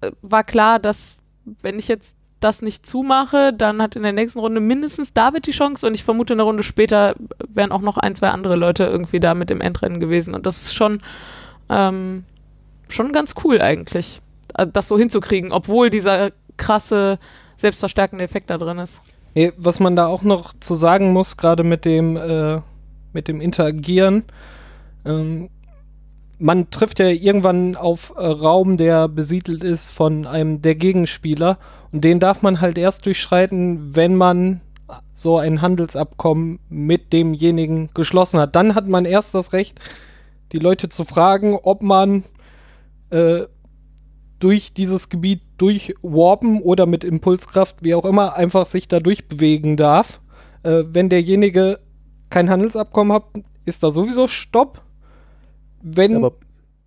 äh, 0.01 0.11
war 0.21 0.43
klar, 0.43 0.79
dass 0.79 1.17
wenn 1.61 1.79
ich 1.79 1.87
jetzt 1.87 2.15
das 2.39 2.61
nicht 2.61 2.85
zumache, 2.85 3.53
dann 3.53 3.81
hat 3.81 3.95
in 3.95 4.03
der 4.03 4.13
nächsten 4.13 4.39
Runde 4.39 4.59
mindestens 4.59 5.13
David 5.13 5.47
die 5.47 5.51
Chance 5.51 5.87
und 5.87 5.95
ich 5.95 6.03
vermute 6.03 6.33
eine 6.33 6.43
Runde 6.43 6.63
später 6.63 7.15
wären 7.47 7.71
auch 7.71 7.81
noch 7.81 7.97
ein, 7.97 8.13
zwei 8.15 8.29
andere 8.29 8.55
Leute 8.55 8.83
irgendwie 8.83 9.19
da 9.19 9.33
mit 9.33 9.49
dem 9.49 9.61
Endrennen 9.61 9.99
gewesen. 9.99 10.35
Und 10.35 10.45
das 10.45 10.61
ist 10.63 10.75
schon, 10.75 10.99
ähm, 11.69 12.23
schon 12.89 13.11
ganz 13.11 13.33
cool 13.43 13.61
eigentlich, 13.61 14.21
äh, 14.55 14.67
das 14.71 14.87
so 14.87 14.97
hinzukriegen, 14.97 15.51
obwohl 15.51 15.89
dieser 15.89 16.31
krasse 16.57 17.17
selbstverstärkende 17.57 18.23
Effekt 18.23 18.49
da 18.49 18.57
drin 18.57 18.79
ist. 18.79 19.01
Was 19.57 19.79
man 19.79 19.95
da 19.95 20.07
auch 20.07 20.21
noch 20.21 20.53
zu 20.59 20.75
sagen 20.75 21.11
muss, 21.11 21.35
gerade 21.35 21.63
mit 21.63 21.83
dem, 21.83 22.15
äh, 22.15 22.61
mit 23.11 23.27
dem 23.27 23.41
Interagieren, 23.41 24.23
ähm, 25.03 25.49
man 26.39 26.69
trifft 26.69 26.99
ja 26.99 27.07
irgendwann 27.07 27.75
auf 27.75 28.13
äh, 28.15 28.25
Raum, 28.25 28.77
der 28.77 29.07
besiedelt 29.07 29.63
ist 29.63 29.91
von 29.91 30.25
einem 30.25 30.61
der 30.61 30.75
Gegenspieler 30.75 31.57
und 31.91 32.03
den 32.03 32.19
darf 32.19 32.41
man 32.41 32.61
halt 32.61 32.77
erst 32.77 33.05
durchschreiten, 33.05 33.95
wenn 33.95 34.15
man 34.15 34.61
so 35.13 35.37
ein 35.37 35.61
Handelsabkommen 35.61 36.59
mit 36.69 37.13
demjenigen 37.13 37.89
geschlossen 37.93 38.39
hat. 38.39 38.55
Dann 38.55 38.75
hat 38.75 38.87
man 38.87 39.05
erst 39.05 39.33
das 39.33 39.53
Recht, 39.53 39.79
die 40.51 40.59
Leute 40.59 40.89
zu 40.89 41.05
fragen, 41.05 41.57
ob 41.61 41.81
man 41.81 42.23
äh, 43.09 43.45
durch 44.39 44.73
dieses 44.73 45.09
Gebiet 45.09 45.41
durchwarpen 45.57 46.61
oder 46.61 46.85
mit 46.85 47.03
Impulskraft, 47.03 47.83
wie 47.83 47.95
auch 47.95 48.05
immer, 48.05 48.35
einfach 48.35 48.67
sich 48.67 48.87
da 48.87 48.99
durchbewegen 48.99 49.77
darf. 49.77 50.19
Äh, 50.63 50.83
wenn 50.87 51.09
derjenige 51.09 51.79
kein 52.29 52.49
Handelsabkommen 52.49 53.13
hat, 53.13 53.23
ist 53.65 53.83
da 53.83 53.91
sowieso 53.91 54.27
Stopp. 54.27 54.81
Wenn 55.85 56.15
Aber 56.15 56.33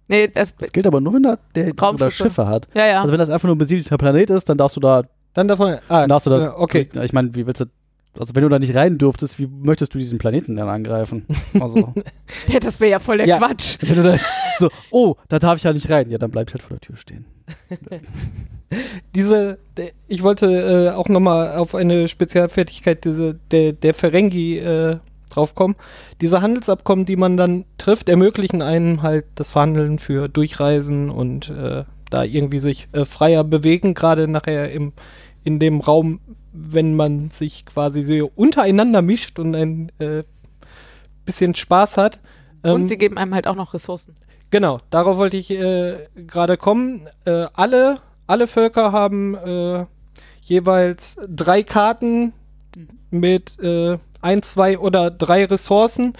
Nee, 0.08 0.28
das, 0.28 0.56
das 0.56 0.72
gilt 0.72 0.86
aber 0.86 1.00
nur, 1.00 1.12
wenn 1.14 1.22
da 1.22 1.38
der 1.54 1.74
oder. 1.92 2.10
Schiffe 2.10 2.46
hat. 2.46 2.66
ja, 2.74 2.86
ja. 2.86 3.00
Also 3.02 3.12
wenn 3.12 3.18
das 3.18 3.28
einfach 3.28 3.46
nur 3.46 3.54
ein 3.54 3.58
besiedelter 3.58 3.98
Planet 3.98 4.30
ist, 4.30 4.48
dann 4.48 4.56
darfst 4.56 4.76
du 4.76 4.80
da, 4.80 5.02
dann 5.34 5.48
davon, 5.48 5.76
ah, 5.88 6.00
dann 6.00 6.08
darfst 6.08 6.26
du 6.26 6.30
da, 6.30 6.40
ja, 6.40 6.58
okay. 6.58 6.88
Ich 7.02 7.12
meine, 7.12 7.34
wie 7.34 7.46
willst 7.46 7.60
du, 7.60 7.66
also 8.18 8.34
wenn 8.34 8.42
du 8.42 8.48
da 8.48 8.58
nicht 8.58 8.74
rein 8.74 8.96
dürftest, 8.96 9.38
wie 9.38 9.46
möchtest 9.46 9.94
du 9.94 9.98
diesen 9.98 10.18
Planeten 10.18 10.56
denn 10.56 10.66
angreifen? 10.66 11.26
Also, 11.60 11.92
ja, 12.48 12.58
das 12.58 12.80
wäre 12.80 12.92
ja 12.92 12.98
voll 13.00 13.18
der 13.18 13.26
Ja. 13.26 13.36
Quatsch. 13.36 13.76
wenn 13.82 13.96
du 13.96 14.02
da 14.02 14.16
so, 14.58 14.70
oh, 14.90 15.14
da 15.28 15.38
darf 15.38 15.58
ich 15.58 15.64
ja 15.64 15.74
nicht 15.74 15.90
rein, 15.90 16.08
ja, 16.08 16.16
dann 16.16 16.30
bleib 16.30 16.48
ich 16.48 16.54
halt 16.54 16.62
vor 16.62 16.78
der 16.78 16.80
Tür 16.80 16.96
stehen. 16.96 17.26
Diese, 19.14 19.58
de, 19.76 19.92
ich 20.08 20.22
wollte 20.22 20.46
äh, 20.46 20.90
auch 20.90 21.08
nochmal 21.08 21.56
auf 21.56 21.74
eine 21.74 22.08
Spezialfertigkeit 22.08 23.04
diese, 23.04 23.34
der, 23.50 23.72
der 23.72 23.94
Ferengi 23.94 24.58
äh, 24.58 24.98
draufkommen. 25.28 25.76
Diese 26.20 26.42
Handelsabkommen, 26.42 27.04
die 27.04 27.16
man 27.16 27.36
dann 27.36 27.64
trifft, 27.78 28.08
ermöglichen 28.08 28.62
einem 28.62 29.02
halt 29.02 29.26
das 29.34 29.50
Verhandeln 29.50 29.98
für 29.98 30.28
Durchreisen 30.28 31.10
und 31.10 31.50
äh, 31.50 31.84
da 32.10 32.24
irgendwie 32.24 32.60
sich 32.60 32.88
äh, 32.92 33.04
freier 33.04 33.44
bewegen, 33.44 33.94
gerade 33.94 34.28
nachher 34.28 34.70
im, 34.72 34.92
in 35.44 35.58
dem 35.58 35.80
Raum, 35.80 36.20
wenn 36.52 36.94
man 36.94 37.30
sich 37.30 37.66
quasi 37.66 38.02
so 38.02 38.30
untereinander 38.34 39.02
mischt 39.02 39.38
und 39.38 39.54
ein 39.54 39.92
äh, 39.98 40.24
bisschen 41.24 41.54
Spaß 41.54 41.96
hat. 41.96 42.20
Und 42.62 42.82
Ähm, 42.82 42.86
sie 42.86 42.98
geben 42.98 43.18
einem 43.18 43.34
halt 43.34 43.46
auch 43.46 43.56
noch 43.56 43.74
Ressourcen. 43.74 44.16
Genau, 44.50 44.80
darauf 44.90 45.18
wollte 45.18 45.36
ich 45.36 45.50
äh, 45.50 46.06
gerade 46.14 46.56
kommen. 46.56 47.06
Äh, 47.26 47.46
alle, 47.52 47.96
alle 48.26 48.46
Völker 48.46 48.92
haben 48.92 49.34
äh, 49.34 49.84
jeweils 50.40 51.20
drei 51.28 51.62
Karten 51.62 52.32
mit 53.10 53.58
äh, 53.60 53.98
ein, 54.20 54.42
zwei 54.42 54.78
oder 54.78 55.10
drei 55.10 55.44
Ressourcen. 55.44 56.14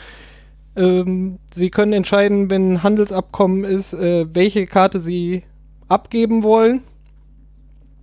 Ähm, 0.77 1.39
sie 1.53 1.71
können 1.71 1.93
entscheiden, 1.93 2.51
wenn 2.51 2.75
ein 2.75 2.83
Handelsabkommen 2.83 3.65
ist, 3.65 3.93
äh, 3.95 4.27
welche 4.35 4.67
Karte 4.67 5.01
sie 5.01 5.43
abgeben 5.89 6.43
wollen. 6.43 6.83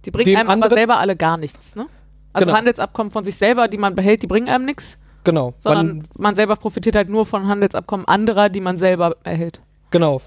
Die 0.03 0.11
bringen 0.11 0.25
dem 0.25 0.35
einem 0.37 0.49
aber 0.49 0.53
anderen- 0.53 0.75
selber 0.77 0.99
alle 0.99 1.15
gar 1.15 1.37
nichts, 1.37 1.75
ne? 1.75 1.87
Also 2.33 2.47
Genau. 2.47 2.57
Handelsabkommen 2.57 3.11
von 3.11 3.23
sich 3.23 3.37
selber, 3.37 3.67
die 3.69 3.77
man 3.77 3.95
behält, 3.95 4.21
die 4.23 4.27
bringen 4.27 4.49
einem 4.49 4.65
nichts, 4.65 4.97
Genau. 5.23 5.53
sondern 5.59 5.87
Man, 5.87 6.07
man, 6.17 6.35
selber 6.35 6.57
profitiert 6.57 6.95
halt 6.97 7.07
nur 7.09 7.25
von 7.25 7.47
Handelsabkommen 7.47 8.05
anderer, 8.07 8.49
die 8.49 8.59
man 8.61 8.77
selber 8.77 9.15
erhält. 9.23 9.61
genau. 9.89 10.19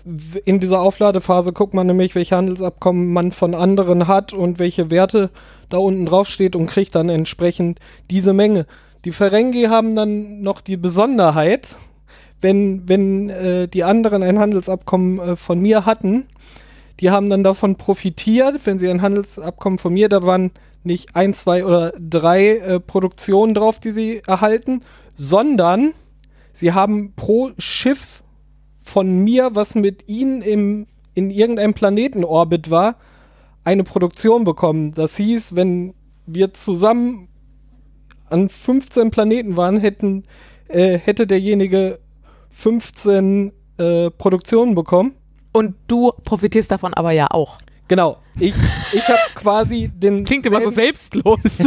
In 0.46 0.58
dieser 0.60 0.80
Aufladephase 0.80 1.52
guckt 1.52 1.74
man 1.74 1.86
nämlich, 1.86 2.14
welche 2.14 2.34
Handelsabkommen 2.36 3.12
man 3.12 3.30
von 3.32 3.54
anderen 3.54 4.08
hat 4.08 4.32
und 4.32 4.58
welche 4.58 4.90
Werte 4.90 5.28
da 5.68 5.76
unten 5.76 6.06
drauf 6.06 6.28
steht 6.28 6.56
und 6.56 6.66
kriegt 6.66 6.94
dann 6.94 7.10
entsprechend 7.10 7.78
diese 8.10 8.32
Menge. 8.32 8.64
Die 9.04 9.12
Ferengi 9.12 9.64
haben 9.64 9.94
dann 9.94 10.40
noch 10.40 10.60
die 10.60 10.76
Besonderheit, 10.76 11.76
wenn, 12.40 12.88
wenn 12.88 13.30
äh, 13.30 13.68
die 13.68 13.84
anderen 13.84 14.22
ein 14.22 14.38
Handelsabkommen 14.38 15.18
äh, 15.18 15.36
von 15.36 15.60
mir 15.60 15.86
hatten, 15.86 16.26
die 17.00 17.10
haben 17.10 17.30
dann 17.30 17.44
davon 17.44 17.76
profitiert, 17.76 18.60
wenn 18.64 18.78
sie 18.78 18.88
ein 18.88 19.02
Handelsabkommen 19.02 19.78
von 19.78 19.92
mir, 19.92 20.08
da 20.08 20.22
waren 20.22 20.50
nicht 20.82 21.14
ein, 21.14 21.34
zwei 21.34 21.64
oder 21.64 21.92
drei 21.98 22.56
äh, 22.56 22.80
Produktionen 22.80 23.54
drauf, 23.54 23.78
die 23.78 23.90
sie 23.90 24.22
erhalten, 24.26 24.80
sondern 25.16 25.94
sie 26.52 26.72
haben 26.72 27.12
pro 27.14 27.50
Schiff 27.58 28.22
von 28.82 29.22
mir, 29.22 29.50
was 29.54 29.74
mit 29.74 30.08
ihnen 30.08 30.42
im, 30.42 30.86
in 31.14 31.30
irgendeinem 31.30 31.74
Planetenorbit 31.74 32.70
war, 32.70 32.96
eine 33.64 33.84
Produktion 33.84 34.44
bekommen. 34.44 34.94
Das 34.94 35.16
hieß, 35.16 35.54
wenn 35.54 35.94
wir 36.26 36.52
zusammen 36.52 37.28
an 38.30 38.48
15 38.48 39.10
Planeten 39.10 39.56
waren, 39.56 39.78
hätten, 39.78 40.24
äh, 40.68 40.98
hätte 40.98 41.26
derjenige 41.26 41.98
15 42.50 43.52
äh, 43.78 44.10
Produktionen 44.10 44.74
bekommen. 44.74 45.14
Und 45.52 45.74
du 45.86 46.12
profitierst 46.24 46.70
davon 46.70 46.94
aber 46.94 47.12
ja 47.12 47.28
auch. 47.30 47.58
Genau. 47.88 48.18
Ich, 48.38 48.54
ich 48.92 49.08
habe 49.08 49.18
quasi 49.34 49.88
den. 49.88 50.24
Klingt 50.24 50.46
immer 50.46 50.60
so 50.60 50.70
selbstlos. 50.70 51.40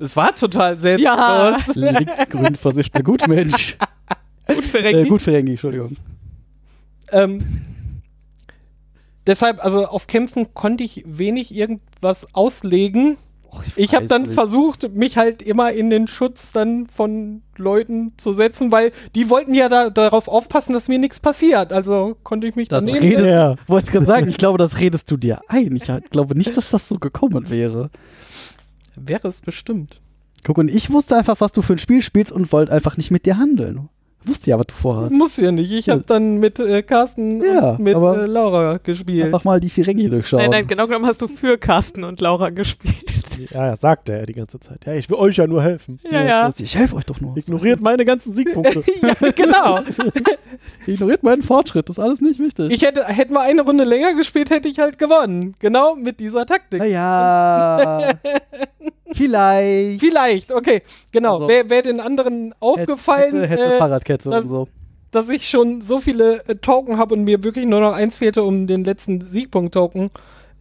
Es 0.00 0.16
war 0.16 0.34
total 0.34 0.78
selbstlos. 0.78 1.16
Ja. 1.16 1.56
Linksgrün 1.74 2.56
versiffter 2.56 3.02
Gutmensch. 3.02 3.76
Gut 4.46 4.64
für 4.64 4.80
äh, 4.80 4.82
Rengi. 4.82 5.08
gut 5.08 5.22
für 5.22 5.32
Rengi, 5.32 5.52
Entschuldigung. 5.52 5.96
Ähm, 7.12 7.62
deshalb, 9.26 9.64
also 9.64 9.86
auf 9.86 10.06
Kämpfen 10.06 10.52
konnte 10.54 10.82
ich 10.82 11.04
wenig 11.06 11.54
irgendwas 11.54 12.34
auslegen. 12.34 13.16
Ich 13.76 13.92
habe 13.94 14.04
weiß 14.04 14.08
dann 14.10 14.22
nicht. 14.22 14.34
versucht, 14.34 14.94
mich 14.94 15.18
halt 15.18 15.42
immer 15.42 15.72
in 15.72 15.90
den 15.90 16.08
Schutz 16.08 16.52
dann 16.52 16.86
von 16.86 17.42
Leuten 17.56 18.12
zu 18.16 18.32
setzen, 18.32 18.72
weil 18.72 18.92
die 19.14 19.28
wollten 19.28 19.54
ja 19.54 19.68
da, 19.68 19.90
darauf 19.90 20.28
aufpassen, 20.28 20.72
dass 20.72 20.88
mir 20.88 20.98
nichts 20.98 21.20
passiert. 21.20 21.72
Also 21.72 22.16
konnte 22.22 22.46
ich 22.46 22.56
mich 22.56 22.68
Das 22.68 22.84
daneben 22.84 23.02
redest, 23.02 23.22
setzen. 23.24 23.34
Ja. 23.34 23.56
wollte 23.66 23.86
ich 23.88 23.92
gerade 23.92 24.06
sagen, 24.06 24.28
ich 24.28 24.38
glaube, 24.38 24.58
das 24.58 24.78
redest 24.80 25.10
du 25.10 25.16
dir 25.16 25.40
ein. 25.48 25.76
Ich 25.76 25.88
halt 25.90 26.10
glaube 26.10 26.36
nicht, 26.36 26.56
dass 26.56 26.70
das 26.70 26.88
so 26.88 26.98
gekommen 26.98 27.50
wäre. 27.50 27.90
Wäre 28.96 29.28
es 29.28 29.40
bestimmt. 29.40 30.00
Guck, 30.44 30.58
und 30.58 30.68
ich 30.68 30.90
wusste 30.90 31.16
einfach, 31.16 31.40
was 31.40 31.52
du 31.52 31.62
für 31.62 31.74
ein 31.74 31.78
Spiel 31.78 32.02
spielst 32.02 32.32
und 32.32 32.52
wollte 32.52 32.72
einfach 32.72 32.96
nicht 32.96 33.10
mit 33.10 33.26
dir 33.26 33.36
handeln. 33.38 33.88
Wusste 34.24 34.50
ja, 34.50 34.58
was 34.58 34.66
du 34.66 34.74
vorhast. 34.74 35.12
Muss 35.12 35.36
ja 35.36 35.50
nicht. 35.50 35.72
Ich 35.72 35.88
habe 35.88 36.04
dann 36.06 36.36
mit 36.38 36.60
äh, 36.60 36.82
Carsten 36.82 37.42
Ja, 37.42 37.70
und 37.72 37.80
mit 37.80 37.94
aber 37.96 38.22
äh, 38.22 38.26
Laura 38.26 38.78
gespielt. 38.78 39.24
Einfach 39.24 39.44
mal 39.44 39.58
die 39.58 39.68
Ferengi 39.68 40.08
durchschauen. 40.08 40.42
Nein, 40.42 40.50
nein, 40.50 40.66
genau 40.68 40.86
genommen 40.86 41.06
hast 41.06 41.22
du 41.22 41.26
für 41.28 41.58
Carsten 41.58 42.04
und 42.04 42.20
Laura 42.20 42.50
gespielt. 42.50 42.94
Ja, 43.50 43.66
ja, 43.68 43.76
sagt 43.76 44.08
er 44.08 44.26
die 44.26 44.32
ganze 44.32 44.60
Zeit. 44.60 44.84
Ja, 44.86 44.94
ich 44.94 45.08
will 45.10 45.16
euch 45.16 45.36
ja 45.36 45.46
nur 45.46 45.62
helfen. 45.62 45.98
Ja, 46.10 46.24
ja. 46.24 46.50
Ich 46.56 46.76
helfe 46.76 46.96
euch 46.96 47.04
doch 47.04 47.20
nur. 47.20 47.36
Ignoriert 47.36 47.80
meine 47.80 48.04
ganzen 48.04 48.32
Siegpunkte. 48.34 48.82
ja, 49.02 49.14
genau. 49.32 49.78
Ignoriert 50.86 51.22
meinen 51.22 51.42
Fortschritt, 51.42 51.88
das 51.88 51.98
ist 51.98 52.04
alles 52.04 52.20
nicht 52.20 52.38
wichtig. 52.40 52.70
Ich 52.72 52.82
hätte, 52.82 53.04
hätten 53.04 53.32
wir 53.34 53.40
eine 53.40 53.62
Runde 53.62 53.84
länger 53.84 54.14
gespielt, 54.14 54.50
hätte 54.50 54.68
ich 54.68 54.78
halt 54.78 54.98
gewonnen. 54.98 55.54
Genau 55.58 55.94
mit 55.94 56.20
dieser 56.20 56.46
Taktik. 56.46 56.80
naja. 56.80 58.12
vielleicht. 59.12 60.00
Vielleicht, 60.00 60.52
okay, 60.52 60.82
genau. 61.10 61.34
Also- 61.34 61.48
Wäre 61.48 61.70
wär 61.70 61.82
den 61.82 62.00
anderen 62.00 62.54
aufgefallen, 62.60 63.42
Hätte, 63.42 63.48
hätte 63.48 63.74
äh, 63.74 63.78
Fahrradkette 63.78 64.30
das- 64.30 64.44
und 64.44 64.50
so. 64.50 64.68
dass 65.10 65.28
ich 65.28 65.48
schon 65.48 65.82
so 65.82 65.98
viele 66.00 66.42
äh, 66.48 66.54
Token 66.56 66.98
habe 66.98 67.14
und 67.14 67.24
mir 67.24 67.42
wirklich 67.44 67.66
nur 67.66 67.80
noch 67.80 67.92
eins 67.92 68.16
fehlte, 68.16 68.42
um 68.42 68.66
den 68.66 68.84
letzten 68.84 69.26
Siegpunkt-Token 69.28 70.10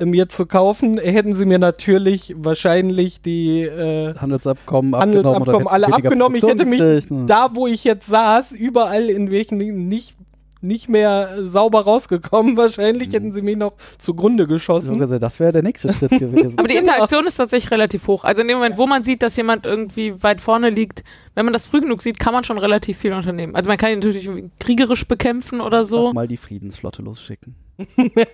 mir 0.06 0.30
zu 0.30 0.46
kaufen, 0.46 0.98
hätten 0.98 1.36
sie 1.36 1.46
mir 1.46 1.60
natürlich 1.60 2.34
wahrscheinlich 2.38 3.22
die 3.22 3.62
äh, 3.64 4.16
Handelsabkommen 4.16 4.94
abgenommen. 4.94 5.20
oder 5.20 5.30
Handelsabkommen 5.36 5.68
hätte 5.68 5.72
alle 5.74 5.94
abgenommen. 5.94 6.36
Ich 6.38 6.44
hätte 6.44 6.66
mich 6.66 6.80
gekriegt, 6.80 7.12
ne? 7.12 7.26
da, 7.28 7.50
wo 7.54 7.68
ich 7.68 7.84
jetzt 7.84 8.08
saß, 8.08 8.52
überall 8.54 9.10
in 9.10 9.32
welchen 9.32 9.58
nicht, 9.88 10.16
nicht 10.64 10.90
mehr 10.90 11.40
sauber 11.48 11.82
rausgekommen. 11.82 12.56
Wahrscheinlich 12.58 13.08
Mhm. 13.10 13.12
hätten 13.14 13.34
sie 13.34 13.42
mich 13.42 13.58
noch 13.58 13.74
zugrunde 13.98 14.46
geschossen. 14.46 15.00
gesagt, 15.00 15.24
Das 15.24 15.40
wäre 15.40 15.52
der 15.52 15.64
nächste 15.64 15.92
Schritt 15.92 16.12
gewesen. 16.20 16.54
Aber 16.60 16.68
die 16.68 16.76
Genau. 16.76 16.92
Interaktion 16.92 17.26
ist 17.26 17.36
tatsächlich 17.38 17.72
relativ 17.72 18.08
hoch. 18.08 18.24
Also 18.24 18.42
in 18.44 18.48
dem 18.48 18.58
Moment, 18.58 18.78
wo 18.78 18.86
man 18.86 19.04
sieht, 19.04 19.24
dass 19.24 19.36
jemand 19.38 19.66
irgendwie 19.66 20.22
weit 20.24 20.40
vorne 20.40 20.70
liegt, 20.70 21.04
wenn 21.34 21.46
man 21.46 21.54
das 21.54 21.66
früh 21.66 21.82
genug 21.82 22.02
sieht, 22.04 22.20
kann 22.20 22.34
man 22.34 22.44
schon 22.44 22.60
relativ 22.60 22.98
viel 23.00 23.14
unternehmen. 23.14 23.56
Also 23.56 23.70
man 23.70 23.78
kann 23.78 23.92
ihn 23.92 24.00
natürlich 24.00 24.30
kriegerisch 24.60 25.08
bekämpfen 25.08 25.62
oder 25.62 25.84
so. 25.86 26.14
mal 26.14 26.28
die 26.28 26.38
Friedensflotte 26.38 27.02
losschicken. 27.02 27.56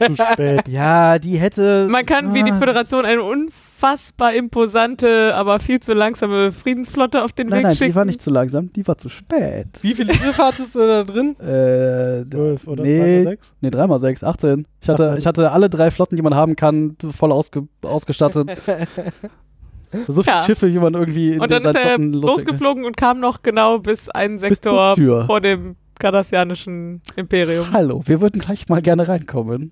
Zu 0.05 0.15
spät. 0.15 0.67
Ja, 0.67 1.19
die 1.19 1.37
hätte. 1.37 1.87
Man 1.89 2.05
kann 2.05 2.33
wie 2.33 2.43
die 2.43 2.51
Ah. 2.51 2.59
Föderation 2.59 3.05
eine 3.05 3.21
unfassbar 3.23 4.33
imposante, 4.33 5.33
aber 5.35 5.59
viel 5.59 5.79
zu 5.79 5.93
langsame 5.93 6.51
Friedensflotte 6.51 7.23
auf 7.23 7.31
den 7.33 7.47
Nein, 7.47 7.57
Weg 7.59 7.63
nein, 7.65 7.75
schicken. 7.75 7.91
die 7.91 7.95
war 7.95 8.05
nicht 8.05 8.21
zu 8.21 8.29
langsam, 8.29 8.71
die 8.73 8.87
war 8.87 8.97
zu 8.97 9.09
spät. 9.09 9.67
Wie 9.81 9.93
viele 9.93 10.13
Schiffe 10.13 10.43
hattest 10.43 10.75
du 10.75 10.79
da 10.79 11.03
drin? 11.03 11.35
Äh, 11.39 12.23
Zwölf 12.29 12.67
oder 12.67 12.83
nee, 12.83 13.23
6? 13.23 13.53
nee, 13.61 13.69
3x6, 13.69 14.23
18. 14.25 14.67
Ich 14.81 14.89
hatte, 14.89 15.15
ich 15.17 15.25
hatte 15.27 15.51
alle 15.51 15.69
drei 15.69 15.91
Flotten, 15.91 16.15
die 16.15 16.21
man 16.21 16.35
haben 16.35 16.55
kann, 16.55 16.95
voll 17.11 17.31
ausge, 17.31 17.67
ausgestattet. 17.83 18.49
so 20.07 20.21
viele 20.23 20.35
Ja. 20.37 20.43
Schiffe, 20.43 20.71
wie 20.73 20.79
man 20.79 20.93
irgendwie 20.93 21.33
in 21.33 21.41
und 21.41 21.49
dann 21.51 21.63
ist 21.63 21.75
er 21.75 21.97
losgeflogen 21.97 22.83
und 22.85 22.97
kam 22.97 23.19
noch 23.19 23.41
genau 23.41 23.79
bis 23.79 24.09
einen 24.09 24.33
Bis 24.35 24.41
Sektor 24.41 24.95
Tür. 24.95 25.25
vor 25.27 25.39
dem 25.41 25.75
kardassianischen 25.99 27.01
Imperium. 27.15 27.71
Hallo, 27.71 28.01
wir 28.05 28.21
würden 28.21 28.39
gleich 28.41 28.67
mal 28.69 28.81
gerne 28.81 29.07
reinkommen. 29.07 29.71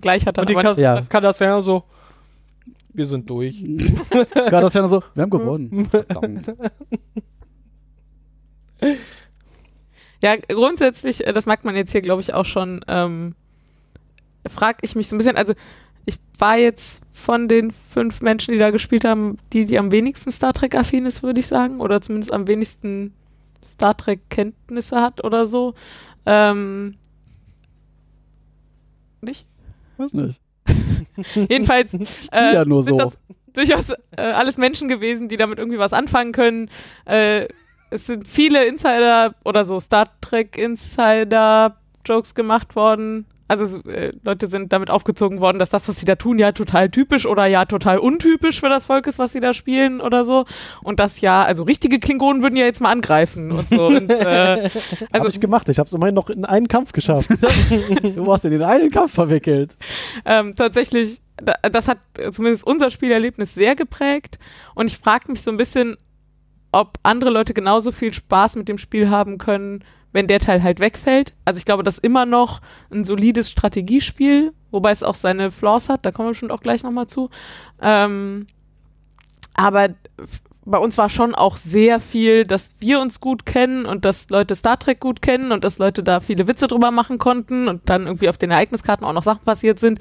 Gleich 0.00 0.26
hat 0.26 0.38
er 0.38 0.42
Und 0.42 0.50
die 0.50 0.54
Kas 0.54 0.76
Ja. 0.78 1.02
Kardassianer 1.02 1.62
so, 1.62 1.84
wir 2.92 3.06
sind 3.06 3.28
durch. 3.28 3.62
Ja 4.34 4.60
nur 4.60 4.88
so, 4.88 5.02
wir 5.14 5.22
haben 5.22 5.30
gewonnen. 5.30 5.86
Verdammt. 5.90 6.54
Ja, 10.22 10.36
grundsätzlich, 10.36 11.26
äh, 11.26 11.32
das 11.32 11.46
merkt 11.46 11.64
man 11.64 11.76
jetzt 11.76 11.92
hier, 11.92 12.02
glaube 12.02 12.20
ich, 12.20 12.34
auch 12.34 12.44
schon, 12.44 12.84
ähm, 12.88 13.34
frag 14.46 14.78
ich 14.82 14.94
mich 14.94 15.08
so 15.08 15.16
ein 15.16 15.18
bisschen, 15.18 15.36
also 15.36 15.54
ich 16.06 16.18
war 16.38 16.56
jetzt 16.56 17.02
von 17.10 17.48
den 17.48 17.70
fünf 17.70 18.20
Menschen, 18.20 18.52
die 18.52 18.58
da 18.58 18.70
gespielt 18.70 19.04
haben, 19.04 19.36
die, 19.52 19.66
die 19.66 19.78
am 19.78 19.92
wenigsten 19.92 20.30
Star 20.30 20.52
Trek-affin 20.52 21.06
ist, 21.06 21.22
würde 21.22 21.40
ich 21.40 21.46
sagen, 21.46 21.80
oder 21.80 22.00
zumindest 22.00 22.32
am 22.32 22.46
wenigsten 22.48 23.14
Star 23.64 23.96
Trek-Kenntnisse 23.96 25.00
hat 25.00 25.24
oder 25.24 25.46
so. 25.46 25.74
Ähm, 26.26 26.96
nicht? 29.20 29.46
Weiß 29.96 30.14
nicht. 30.14 30.40
Jedenfalls 31.48 31.90
tue 31.92 32.08
ja 32.32 32.64
nur 32.64 32.82
sind 32.82 32.98
so. 32.98 33.04
das 33.04 33.16
durchaus 33.52 33.90
äh, 34.16 34.22
alles 34.22 34.58
Menschen 34.58 34.88
gewesen, 34.88 35.28
die 35.28 35.36
damit 35.36 35.58
irgendwie 35.58 35.78
was 35.78 35.92
anfangen 35.92 36.32
können. 36.32 36.70
Äh, 37.04 37.48
es 37.90 38.06
sind 38.06 38.26
viele 38.26 38.64
Insider 38.66 39.34
oder 39.44 39.64
so 39.64 39.80
Star 39.80 40.08
Trek 40.20 40.56
Insider 40.56 41.76
Jokes 42.06 42.34
gemacht 42.34 42.76
worden. 42.76 43.26
Also 43.50 43.80
äh, 43.88 44.12
Leute 44.22 44.46
sind 44.46 44.72
damit 44.72 44.90
aufgezogen 44.90 45.40
worden, 45.40 45.58
dass 45.58 45.70
das, 45.70 45.88
was 45.88 45.98
sie 45.98 46.06
da 46.06 46.14
tun, 46.14 46.38
ja 46.38 46.52
total 46.52 46.88
typisch 46.88 47.26
oder 47.26 47.46
ja 47.46 47.64
total 47.64 47.98
untypisch 47.98 48.60
für 48.60 48.68
das 48.68 48.86
Volk 48.86 49.08
ist, 49.08 49.18
was 49.18 49.32
sie 49.32 49.40
da 49.40 49.54
spielen 49.54 50.00
oder 50.00 50.24
so. 50.24 50.44
Und 50.84 51.00
das 51.00 51.20
ja, 51.20 51.42
also 51.42 51.64
richtige 51.64 51.98
Klingonen 51.98 52.42
würden 52.44 52.54
ja 52.54 52.64
jetzt 52.64 52.80
mal 52.80 52.92
angreifen 52.92 53.50
und 53.50 53.68
so. 53.68 53.88
Und, 53.88 54.08
äh, 54.08 54.70
Also 55.10 55.24
Habe 55.24 55.28
ich 55.30 55.40
gemacht. 55.40 55.68
Ich 55.68 55.80
habe 55.80 55.88
es 55.88 55.92
immerhin 55.92 56.14
noch 56.14 56.30
in 56.30 56.44
einen 56.44 56.68
Kampf 56.68 56.92
geschafft. 56.92 57.28
Du 58.02 58.24
warst 58.24 58.44
in 58.44 58.52
den 58.52 58.62
einen 58.62 58.90
Kampf 58.90 59.14
verwickelt. 59.14 59.76
ähm, 60.24 60.54
tatsächlich, 60.54 61.20
da, 61.36 61.54
das 61.68 61.88
hat 61.88 61.98
zumindest 62.30 62.64
unser 62.64 62.92
Spielerlebnis 62.92 63.52
sehr 63.54 63.74
geprägt. 63.74 64.38
Und 64.76 64.92
ich 64.92 64.96
frage 64.96 65.28
mich 65.28 65.42
so 65.42 65.50
ein 65.50 65.56
bisschen, 65.56 65.96
ob 66.70 66.98
andere 67.02 67.30
Leute 67.30 67.52
genauso 67.52 67.90
viel 67.90 68.12
Spaß 68.12 68.54
mit 68.54 68.68
dem 68.68 68.78
Spiel 68.78 69.10
haben 69.10 69.38
können, 69.38 69.82
wenn 70.12 70.26
der 70.26 70.40
Teil 70.40 70.62
halt 70.62 70.80
wegfällt. 70.80 71.36
Also 71.44 71.58
ich 71.58 71.64
glaube, 71.64 71.82
das 71.82 71.98
ist 71.98 72.04
immer 72.04 72.26
noch 72.26 72.60
ein 72.90 73.04
solides 73.04 73.50
Strategiespiel, 73.50 74.52
wobei 74.70 74.90
es 74.90 75.02
auch 75.02 75.14
seine 75.14 75.50
Flaws 75.50 75.88
hat, 75.88 76.04
da 76.04 76.10
kommen 76.10 76.28
wir 76.28 76.32
bestimmt 76.32 76.52
auch 76.52 76.62
gleich 76.62 76.82
nochmal 76.82 77.06
zu. 77.06 77.30
Ähm, 77.80 78.46
aber 79.54 79.90
bei 80.64 80.78
uns 80.78 80.98
war 80.98 81.08
schon 81.08 81.34
auch 81.34 81.56
sehr 81.56 82.00
viel, 82.00 82.44
dass 82.44 82.74
wir 82.80 83.00
uns 83.00 83.20
gut 83.20 83.46
kennen 83.46 83.86
und 83.86 84.04
dass 84.04 84.28
Leute 84.30 84.54
Star 84.54 84.78
Trek 84.78 85.00
gut 85.00 85.22
kennen 85.22 85.52
und 85.52 85.64
dass 85.64 85.78
Leute 85.78 86.02
da 86.02 86.20
viele 86.20 86.46
Witze 86.46 86.68
drüber 86.68 86.90
machen 86.90 87.18
konnten 87.18 87.66
und 87.66 87.88
dann 87.88 88.06
irgendwie 88.06 88.28
auf 88.28 88.36
den 88.36 88.50
Ereigniskarten 88.50 89.06
auch 89.06 89.12
noch 89.12 89.22
Sachen 89.22 89.44
passiert 89.44 89.80
sind, 89.80 89.98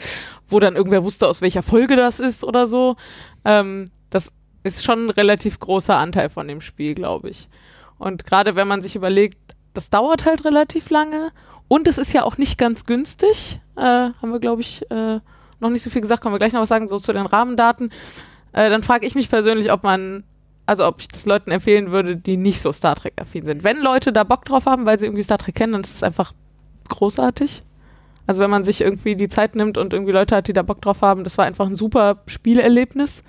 wo 0.48 0.60
dann 0.60 0.76
irgendwer 0.76 1.04
wusste, 1.04 1.28
aus 1.28 1.42
welcher 1.42 1.64
Folge 1.64 1.96
das 1.96 2.20
ist 2.20 2.44
oder 2.44 2.68
so. 2.68 2.98
Ähm, 3.46 3.90
das 4.10 4.32
ist 4.64 4.84
schon 4.84 5.06
ein 5.06 5.10
relativ 5.10 5.60
großer 5.60 5.98
Anteil 5.98 6.30
von 6.30 6.48
dem 6.48 6.62
Spiel, 6.62 6.94
glaube 6.94 7.30
ich. 7.30 7.48
Und 7.98 8.26
gerade 8.26 8.56
wenn 8.56 8.68
man 8.68 8.82
sich 8.82 8.96
überlegt, 8.96 9.56
das 9.74 9.90
dauert 9.90 10.26
halt 10.26 10.46
relativ 10.46 10.90
lange 10.90 11.32
und 11.68 11.88
es 11.88 11.98
ist 11.98 12.14
ja 12.14 12.24
auch 12.24 12.38
nicht 12.38 12.58
ganz 12.58 12.86
günstig, 12.86 13.60
äh, 13.76 13.82
haben 13.82 14.32
wir, 14.32 14.40
glaube 14.40 14.62
ich, 14.62 14.90
äh, 14.92 15.20
noch 15.60 15.70
nicht 15.70 15.84
so 15.84 15.90
viel 15.90 16.02
gesagt, 16.02 16.22
können 16.22 16.34
wir 16.34 16.40
gleich 16.40 16.54
noch 16.54 16.62
was 16.62 16.70
sagen, 16.70 16.88
so 16.88 17.00
zu 17.00 17.14
den 17.14 17.26
Rahmendaten. 17.26 17.92
Äh, 18.54 18.70
dann 18.70 18.84
frage 18.84 19.06
ich 19.06 19.16
mich 19.16 19.30
persönlich, 19.30 19.72
ob 19.72 19.84
man, 19.84 20.24
also 20.66 20.86
ob 20.86 21.00
ich 21.00 21.08
das 21.08 21.26
Leuten 21.26 21.52
empfehlen 21.52 21.92
würde, 21.92 22.16
die 22.16 22.38
nicht 22.38 22.62
so 22.62 22.72
Star 22.72 22.96
Trek-affin 22.96 23.46
sind. 23.46 23.64
Wenn 23.64 23.82
Leute 23.82 24.12
da 24.12 24.24
Bock 24.24 24.46
drauf 24.46 24.66
haben, 24.66 24.86
weil 24.86 24.98
sie 24.98 25.06
irgendwie 25.06 25.24
Star 25.24 25.38
Trek 25.38 25.56
kennen, 25.56 25.74
dann 25.74 25.82
ist 25.82 25.96
es 25.96 26.04
einfach 26.04 26.34
großartig. 26.88 27.64
Also 28.26 28.42
wenn 28.42 28.50
man 28.50 28.64
sich 28.64 28.82
irgendwie 28.82 29.16
die 29.16 29.30
Zeit 29.30 29.56
nimmt 29.56 29.78
und 29.78 29.94
irgendwie 29.94 30.12
Leute 30.12 30.36
hat, 30.36 30.48
die 30.48 30.54
da 30.54 30.62
Bock 30.62 30.82
drauf 30.82 31.02
haben, 31.02 31.24
das 31.24 31.38
war 31.38 31.46
einfach 31.46 31.68
ein 31.68 31.76
super 31.76 32.24
Spielerlebnis. 32.26 33.24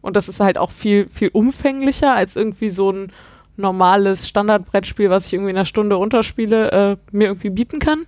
Und 0.00 0.16
das 0.16 0.28
ist 0.28 0.40
halt 0.40 0.56
auch 0.56 0.70
viel, 0.70 1.08
viel 1.08 1.28
umfänglicher 1.28 2.14
als 2.14 2.36
irgendwie 2.36 2.70
so 2.70 2.90
ein 2.90 3.12
normales 3.60 4.28
Standardbrettspiel, 4.28 5.10
was 5.10 5.26
ich 5.26 5.34
irgendwie 5.34 5.50
in 5.50 5.56
einer 5.56 5.64
Stunde 5.64 5.96
runterspiele, 5.96 6.70
äh, 6.72 6.96
mir 7.12 7.28
irgendwie 7.28 7.50
bieten 7.50 7.78
kann. 7.78 8.06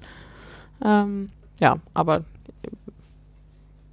Ähm, 0.85 1.31
ja, 1.61 1.79
aber 1.95 2.25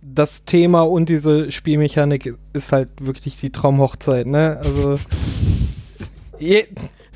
Das 0.02 0.46
Thema 0.46 0.82
und 0.82 1.10
diese 1.10 1.52
Spielmechanik 1.52 2.36
ist 2.54 2.72
halt 2.72 2.90
wirklich 3.00 3.40
die 3.40 3.52
Traumhochzeit, 3.52 4.26
ne? 4.26 4.60
Also. 4.64 4.98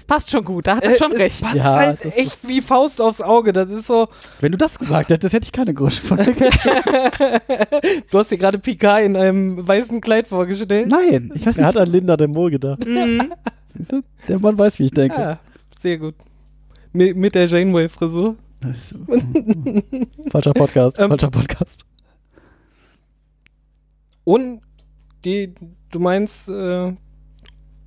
Es 0.04 0.08
passt 0.08 0.30
schon 0.32 0.44
gut, 0.44 0.68
da 0.68 0.76
hat 0.76 0.84
er 0.84 0.96
äh, 0.96 0.98
schon 0.98 1.14
es 1.14 1.20
recht. 1.20 1.42
Passt 1.42 1.56
Ja, 1.56 1.76
halt 1.76 2.04
das 2.04 2.18
echt 2.18 2.34
ist- 2.34 2.48
wie 2.50 2.60
Faust 2.62 3.00
aufs 3.00 3.22
Auge. 3.22 3.54
Das 3.54 3.70
ist 3.70 3.88
so. 3.88 4.10
Wenn 4.42 4.52
du 4.52 4.58
das 4.58 4.78
gesagt 4.78 5.10
hättest, 5.12 5.34
hätte 5.34 5.46
ich 5.46 5.52
keine 5.54 5.74
Größe 5.74 6.02
von 6.02 6.18
dir. 6.24 6.34
Du 8.12 8.20
hast 8.20 8.30
dir 8.30 8.38
gerade 8.38 8.60
Picard 8.60 9.04
in 9.04 9.16
einem 9.16 9.66
weißen 9.66 10.02
Kleid 10.02 10.28
vorgestellt. 10.28 10.90
Nein, 10.90 11.32
ich 11.34 11.46
weiß 11.46 11.58
Er 11.58 11.68
hat 11.68 11.76
nicht. 11.76 11.82
an 11.84 11.90
Linda 11.90 12.18
de 12.18 12.28
Mol 12.28 12.52
gedacht. 12.52 12.86
Mhm. 12.86 13.34
Siehst 13.68 13.92
du? 13.94 14.02
Der 14.28 14.40
Mann 14.40 14.58
weiß, 14.58 14.78
wie 14.80 14.86
ich 14.86 14.92
denke. 14.92 15.20
Ja, 15.20 15.40
sehr 15.80 15.98
gut. 15.98 16.16
Mit, 16.92 17.16
mit 17.16 17.34
der 17.34 17.46
Janeway-Frisur. 17.48 18.36
Falscher 20.32 20.54
Podcast, 20.54 21.00
Ähm, 21.00 21.08
falscher 21.10 21.32
Podcast. 21.32 21.86
Und 24.26 24.62
die, 25.26 25.54
du 25.92 26.00
meinst, 26.00 26.50
äh, 26.50 26.94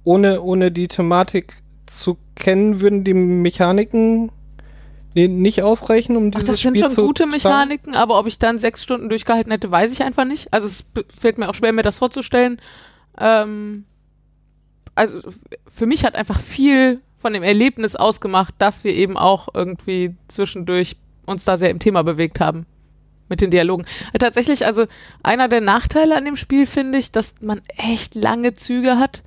ohne, 0.05 0.41
ohne 0.43 0.71
die 0.73 0.89
Thematik 0.89 1.55
zu 1.87 2.19
kennen, 2.35 2.81
würden 2.81 3.05
die 3.05 3.15
Mechaniken 3.15 4.31
nicht 5.15 5.63
ausreichen, 5.63 6.17
um 6.17 6.31
Ach, 6.35 6.41
dieses 6.41 6.57
das 6.57 6.61
sind 6.61 6.79
Spiel 6.79 6.91
schon 6.91 7.07
gute? 7.07 7.27
Mechaniken, 7.27 7.95
aber 7.95 8.19
ob 8.19 8.27
ich 8.27 8.39
dann 8.39 8.59
sechs 8.59 8.83
Stunden 8.83 9.09
durchgehalten 9.09 9.51
hätte, 9.51 9.71
weiß 9.71 9.91
ich 9.93 10.03
einfach 10.03 10.27
nicht. 10.27 10.53
Also 10.53 10.67
es 10.67 10.85
fällt 11.17 11.39
mir 11.39 11.49
auch 11.49 11.55
schwer, 11.55 11.73
mir 11.73 11.83
das 11.83 11.99
vorzustellen. 11.99 12.61
Ähm, 13.19 13.85
also 14.95 15.21
für 15.69 15.87
mich 15.87 16.05
hat 16.05 16.17
einfach 16.17 16.39
viel 16.39 17.01
von 17.17 17.33
dem 17.33 17.43
Erlebnis 17.43 17.97
ausgemacht, 17.97 18.55
dass 18.59 18.85
wir 18.85 18.95
eben 18.95 19.17
auch 19.17 19.49
irgendwie 19.55 20.15
zwischendurch 20.29 20.97
uns 21.25 21.45
da 21.45 21.57
sehr 21.57 21.71
im 21.71 21.79
Thema 21.79 22.03
bewegt 22.03 22.41
haben 22.41 22.67
mit 23.29 23.41
den 23.41 23.51
Dialogen. 23.51 23.85
Äh, 24.13 24.19
tatsächlich, 24.19 24.67
also 24.67 24.87
einer 25.23 25.49
der 25.49 25.61
Nachteile 25.61 26.17
an 26.17 26.25
dem 26.25 26.37
Spiel 26.37 26.67
finde 26.67 26.99
ich, 26.99 27.11
dass 27.11 27.35
man 27.41 27.63
echt 27.77 28.15
lange 28.15 28.55
Züge 28.55 28.99
hat. 28.99 29.23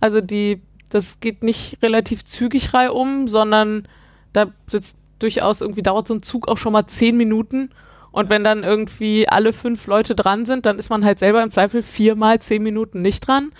Also 0.00 0.20
die, 0.20 0.60
das 0.90 1.20
geht 1.20 1.42
nicht 1.42 1.82
relativ 1.82 2.24
zügig 2.24 2.74
reihum, 2.74 3.28
sondern 3.28 3.88
da 4.32 4.52
sitzt 4.66 4.96
durchaus 5.18 5.60
irgendwie 5.60 5.82
dauert 5.82 6.08
so 6.08 6.14
ein 6.14 6.22
Zug 6.22 6.48
auch 6.48 6.58
schon 6.58 6.72
mal 6.72 6.86
zehn 6.86 7.16
Minuten 7.16 7.70
Und 8.12 8.28
wenn 8.28 8.42
dann 8.42 8.64
irgendwie 8.64 9.28
alle 9.28 9.52
fünf 9.52 9.86
Leute 9.86 10.14
dran 10.14 10.46
sind, 10.46 10.66
dann 10.66 10.78
ist 10.78 10.90
man 10.90 11.04
halt 11.04 11.18
selber 11.18 11.42
im 11.42 11.50
Zweifel 11.50 11.82
viermal 11.82 12.40
zehn 12.40 12.62
Minuten 12.62 13.02
nicht 13.02 13.26
dran. 13.26 13.52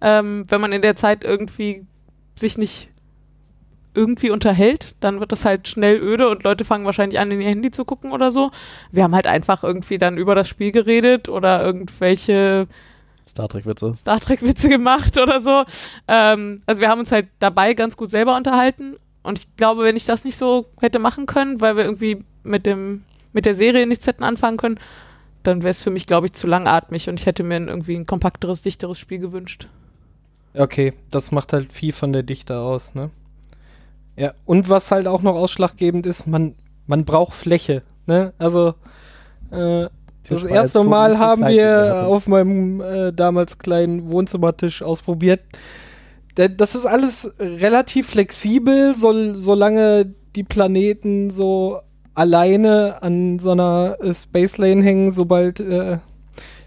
Ähm, 0.00 0.44
wenn 0.48 0.60
man 0.60 0.72
in 0.72 0.82
der 0.82 0.96
Zeit 0.96 1.24
irgendwie 1.24 1.84
sich 2.36 2.58
nicht 2.58 2.90
irgendwie 3.94 4.30
unterhält, 4.30 4.94
dann 5.00 5.20
wird 5.20 5.32
das 5.32 5.44
halt 5.44 5.68
schnell 5.68 5.98
öde 5.98 6.28
und 6.28 6.44
Leute 6.44 6.66
fangen 6.66 6.84
wahrscheinlich 6.84 7.18
an, 7.18 7.30
in 7.30 7.40
ihr 7.40 7.48
Handy 7.48 7.70
zu 7.70 7.84
gucken 7.86 8.12
oder 8.12 8.30
so. 8.30 8.50
Wir 8.92 9.02
haben 9.02 9.14
halt 9.14 9.26
einfach 9.26 9.64
irgendwie 9.64 9.96
dann 9.98 10.18
über 10.18 10.34
das 10.34 10.48
Spiel 10.48 10.70
geredet 10.70 11.28
oder 11.30 11.64
irgendwelche 11.64 12.68
Star 13.26 13.48
Trek-Witze. 13.48 13.94
Star 13.94 14.20
Trek-Witze 14.20 14.68
gemacht 14.68 15.18
oder 15.22 15.40
so. 15.40 15.64
Ähm, 16.08 16.60
also 16.66 16.80
wir 16.80 16.88
haben 16.88 17.00
uns 17.00 17.12
halt 17.12 17.28
dabei 17.38 17.74
ganz 17.74 17.96
gut 17.96 18.10
selber 18.10 18.36
unterhalten. 18.36 18.96
Und 19.22 19.38
ich 19.38 19.56
glaube, 19.56 19.82
wenn 19.82 19.96
ich 19.96 20.06
das 20.06 20.24
nicht 20.24 20.36
so 20.36 20.66
hätte 20.80 20.98
machen 20.98 21.26
können, 21.26 21.60
weil 21.60 21.76
wir 21.76 21.84
irgendwie 21.84 22.24
mit 22.44 22.64
dem 22.64 23.02
mit 23.32 23.44
der 23.44 23.54
Serie 23.54 23.86
nichts 23.86 24.06
hätten 24.06 24.24
anfangen 24.24 24.56
können, 24.56 24.80
dann 25.42 25.62
wäre 25.62 25.70
es 25.70 25.82
für 25.82 25.90
mich, 25.90 26.06
glaube 26.06 26.26
ich, 26.26 26.32
zu 26.32 26.46
langatmig 26.46 27.08
und 27.08 27.20
ich 27.20 27.26
hätte 27.26 27.42
mir 27.42 27.58
irgendwie 27.58 27.94
ein 27.94 28.06
kompakteres, 28.06 28.62
dichteres 28.62 28.98
Spiel 28.98 29.18
gewünscht. 29.18 29.68
Okay, 30.54 30.94
das 31.10 31.32
macht 31.32 31.52
halt 31.52 31.72
viel 31.72 31.92
von 31.92 32.14
der 32.14 32.22
Dichte 32.22 32.58
aus, 32.58 32.94
ne? 32.94 33.10
Ja, 34.16 34.32
und 34.46 34.70
was 34.70 34.90
halt 34.90 35.06
auch 35.06 35.20
noch 35.20 35.34
ausschlaggebend 35.34 36.06
ist, 36.06 36.26
man, 36.26 36.54
man 36.86 37.04
braucht 37.04 37.34
Fläche, 37.34 37.82
ne? 38.06 38.32
Also, 38.38 38.74
äh, 39.50 39.88
das 40.28 40.44
erste 40.44 40.84
Mal 40.84 41.18
haben 41.18 41.46
wir 41.46 42.06
auf 42.06 42.26
meinem 42.26 42.80
äh, 42.80 43.12
damals 43.12 43.58
kleinen 43.58 44.10
Wohnzimmertisch 44.10 44.82
ausprobiert. 44.82 45.40
Das 46.34 46.74
ist 46.74 46.84
alles 46.84 47.32
relativ 47.38 48.08
flexibel, 48.08 48.94
so, 48.94 49.34
solange 49.34 50.12
die 50.34 50.44
Planeten 50.44 51.30
so 51.30 51.80
alleine 52.14 53.02
an 53.02 53.38
so 53.38 53.52
einer 53.52 53.96
äh, 54.00 54.14
Space 54.14 54.58
Lane 54.58 54.82
hängen, 54.82 55.12
sobald 55.12 55.60
äh, 55.60 55.98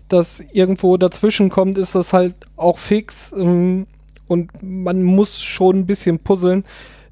das 0.07 0.43
irgendwo 0.51 0.97
dazwischen 0.97 1.49
kommt, 1.49 1.77
ist 1.77 1.95
das 1.95 2.13
halt 2.13 2.35
auch 2.55 2.77
fix 2.77 3.31
ähm, 3.31 3.85
und 4.27 4.51
man 4.61 5.03
muss 5.03 5.41
schon 5.41 5.79
ein 5.79 5.85
bisschen 5.85 6.19
puzzeln. 6.19 6.63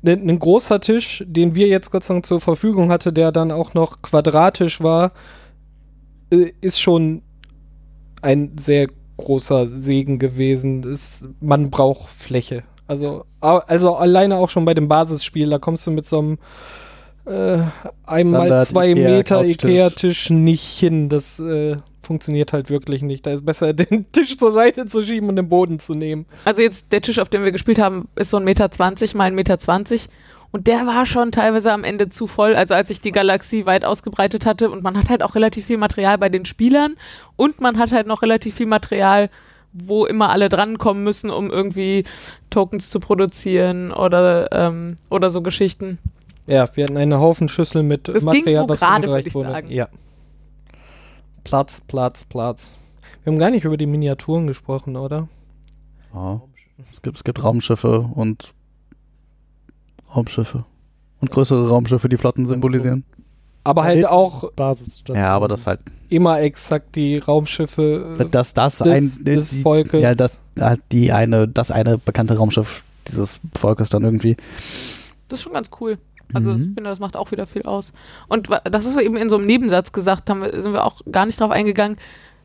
Ein, 0.05 0.29
ein 0.29 0.39
großer 0.39 0.79
Tisch, 0.79 1.23
den 1.27 1.55
wir 1.55 1.67
jetzt 1.67 1.91
Gott 1.91 2.03
sei 2.03 2.13
Dank 2.13 2.25
zur 2.25 2.39
Verfügung 2.39 2.91
hatte, 2.91 3.11
der 3.11 3.31
dann 3.31 3.51
auch 3.51 3.73
noch 3.73 4.01
quadratisch 4.01 4.81
war, 4.81 5.11
äh, 6.31 6.51
ist 6.61 6.79
schon 6.79 7.21
ein 8.21 8.53
sehr 8.59 8.87
großer 9.17 9.67
Segen 9.67 10.19
gewesen. 10.19 10.83
Es, 10.83 11.27
man 11.39 11.69
braucht 11.69 12.09
Fläche. 12.09 12.63
Also, 12.87 13.25
also 13.41 13.95
alleine 13.95 14.37
auch 14.37 14.49
schon 14.49 14.65
bei 14.65 14.73
dem 14.73 14.87
Basisspiel, 14.87 15.49
da 15.49 15.59
kommst 15.59 15.85
du 15.87 15.91
mit 15.91 16.07
so 16.07 16.19
einem 16.19 16.37
äh, 17.25 17.59
einmal 18.05 18.47
Standard 18.47 18.67
zwei 18.67 18.89
Ikea 18.91 19.09
Meter. 19.09 19.43
Ikea-Tisch 19.43 20.29
nicht 20.29 20.63
hin. 20.63 21.09
Das 21.09 21.39
äh, 21.39 21.75
funktioniert 22.01 22.53
halt 22.53 22.69
wirklich 22.69 23.01
nicht. 23.01 23.25
Da 23.25 23.31
ist 23.31 23.45
besser, 23.45 23.73
den 23.73 24.09
Tisch 24.13 24.37
zur 24.37 24.53
Seite 24.53 24.85
zu 24.87 25.03
schieben 25.03 25.27
und 25.27 25.35
den 25.35 25.49
Boden 25.49 25.79
zu 25.79 25.93
nehmen. 25.93 26.25
Also 26.45 26.61
jetzt 26.61 26.91
der 26.93 27.01
Tisch, 27.01 27.19
auf 27.19 27.27
dem 27.27 27.43
wir 27.43 27.51
gespielt 27.51 27.79
haben, 27.79 28.07
ist 28.15 28.29
so 28.29 28.37
ein 28.37 28.45
Meter 28.45 28.71
zwanzig 28.71 29.13
mal 29.13 29.25
ein 29.25 29.35
Meter 29.35 29.59
zwanzig. 29.59 30.07
Und 30.57 30.65
der 30.65 30.87
war 30.87 31.05
schon 31.05 31.31
teilweise 31.31 31.71
am 31.71 31.83
Ende 31.83 32.09
zu 32.09 32.25
voll. 32.25 32.55
Also 32.55 32.73
als 32.73 32.89
ich 32.89 32.99
die 32.99 33.11
Galaxie 33.11 33.67
weit 33.67 33.85
ausgebreitet 33.85 34.47
hatte 34.47 34.71
und 34.71 34.81
man 34.81 34.97
hat 34.97 35.07
halt 35.07 35.21
auch 35.21 35.35
relativ 35.35 35.67
viel 35.67 35.77
Material 35.77 36.17
bei 36.17 36.29
den 36.29 36.45
Spielern 36.45 36.95
und 37.35 37.61
man 37.61 37.77
hat 37.77 37.91
halt 37.91 38.07
noch 38.07 38.23
relativ 38.23 38.55
viel 38.55 38.65
Material, 38.65 39.29
wo 39.71 40.07
immer 40.07 40.31
alle 40.31 40.49
drankommen 40.49 41.03
müssen, 41.03 41.29
um 41.29 41.51
irgendwie 41.51 42.05
Tokens 42.49 42.89
zu 42.89 42.99
produzieren 42.99 43.91
oder, 43.91 44.51
ähm, 44.51 44.95
oder 45.11 45.29
so 45.29 45.43
Geschichten. 45.43 45.99
Ja, 46.47 46.67
wir 46.75 46.85
hatten 46.85 46.97
eine 46.97 47.19
Haufen 47.19 47.49
Schüssel 47.49 47.83
mit 47.83 48.07
Das 48.07 48.15
ging 48.15 48.25
Material, 48.25 48.63
so 48.63 48.69
was 48.69 48.79
gerade, 48.79 48.95
umgereicht 49.07 49.35
wurde. 49.35 49.51
sagen. 49.51 49.69
Ja. 49.69 49.89
Platz, 51.43 51.83
Platz, 51.87 52.23
Platz. 52.23 52.73
Wir 53.23 53.31
haben 53.31 53.37
gar 53.37 53.51
nicht 53.51 53.63
über 53.65 53.77
die 53.77 53.85
Miniaturen 53.85 54.47
gesprochen, 54.47 54.95
oder? 54.95 55.27
Ja. 56.15 56.41
Es, 56.91 57.03
gibt, 57.03 57.17
es 57.17 57.23
gibt 57.23 57.43
Raumschiffe 57.43 58.09
und 58.15 58.55
Raumschiffe. 60.17 60.65
Und 61.19 61.31
größere 61.31 61.69
Raumschiffe, 61.69 62.09
die 62.09 62.17
Flotten 62.17 62.45
symbolisieren. 62.45 63.03
Aber 63.63 63.83
halt 63.83 64.05
auch 64.05 64.51
Basisstation. 64.53 65.17
Ja, 65.17 65.29
aber 65.31 65.47
das 65.47 65.67
halt, 65.67 65.79
immer 66.09 66.39
exakt 66.39 66.95
die 66.95 67.17
Raumschiffe 67.17 68.15
äh, 68.17 68.25
dass 68.29 68.53
das 68.53 68.77
des, 68.77 68.87
ein, 68.87 69.25
des 69.25 69.49
die, 69.49 69.61
Volkes. 69.61 70.01
ja, 70.01 70.15
das, 70.15 70.39
halt 70.59 70.81
die 70.91 71.11
eine, 71.11 71.47
das 71.47 71.71
eine 71.71 71.97
bekannte 71.97 72.37
Raumschiff 72.37 72.83
dieses 73.07 73.39
Volkes 73.55 73.89
dann 73.89 74.03
irgendwie. 74.03 74.37
Das 75.27 75.39
ist 75.39 75.43
schon 75.43 75.53
ganz 75.53 75.69
cool. 75.81 75.97
Also 76.33 76.49
Mhm. 76.51 76.55
ich 76.55 76.65
finde, 76.75 76.83
das 76.83 76.99
macht 76.99 77.15
auch 77.15 77.31
wieder 77.31 77.45
viel 77.45 77.63
aus. 77.63 77.93
Und 78.27 78.49
das 78.65 78.85
ist 78.85 78.97
eben 78.99 79.15
in 79.17 79.29
so 79.29 79.37
einem 79.37 79.45
Nebensatz 79.45 79.91
gesagt, 79.91 80.29
haben 80.29 80.41
wir, 80.41 80.61
sind 80.61 80.73
wir 80.73 80.85
auch 80.85 81.01
gar 81.11 81.25
nicht 81.25 81.39
drauf 81.39 81.51
eingegangen, 81.51 81.97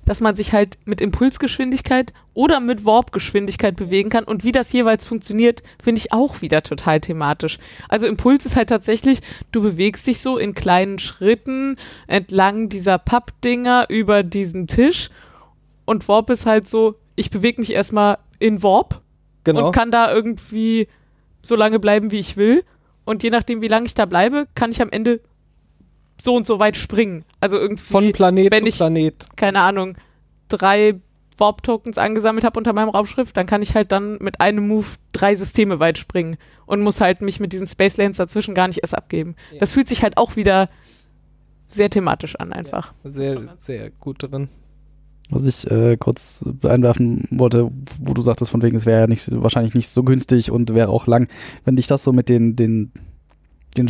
dass 0.05 0.21
man 0.21 0.35
sich 0.35 0.53
halt 0.53 0.79
mit 0.85 1.01
Impulsgeschwindigkeit 1.01 2.13
oder 2.35 2.61
mit 2.61 2.85
Warpgeschwindigkeit 2.85 3.77
bewegen 3.77 4.11
kann. 4.11 4.25
Und 4.25 4.45
wie 4.45 4.53
das 4.53 4.73
jeweils 4.73 5.07
funktioniert, 5.07 5.63
finde 5.83 6.01
ich 6.01 6.13
auch 6.13 6.41
wieder 6.43 6.63
total 6.63 7.01
thematisch. 7.01 7.59
Also 7.89 8.07
Impuls 8.07 8.45
ist 8.45 8.57
halt 8.57 8.69
tatsächlich, 8.69 9.21
du 9.53 9.63
bewegst 9.63 10.07
dich 10.07 10.21
so 10.21 10.39
in 10.39 10.55
kleinen 10.55 10.99
Schritten 10.99 11.77
entlang 12.07 12.69
dieser 12.69 12.99
Pappdinger 12.99 13.87
über 13.89 14.23
diesen 14.23 14.67
Tisch. 14.67 15.11
Und 15.85 16.09
Warp 16.09 16.31
ist 16.31 16.47
halt 16.47 16.69
so, 16.69 16.97
ich 17.15 17.31
bewege 17.31 17.61
mich 17.61 17.73
erstmal 17.73 18.19
in 18.39 18.63
Warp 18.63 19.03
genau. 19.45 19.67
und 19.67 19.73
kann 19.73 19.91
da 19.91 20.13
irgendwie 20.13 20.89
so 21.43 21.57
lange 21.57 21.79
bleiben, 21.79 22.11
wie 22.11 22.19
ich 22.19 22.37
will. 22.37 22.65
Und 23.05 23.23
je 23.23 23.31
nachdem, 23.31 23.63
wie 23.63 23.69
lange 23.69 23.87
ich 23.87 23.95
da 23.95 24.07
bleibe, 24.07 24.47
kann 24.55 24.71
ich 24.71 24.81
am 24.81 24.91
Ende 24.91 25.21
so 26.23 26.35
und 26.37 26.47
so 26.47 26.59
weit 26.61 26.77
springen. 26.77 27.25
Also 27.41 27.59
irgendwie, 27.59 27.83
Von 27.83 28.13
Planet 28.13 28.51
wenn 28.53 28.63
zu 28.65 28.69
ich- 28.69 28.77
Planet. 28.77 29.25
keine 29.37 29.61
Ahnung, 29.61 29.97
drei 30.49 31.01
Warp-Tokens 31.39 31.99
angesammelt 31.99 32.45
habe 32.45 32.59
unter 32.61 32.73
meinem 32.73 32.91
Raumschiff, 32.91 33.33
dann 33.33 33.47
kann 33.47 33.63
ich 33.63 33.75
halt 33.75 33.91
dann 33.91 34.19
mit 34.21 34.41
einem 34.41 34.69
Move 34.69 34.87
drei 35.13 35.35
Systeme 35.35 35.81
weit 35.81 35.99
springen 35.99 36.37
und 36.67 36.83
muss 36.83 37.01
halt 37.01 37.23
mich 37.23 37.41
mit 37.41 37.53
diesen 37.53 37.67
Space 37.67 37.97
Lanes 37.97 38.19
dazwischen 38.19 38.55
gar 38.55 38.69
nicht 38.69 38.81
erst 38.83 38.95
abgeben. 38.97 39.35
Ja. 39.53 39.59
Das 39.61 39.73
fühlt 39.73 39.89
sich 39.89 40.03
halt 40.03 40.19
auch 40.19 40.37
wieder 40.37 40.69
sehr 41.67 41.89
thematisch 41.91 42.37
an 42.37 42.53
einfach. 42.53 42.93
Sehr, 43.03 43.33
Schon 43.35 43.47
ganz- 43.47 43.65
sehr 43.65 43.91
gut 43.91 44.23
drin. 44.23 44.49
Was 45.31 45.47
ich 45.47 45.69
äh, 45.71 45.97
kurz 45.97 46.45
einwerfen 46.63 47.27
wollte, 47.31 47.71
wo 48.01 48.13
du 48.13 48.21
sagtest, 48.21 48.51
von 48.51 48.61
wegen, 48.61 48.77
es 48.77 48.85
wäre 48.85 49.01
ja 49.01 49.07
nicht, 49.07 49.29
wahrscheinlich 49.33 49.73
nicht 49.75 49.89
so 49.89 50.03
günstig 50.03 50.51
und 50.51 50.75
wäre 50.75 50.91
auch 50.91 51.07
lang. 51.07 51.29
Wenn 51.65 51.79
ich 51.79 51.87
das 51.87 52.03
so 52.03 52.13
mit 52.13 52.29
den, 52.29 52.55
den, 52.57 52.93
den 53.79 53.89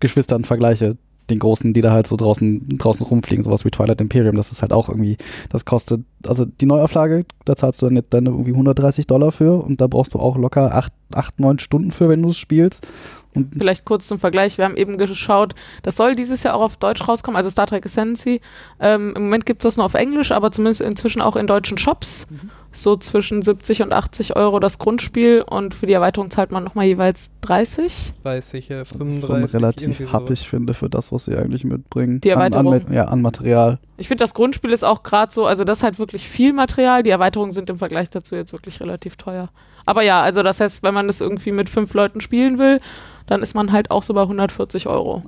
Genre-Geschwistern 0.00 0.44
vergleiche, 0.44 0.96
den 1.28 1.38
großen, 1.38 1.72
die 1.72 1.80
da 1.80 1.92
halt 1.92 2.08
so 2.08 2.16
draußen, 2.16 2.78
draußen 2.78 3.06
rumfliegen, 3.06 3.44
sowas 3.44 3.64
wie 3.64 3.70
Twilight 3.70 4.00
Imperium, 4.00 4.34
das 4.34 4.50
ist 4.50 4.62
halt 4.62 4.72
auch 4.72 4.88
irgendwie, 4.88 5.16
das 5.48 5.64
kostet, 5.64 6.02
also 6.26 6.44
die 6.44 6.66
Neuauflage, 6.66 7.24
da 7.44 7.54
zahlst 7.54 7.80
du 7.80 7.88
dann 7.88 8.02
dann 8.10 8.26
irgendwie 8.26 8.50
130 8.50 9.06
Dollar 9.06 9.30
für 9.30 9.62
und 9.62 9.80
da 9.80 9.86
brauchst 9.86 10.14
du 10.14 10.18
auch 10.18 10.36
locker 10.36 10.74
8, 10.74 10.92
8 11.14 11.38
9 11.38 11.58
Stunden 11.60 11.90
für, 11.92 12.08
wenn 12.08 12.22
du 12.22 12.30
es 12.30 12.38
spielst. 12.38 12.86
Und 13.32 13.54
Vielleicht 13.56 13.84
kurz 13.84 14.08
zum 14.08 14.18
Vergleich, 14.18 14.58
wir 14.58 14.64
haben 14.64 14.76
eben 14.76 14.98
geschaut, 14.98 15.54
das 15.84 15.96
soll 15.96 16.16
dieses 16.16 16.42
Jahr 16.42 16.56
auch 16.56 16.62
auf 16.62 16.76
Deutsch 16.78 17.06
rauskommen, 17.06 17.36
also 17.36 17.48
Star 17.48 17.68
Trek 17.68 17.86
Ascendancy. 17.86 18.40
Ähm, 18.80 19.12
Im 19.14 19.22
Moment 19.24 19.46
gibt 19.46 19.62
es 19.62 19.64
das 19.64 19.76
nur 19.76 19.86
auf 19.86 19.94
Englisch, 19.94 20.32
aber 20.32 20.50
zumindest 20.50 20.80
inzwischen 20.80 21.22
auch 21.22 21.36
in 21.36 21.46
deutschen 21.46 21.78
Shops. 21.78 22.26
So 22.72 22.96
zwischen 22.96 23.42
70 23.42 23.82
und 23.82 23.94
80 23.94 24.36
Euro 24.36 24.60
das 24.60 24.78
Grundspiel 24.78 25.42
und 25.42 25.74
für 25.74 25.86
die 25.86 25.92
Erweiterung 25.92 26.30
zahlt 26.30 26.52
man 26.52 26.62
nochmal 26.62 26.86
jeweils 26.86 27.30
30. 27.40 28.14
Weiß 28.22 28.54
ich, 28.54 28.68
ja, 28.68 28.84
schon 28.84 28.98
35. 28.98 29.54
relativ 29.54 29.82
irgendwie 29.82 30.04
sowas. 30.04 30.12
happig 30.12 30.48
finde 30.48 30.74
für 30.74 30.88
das, 30.88 31.10
was 31.10 31.24
sie 31.24 31.36
eigentlich 31.36 31.64
mitbringen. 31.64 32.20
Die 32.20 32.30
An, 32.30 32.38
Erweiterung. 32.38 32.74
an, 32.86 32.92
ja, 32.92 33.06
an 33.06 33.22
Material. 33.22 33.80
Ich 33.96 34.06
finde, 34.06 34.22
das 34.22 34.34
Grundspiel 34.34 34.70
ist 34.70 34.84
auch 34.84 35.02
gerade 35.02 35.32
so, 35.32 35.46
also 35.46 35.64
das 35.64 35.78
ist 35.78 35.82
halt 35.82 35.98
wirklich 35.98 36.28
viel 36.28 36.52
Material. 36.52 37.02
Die 37.02 37.10
Erweiterungen 37.10 37.50
sind 37.50 37.68
im 37.70 37.78
Vergleich 37.78 38.08
dazu 38.08 38.36
jetzt 38.36 38.52
wirklich 38.52 38.80
relativ 38.80 39.16
teuer. 39.16 39.48
Aber 39.84 40.02
ja, 40.02 40.22
also 40.22 40.44
das 40.44 40.60
heißt, 40.60 40.84
wenn 40.84 40.94
man 40.94 41.08
das 41.08 41.20
irgendwie 41.20 41.50
mit 41.52 41.68
fünf 41.68 41.92
Leuten 41.94 42.20
spielen 42.20 42.58
will, 42.58 42.80
dann 43.26 43.42
ist 43.42 43.54
man 43.54 43.72
halt 43.72 43.90
auch 43.90 44.04
so 44.04 44.14
bei 44.14 44.22
140 44.22 44.86
Euro. 44.86 45.24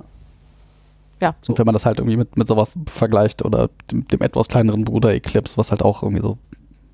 Ja, 1.21 1.35
so. 1.41 1.53
Und 1.53 1.59
wenn 1.59 1.65
man 1.65 1.73
das 1.73 1.85
halt 1.85 1.99
irgendwie 1.99 2.17
mit, 2.17 2.37
mit 2.37 2.47
sowas 2.47 2.77
vergleicht 2.85 3.43
oder 3.45 3.69
dem, 3.91 4.07
dem 4.07 4.21
etwas 4.21 4.47
kleineren 4.47 4.83
Bruder 4.83 5.13
Eclipse, 5.13 5.57
was 5.57 5.71
halt 5.71 5.81
auch 5.81 6.03
irgendwie 6.03 6.21
so 6.21 6.37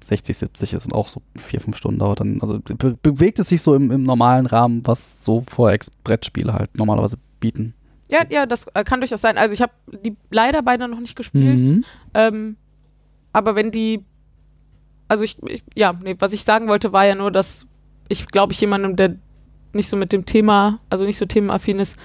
60, 0.01 0.37
70 0.37 0.73
ist 0.73 0.85
und 0.85 0.93
auch 0.93 1.07
so 1.07 1.21
vier, 1.35 1.59
fünf 1.59 1.77
Stunden 1.77 1.99
dauert, 1.99 2.19
dann 2.19 2.41
also 2.41 2.59
be 2.59 2.97
bewegt 3.01 3.39
es 3.39 3.49
sich 3.49 3.61
so 3.61 3.75
im, 3.75 3.91
im 3.91 4.03
normalen 4.03 4.45
Rahmen, 4.45 4.81
was 4.85 5.23
so 5.23 5.41
Vorex-Brettspiele 5.41 6.53
halt 6.53 6.77
normalerweise 6.77 7.17
bieten. 7.39 7.73
Ja, 8.09 8.23
ja, 8.29 8.45
das 8.45 8.67
äh, 8.73 8.83
kann 8.83 9.01
durchaus 9.01 9.21
sein. 9.21 9.37
Also 9.37 9.53
ich 9.53 9.61
habe 9.61 9.71
die 10.03 10.15
leider 10.31 10.63
beide 10.63 10.87
noch 10.87 10.99
nicht 10.99 11.15
gespielt. 11.15 11.57
Mhm. 11.57 11.83
Ähm, 12.13 12.55
aber 13.33 13.55
wenn 13.55 13.71
die, 13.71 14.03
also 15.07 15.23
ich, 15.23 15.37
ich, 15.47 15.63
ja, 15.75 15.93
nee, 16.03 16.15
was 16.17 16.33
ich 16.33 16.43
sagen 16.43 16.67
wollte, 16.67 16.91
war 16.91 17.05
ja 17.05 17.15
nur, 17.15 17.31
dass 17.31 17.67
ich, 18.07 18.25
glaube 18.27 18.53
ich, 18.53 18.61
jemandem, 18.61 18.95
der 18.95 19.15
nicht 19.73 19.87
so 19.87 19.95
mit 19.95 20.11
dem 20.11 20.25
Thema, 20.25 20.79
also 20.89 21.05
nicht 21.05 21.17
so 21.17 21.25
themenaffin 21.25 21.79
ist, 21.79 21.97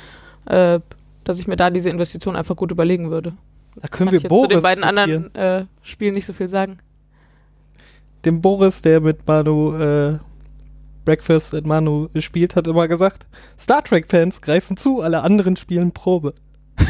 äh, 0.47 0.81
dass 1.25 1.39
ich 1.39 1.47
mir 1.47 1.57
da 1.57 1.71
diese 1.71 1.89
Investition 1.89 2.37
einfach 2.37 2.57
gut 2.57 2.71
überlegen 2.71 3.11
würde. 3.11 3.33
Da 3.77 3.89
können 3.89 4.09
Kann 4.09 4.13
wir 4.13 4.17
ich 4.19 4.23
jetzt 4.25 4.29
Boris 4.29 4.49
zu 4.49 4.55
den 4.57 4.63
beiden 4.63 4.85
zitieren. 4.85 5.31
anderen 5.35 5.35
äh, 5.35 5.67
Spielen 5.83 6.15
nicht 6.15 6.27
so 6.27 6.35
viel 6.35 6.49
sagen. 6.49 6.79
Dem 8.25 8.41
Boris, 8.41 8.83
der 8.83 9.01
mit 9.01 9.27
Manu 9.27 9.77
äh, 9.77 10.19
Breakfast 11.05 11.55
at 11.55 11.67
Manu 11.67 12.09
spielt, 12.19 12.57
hat 12.57 12.67
immer 12.67 12.89
gesagt, 12.89 13.27
Star 13.61 13.85
Trek-Fans 13.85 14.41
greifen 14.41 14.77
zu, 14.77 15.01
alle 15.01 15.21
anderen 15.23 15.57
spielen 15.57 15.93
Probe. 15.93 16.35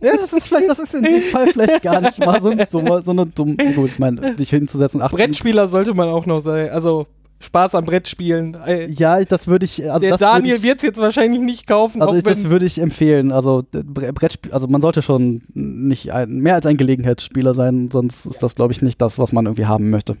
Ja, 0.00 0.16
das 0.16 0.32
ist 0.32 0.48
vielleicht, 0.48 0.68
das 0.68 0.78
ist 0.78 0.94
in 0.94 1.02
dem 1.02 1.22
Fall 1.22 1.48
vielleicht 1.48 1.82
gar 1.82 2.00
nicht 2.00 2.18
mal 2.18 2.40
so, 2.40 2.52
so, 2.68 3.00
so 3.00 3.10
eine 3.10 3.26
dumme, 3.26 3.56
gut, 3.74 3.90
ich 3.90 3.98
meine, 3.98 4.34
dich 4.34 4.50
hinzusetzen. 4.50 5.02
Ach, 5.02 5.10
Brettspieler 5.10 5.68
sollte 5.68 5.92
man 5.94 6.08
auch 6.08 6.24
noch 6.24 6.40
sein. 6.40 6.70
Also 6.70 7.06
Spaß 7.40 7.74
am 7.76 7.84
Brettspielen. 7.84 8.56
Äh, 8.66 8.86
Ja, 8.90 9.22
das 9.24 9.46
würde 9.46 9.64
ich, 9.64 9.90
also 9.90 10.00
der 10.00 10.16
Daniel 10.16 10.62
wird 10.62 10.78
es 10.78 10.82
jetzt 10.82 10.98
wahrscheinlich 10.98 11.40
nicht 11.40 11.66
kaufen, 11.66 12.02
also 12.02 12.12
auch 12.12 12.16
ich, 12.16 12.24
das 12.24 12.44
würde 12.44 12.66
ich 12.66 12.78
empfehlen. 12.80 13.30
Also 13.32 13.64
Brettspiel, 13.70 14.52
also 14.52 14.66
man 14.66 14.80
sollte 14.80 15.02
schon 15.02 15.42
nicht 15.54 16.12
ein, 16.12 16.38
mehr 16.38 16.54
als 16.54 16.66
ein 16.66 16.76
Gelegenheitsspieler 16.76 17.54
sein, 17.54 17.90
sonst 17.92 18.26
ist 18.26 18.42
das, 18.42 18.54
glaube 18.54 18.72
ich, 18.72 18.82
nicht 18.82 19.00
das, 19.00 19.18
was 19.18 19.32
man 19.32 19.46
irgendwie 19.46 19.66
haben 19.66 19.90
möchte. 19.90 20.16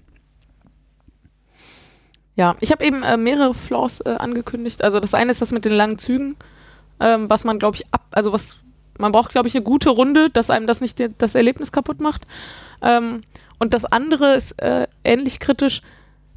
Ja, 2.36 2.54
ich 2.60 2.70
habe 2.70 2.84
eben 2.84 3.02
äh, 3.02 3.16
mehrere 3.16 3.52
Flaws 3.52 4.00
äh, 4.00 4.10
angekündigt. 4.10 4.84
Also 4.84 5.00
das 5.00 5.12
eine 5.12 5.32
ist 5.32 5.42
das 5.42 5.50
mit 5.50 5.64
den 5.64 5.72
langen 5.72 5.98
Zügen, 5.98 6.36
ähm, 7.00 7.28
was 7.28 7.42
man, 7.42 7.58
glaube 7.58 7.74
ich, 7.74 7.84
ab, 7.90 8.06
also 8.12 8.32
was 8.32 8.60
man 9.00 9.10
braucht, 9.10 9.30
glaube 9.30 9.48
ich, 9.48 9.56
eine 9.56 9.64
gute 9.64 9.90
Runde, 9.90 10.30
dass 10.30 10.50
einem 10.50 10.68
das 10.68 10.80
nicht 10.80 11.02
das 11.18 11.34
Erlebnis 11.34 11.72
kaputt 11.72 12.00
macht. 12.00 12.22
Ähm, 12.80 13.22
und 13.58 13.74
das 13.74 13.84
andere 13.84 14.34
ist 14.34 14.52
äh, 14.62 14.86
ähnlich 15.02 15.40
kritisch. 15.40 15.82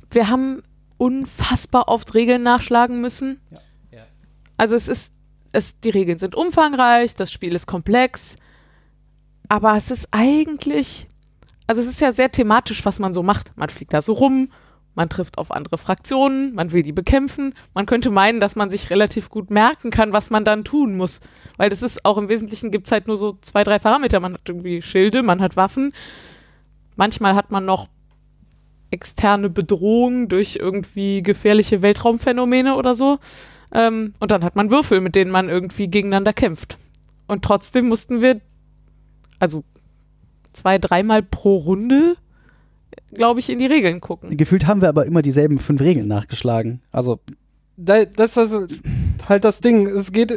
Wir 0.09 0.29
haben 0.29 0.63
unfassbar 1.01 1.87
oft 1.87 2.13
Regeln 2.13 2.43
nachschlagen 2.43 3.01
müssen. 3.01 3.41
Ja. 3.49 3.57
Also 4.55 4.75
es 4.75 4.87
ist, 4.87 5.13
es, 5.51 5.79
die 5.79 5.89
Regeln 5.89 6.19
sind 6.19 6.35
umfangreich, 6.35 7.15
das 7.15 7.31
Spiel 7.31 7.55
ist 7.55 7.65
komplex, 7.65 8.35
aber 9.49 9.75
es 9.75 9.89
ist 9.89 10.09
eigentlich, 10.11 11.07
also 11.65 11.81
es 11.81 11.87
ist 11.87 12.01
ja 12.01 12.13
sehr 12.13 12.31
thematisch, 12.31 12.85
was 12.85 12.99
man 12.99 13.15
so 13.15 13.23
macht. 13.23 13.57
Man 13.57 13.69
fliegt 13.69 13.93
da 13.93 14.03
so 14.03 14.13
rum, 14.13 14.51
man 14.93 15.09
trifft 15.09 15.39
auf 15.39 15.49
andere 15.49 15.79
Fraktionen, 15.79 16.53
man 16.53 16.71
will 16.71 16.83
die 16.83 16.91
bekämpfen. 16.91 17.55
Man 17.73 17.87
könnte 17.87 18.11
meinen, 18.11 18.39
dass 18.39 18.55
man 18.55 18.69
sich 18.69 18.91
relativ 18.91 19.31
gut 19.31 19.49
merken 19.49 19.89
kann, 19.89 20.13
was 20.13 20.29
man 20.29 20.45
dann 20.45 20.63
tun 20.63 20.95
muss. 20.97 21.19
Weil 21.57 21.71
das 21.71 21.81
ist 21.81 22.05
auch 22.05 22.19
im 22.19 22.29
Wesentlichen 22.29 22.69
gibt 22.69 22.85
es 22.85 22.91
halt 22.91 23.07
nur 23.07 23.17
so 23.17 23.39
zwei, 23.41 23.63
drei 23.63 23.79
Parameter. 23.79 24.19
Man 24.19 24.35
hat 24.35 24.47
irgendwie 24.47 24.83
Schilde, 24.83 25.23
man 25.23 25.41
hat 25.41 25.55
Waffen. 25.55 25.93
Manchmal 26.95 27.33
hat 27.33 27.49
man 27.49 27.65
noch 27.65 27.87
externe 28.91 29.49
Bedrohungen 29.49 30.27
durch 30.27 30.57
irgendwie 30.57 31.23
gefährliche 31.23 31.81
Weltraumphänomene 31.81 32.75
oder 32.75 32.93
so. 32.93 33.17
Ähm, 33.73 34.13
und 34.19 34.31
dann 34.31 34.43
hat 34.43 34.55
man 34.55 34.69
Würfel, 34.69 35.01
mit 35.01 35.15
denen 35.15 35.31
man 35.31 35.49
irgendwie 35.49 35.87
gegeneinander 35.87 36.33
kämpft. 36.33 36.77
Und 37.27 37.43
trotzdem 37.43 37.87
mussten 37.87 38.21
wir, 38.21 38.41
also 39.39 39.63
zwei, 40.53 40.77
dreimal 40.77 41.23
pro 41.23 41.55
Runde, 41.55 42.15
glaube 43.13 43.39
ich, 43.39 43.49
in 43.49 43.59
die 43.59 43.65
Regeln 43.65 44.01
gucken. 44.01 44.35
Gefühlt 44.35 44.67
haben 44.67 44.81
wir 44.81 44.89
aber 44.89 45.05
immer 45.05 45.21
dieselben 45.21 45.57
fünf 45.57 45.81
Regeln 45.81 46.07
nachgeschlagen. 46.07 46.81
Also, 46.91 47.19
da, 47.77 48.03
das 48.05 48.35
ist 48.35 48.81
halt 49.27 49.45
das 49.45 49.61
Ding. 49.61 49.87
Es 49.87 50.11
geht 50.11 50.33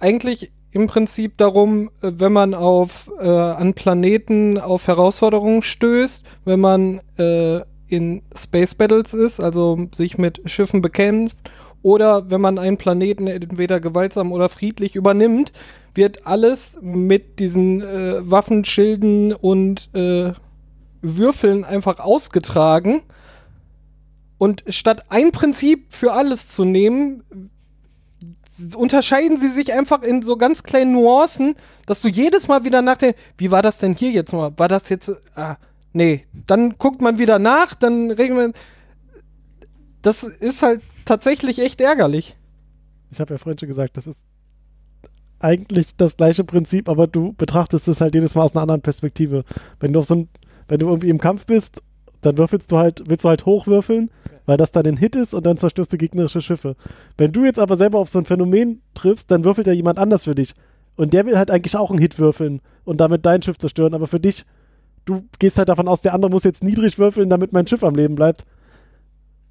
eigentlich 0.00 0.50
im 0.72 0.88
Prinzip 0.88 1.38
darum, 1.38 1.90
äh, 2.02 2.12
wenn 2.16 2.32
man 2.32 2.54
auf 2.54 3.10
äh, 3.18 3.28
an 3.28 3.74
Planeten 3.74 4.58
auf 4.58 4.88
Herausforderungen 4.88 5.62
stößt, 5.62 6.24
wenn 6.44 6.60
man 6.60 7.00
äh, 7.16 7.60
in 7.88 8.22
Space 8.36 8.74
Battles 8.74 9.14
ist, 9.14 9.40
also 9.40 9.88
sich 9.94 10.18
mit 10.18 10.42
Schiffen 10.46 10.82
bekämpft, 10.82 11.36
oder 11.82 12.30
wenn 12.30 12.40
man 12.40 12.58
einen 12.58 12.78
Planeten 12.78 13.28
entweder 13.28 13.78
gewaltsam 13.78 14.32
oder 14.32 14.48
friedlich 14.48 14.96
übernimmt, 14.96 15.52
wird 15.94 16.26
alles 16.26 16.78
mit 16.82 17.38
diesen 17.38 17.80
äh, 17.80 18.28
Waffenschilden 18.28 19.32
und 19.32 19.94
äh, 19.94 20.32
Würfeln 21.00 21.64
einfach 21.64 22.00
ausgetragen. 22.00 23.02
Und 24.38 24.64
statt 24.68 25.04
ein 25.10 25.30
Prinzip 25.30 25.94
für 25.94 26.12
alles 26.12 26.48
zu 26.48 26.64
nehmen, 26.64 27.22
unterscheiden 28.74 29.40
sie 29.40 29.50
sich 29.50 29.72
einfach 29.72 30.02
in 30.02 30.22
so 30.22 30.36
ganz 30.36 30.62
kleinen 30.62 30.92
Nuancen, 30.92 31.54
dass 31.86 32.02
du 32.02 32.08
jedes 32.08 32.48
Mal 32.48 32.64
wieder 32.64 32.82
nachdenkst, 32.82 33.18
wie 33.38 33.50
war 33.50 33.62
das 33.62 33.78
denn 33.78 33.94
hier 33.94 34.10
jetzt 34.10 34.32
mal? 34.32 34.52
War 34.56 34.68
das 34.68 34.88
jetzt, 34.88 35.12
ah, 35.36 35.56
nee. 35.96 36.26
Dann 36.46 36.74
guckt 36.78 37.00
man 37.00 37.18
wieder 37.18 37.38
nach, 37.38 37.74
dann 37.74 38.10
regelt 38.10 38.36
man, 38.38 38.52
das 40.02 40.22
ist 40.22 40.62
halt 40.62 40.82
tatsächlich 41.04 41.58
echt 41.58 41.80
ärgerlich. 41.80 42.36
Ich 43.10 43.20
habe 43.20 43.34
ja 43.34 43.38
vorhin 43.38 43.58
schon 43.58 43.68
gesagt, 43.68 43.96
das 43.96 44.06
ist 44.06 44.20
eigentlich 45.38 45.96
das 45.96 46.16
gleiche 46.16 46.44
Prinzip, 46.44 46.88
aber 46.88 47.06
du 47.06 47.32
betrachtest 47.32 47.88
es 47.88 48.00
halt 48.00 48.14
jedes 48.14 48.34
Mal 48.34 48.44
aus 48.44 48.52
einer 48.52 48.62
anderen 48.62 48.82
Perspektive. 48.82 49.44
Wenn 49.80 49.92
du 49.92 50.00
auf 50.00 50.06
so 50.06 50.14
ein, 50.14 50.28
wenn 50.68 50.80
du 50.80 50.86
irgendwie 50.88 51.10
im 51.10 51.18
Kampf 51.18 51.46
bist, 51.46 51.82
dann 52.20 52.38
würfelst 52.38 52.72
du 52.72 52.78
halt, 52.78 53.02
willst 53.06 53.24
du 53.24 53.28
halt 53.28 53.46
hochwürfeln, 53.46 54.10
weil 54.46 54.56
das 54.56 54.72
dann 54.72 54.86
ein 54.86 54.96
Hit 54.96 55.16
ist 55.16 55.34
und 55.34 55.44
dann 55.44 55.56
zerstörst 55.56 55.92
du 55.92 55.98
gegnerische 55.98 56.40
Schiffe. 56.40 56.76
Wenn 57.16 57.32
du 57.32 57.44
jetzt 57.44 57.58
aber 57.58 57.76
selber 57.76 57.98
auf 57.98 58.08
so 58.08 58.18
ein 58.18 58.24
Phänomen 58.24 58.82
triffst, 58.94 59.30
dann 59.30 59.44
würfelt 59.44 59.66
ja 59.66 59.72
jemand 59.72 59.98
anders 59.98 60.24
für 60.24 60.34
dich. 60.34 60.54
Und 60.96 61.12
der 61.12 61.26
will 61.26 61.36
halt 61.36 61.50
eigentlich 61.50 61.76
auch 61.76 61.90
einen 61.90 62.00
Hit 62.00 62.18
würfeln 62.18 62.60
und 62.84 63.00
damit 63.00 63.26
dein 63.26 63.42
Schiff 63.42 63.58
zerstören, 63.58 63.94
aber 63.94 64.06
für 64.06 64.20
dich, 64.20 64.44
du 65.06 65.24
gehst 65.38 65.56
halt 65.56 65.68
davon 65.70 65.88
aus, 65.88 66.02
der 66.02 66.12
andere 66.12 66.30
muss 66.30 66.44
jetzt 66.44 66.62
niedrig 66.62 66.98
würfeln, 66.98 67.30
damit 67.30 67.52
mein 67.52 67.66
Schiff 67.66 67.82
am 67.82 67.94
Leben 67.94 68.14
bleibt. 68.14 68.44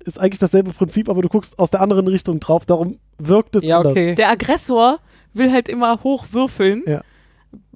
Ist 0.03 0.20
eigentlich 0.20 0.38
dasselbe 0.39 0.72
Prinzip, 0.72 1.10
aber 1.10 1.24
du 1.24 1.30
guckst 1.30 1.58
aus 1.58 1.72
der 1.72 1.82
anderen 1.82 2.08
Richtung 2.08 2.39
drauf, 2.39 2.66
darum 2.68 2.99
wirkt 3.18 3.56
es 3.56 3.64
Ja, 3.64 3.78
anders. 3.80 3.91
okay. 3.93 4.14
Der 4.14 4.30
Aggressor 4.30 4.99
will 5.34 5.51
halt 5.51 5.68
immer 5.68 6.03
hoch 6.03 6.26
würfeln. 6.32 6.84
Ja. 6.86 7.01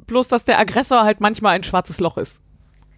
Bloß, 0.05 0.27
dass 0.27 0.43
der 0.43 0.59
Aggressor 0.59 1.03
halt 1.03 1.21
manchmal 1.21 1.55
ein 1.55 1.63
schwarzes 1.63 1.99
Loch 1.99 2.17
ist. 2.17 2.41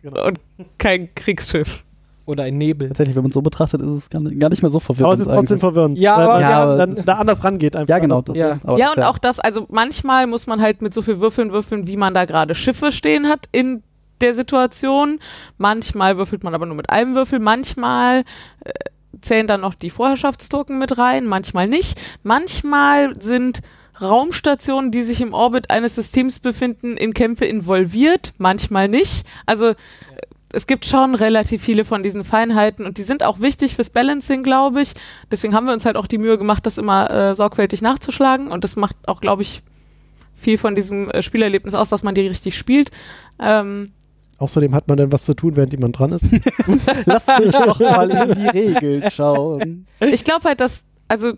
Genau. 0.01 0.25
Und 0.25 0.39
kein 0.77 1.13
Kriegsschiff. 1.15 1.85
Oder 2.25 2.43
ein 2.43 2.57
Nebel. 2.57 2.87
tatsächlich, 2.89 3.15
wenn 3.15 3.23
man 3.23 3.29
es 3.31 3.33
so 3.33 3.41
betrachtet, 3.41 3.81
ist 3.81 3.87
es 3.87 4.09
gar 4.09 4.19
nicht, 4.21 4.61
mehr 4.61 4.69
so 4.69 4.79
verwirrend. 4.79 5.05
Aber 5.05 5.13
es 5.13 5.19
ist 5.21 5.27
trotzdem 5.33 5.59
verwirrend. 5.59 5.97
Ja, 5.97 6.17
weil 6.17 6.23
aber- 6.25 6.33
man 6.33 6.41
Ja, 6.41 6.63
aber 6.63 6.77
dann 6.77 7.05
da 7.05 7.13
anders 7.13 7.43
rangeht 7.43 7.75
einfach. 7.75 7.89
Ja, 7.89 7.99
genau. 7.99 8.21
Das, 8.21 8.37
Ja. 8.37 8.59
aber 8.63 8.77
ja, 8.77 8.91
und 8.95 9.03
auch 9.03 9.17
das, 9.17 9.39
also 9.39 9.65
manchmal 9.69 10.27
muss 10.27 10.45
man 10.47 10.61
halt 10.61 10.81
mit 10.81 10.93
so 10.93 11.01
viel 11.01 11.19
Würfeln 11.19 11.51
würfeln, 11.51 11.87
wie 11.87 11.97
man 11.97 12.13
da 12.13 12.25
gerade 12.25 12.53
Schiffe 12.55 12.91
stehen 12.91 13.27
hat 13.27 13.47
in 13.51 13.83
der 14.21 14.33
Situation. 14.33 15.19
Manchmal 15.57 16.17
würfelt 16.17 16.43
man 16.43 16.53
aber 16.53 16.65
nur 16.65 16.75
mit 16.75 16.89
einem 16.89 17.15
Würfel. 17.15 17.39
Manchmal 17.39 18.23
äh, 18.63 18.71
zählen 19.21 19.47
dann 19.47 19.61
noch 19.61 19.73
die 19.73 19.89
Vorherrschaftstoken 19.89 20.79
mit 20.79 20.97
rein, 20.97 21.25
manchmal 21.25 21.67
nicht. 21.67 21.99
Manchmal 22.23 23.19
sind 23.21 23.61
Raumstationen, 24.01 24.91
die 24.91 25.03
sich 25.03 25.21
im 25.21 25.33
Orbit 25.33 25.69
eines 25.69 25.95
Systems 25.95 26.39
befinden, 26.39 26.97
in 26.97 27.13
Kämpfe 27.13 27.45
involviert, 27.45 28.33
manchmal 28.37 28.87
nicht. 28.87 29.25
Also 29.45 29.69
äh, 29.69 29.75
es 30.53 30.67
gibt 30.67 30.85
schon 30.85 31.15
relativ 31.15 31.61
viele 31.61 31.85
von 31.85 32.03
diesen 32.03 32.23
Feinheiten 32.23 32.85
und 32.85 32.97
die 32.97 33.03
sind 33.03 33.23
auch 33.23 33.39
wichtig 33.39 33.75
fürs 33.75 33.89
Balancing, 33.89 34.43
glaube 34.43 34.81
ich. 34.81 34.93
Deswegen 35.31 35.53
haben 35.53 35.65
wir 35.65 35.73
uns 35.73 35.85
halt 35.85 35.97
auch 35.97 36.07
die 36.07 36.17
Mühe 36.17 36.37
gemacht, 36.37 36.65
das 36.65 36.77
immer 36.77 37.09
äh, 37.11 37.35
sorgfältig 37.35 37.81
nachzuschlagen 37.81 38.47
und 38.47 38.63
das 38.63 38.75
macht 38.75 38.95
auch, 39.07 39.21
glaube 39.21 39.43
ich, 39.43 39.61
viel 40.33 40.57
von 40.57 40.75
diesem 40.75 41.09
äh, 41.11 41.21
Spielerlebnis 41.21 41.73
aus, 41.73 41.89
dass 41.89 42.03
man 42.03 42.15
die 42.15 42.27
richtig 42.27 42.57
spielt. 42.57 42.89
Ähm, 43.39 43.93
Außerdem 44.41 44.73
hat 44.73 44.87
man 44.87 44.97
dann 44.97 45.11
was 45.11 45.23
zu 45.23 45.35
tun, 45.35 45.55
während 45.55 45.71
jemand 45.71 45.99
dran 45.99 46.13
ist. 46.13 46.25
Lass 47.05 47.27
mich 47.39 47.51
doch 47.51 47.79
mal 47.79 48.09
in 48.09 48.33
die 48.33 48.47
Regeln 48.47 49.11
schauen. 49.11 49.85
ich 49.99 50.23
glaube 50.23 50.45
halt, 50.45 50.59
dass, 50.59 50.83
also, 51.07 51.33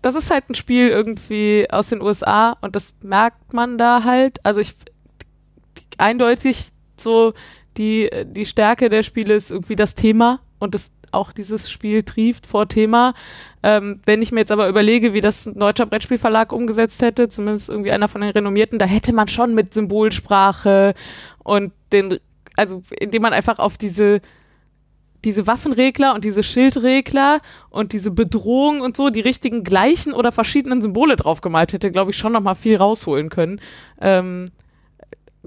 das 0.00 0.14
ist 0.14 0.30
halt 0.30 0.48
ein 0.48 0.54
Spiel 0.54 0.88
irgendwie 0.88 1.66
aus 1.68 1.88
den 1.88 2.00
USA 2.00 2.56
und 2.60 2.76
das 2.76 2.94
merkt 3.02 3.52
man 3.52 3.78
da 3.78 4.04
halt. 4.04 4.38
Also 4.46 4.60
ich 4.60 4.74
eindeutig 5.98 6.68
so 6.96 7.34
die, 7.76 8.08
die 8.26 8.46
Stärke 8.46 8.90
der 8.90 9.02
Spiele 9.02 9.34
ist 9.34 9.50
irgendwie 9.50 9.76
das 9.76 9.96
Thema 9.96 10.38
und 10.60 10.76
das 10.76 10.92
auch 11.12 11.32
dieses 11.32 11.70
Spiel 11.70 12.02
trieft 12.02 12.46
vor 12.46 12.68
Thema. 12.68 13.14
Ähm, 13.62 14.00
wenn 14.06 14.22
ich 14.22 14.32
mir 14.32 14.40
jetzt 14.40 14.52
aber 14.52 14.68
überlege, 14.68 15.12
wie 15.12 15.20
das 15.20 15.46
ein 15.46 15.58
deutscher 15.58 15.86
Brettspielverlag 15.86 16.52
umgesetzt 16.52 17.02
hätte, 17.02 17.28
zumindest 17.28 17.68
irgendwie 17.68 17.92
einer 17.92 18.08
von 18.08 18.20
den 18.20 18.30
renommierten, 18.30 18.78
da 18.78 18.86
hätte 18.86 19.12
man 19.12 19.28
schon 19.28 19.54
mit 19.54 19.74
Symbolsprache 19.74 20.94
und 21.44 21.72
den, 21.92 22.18
also 22.56 22.82
indem 22.98 23.22
man 23.22 23.32
einfach 23.32 23.58
auf 23.58 23.76
diese 23.76 24.20
diese 25.24 25.46
Waffenregler 25.46 26.14
und 26.14 26.24
diese 26.24 26.42
Schildregler 26.42 27.40
und 27.68 27.92
diese 27.92 28.10
Bedrohung 28.10 28.80
und 28.80 28.96
so 28.96 29.10
die 29.10 29.20
richtigen 29.20 29.64
gleichen 29.64 30.12
oder 30.12 30.32
verschiedenen 30.32 30.80
Symbole 30.80 31.16
draufgemalt 31.16 31.72
hätte, 31.72 31.90
glaube 31.90 32.10
ich, 32.10 32.16
schon 32.16 32.32
noch 32.32 32.40
mal 32.40 32.54
viel 32.54 32.76
rausholen 32.76 33.28
können. 33.28 33.60
Ähm, 34.00 34.46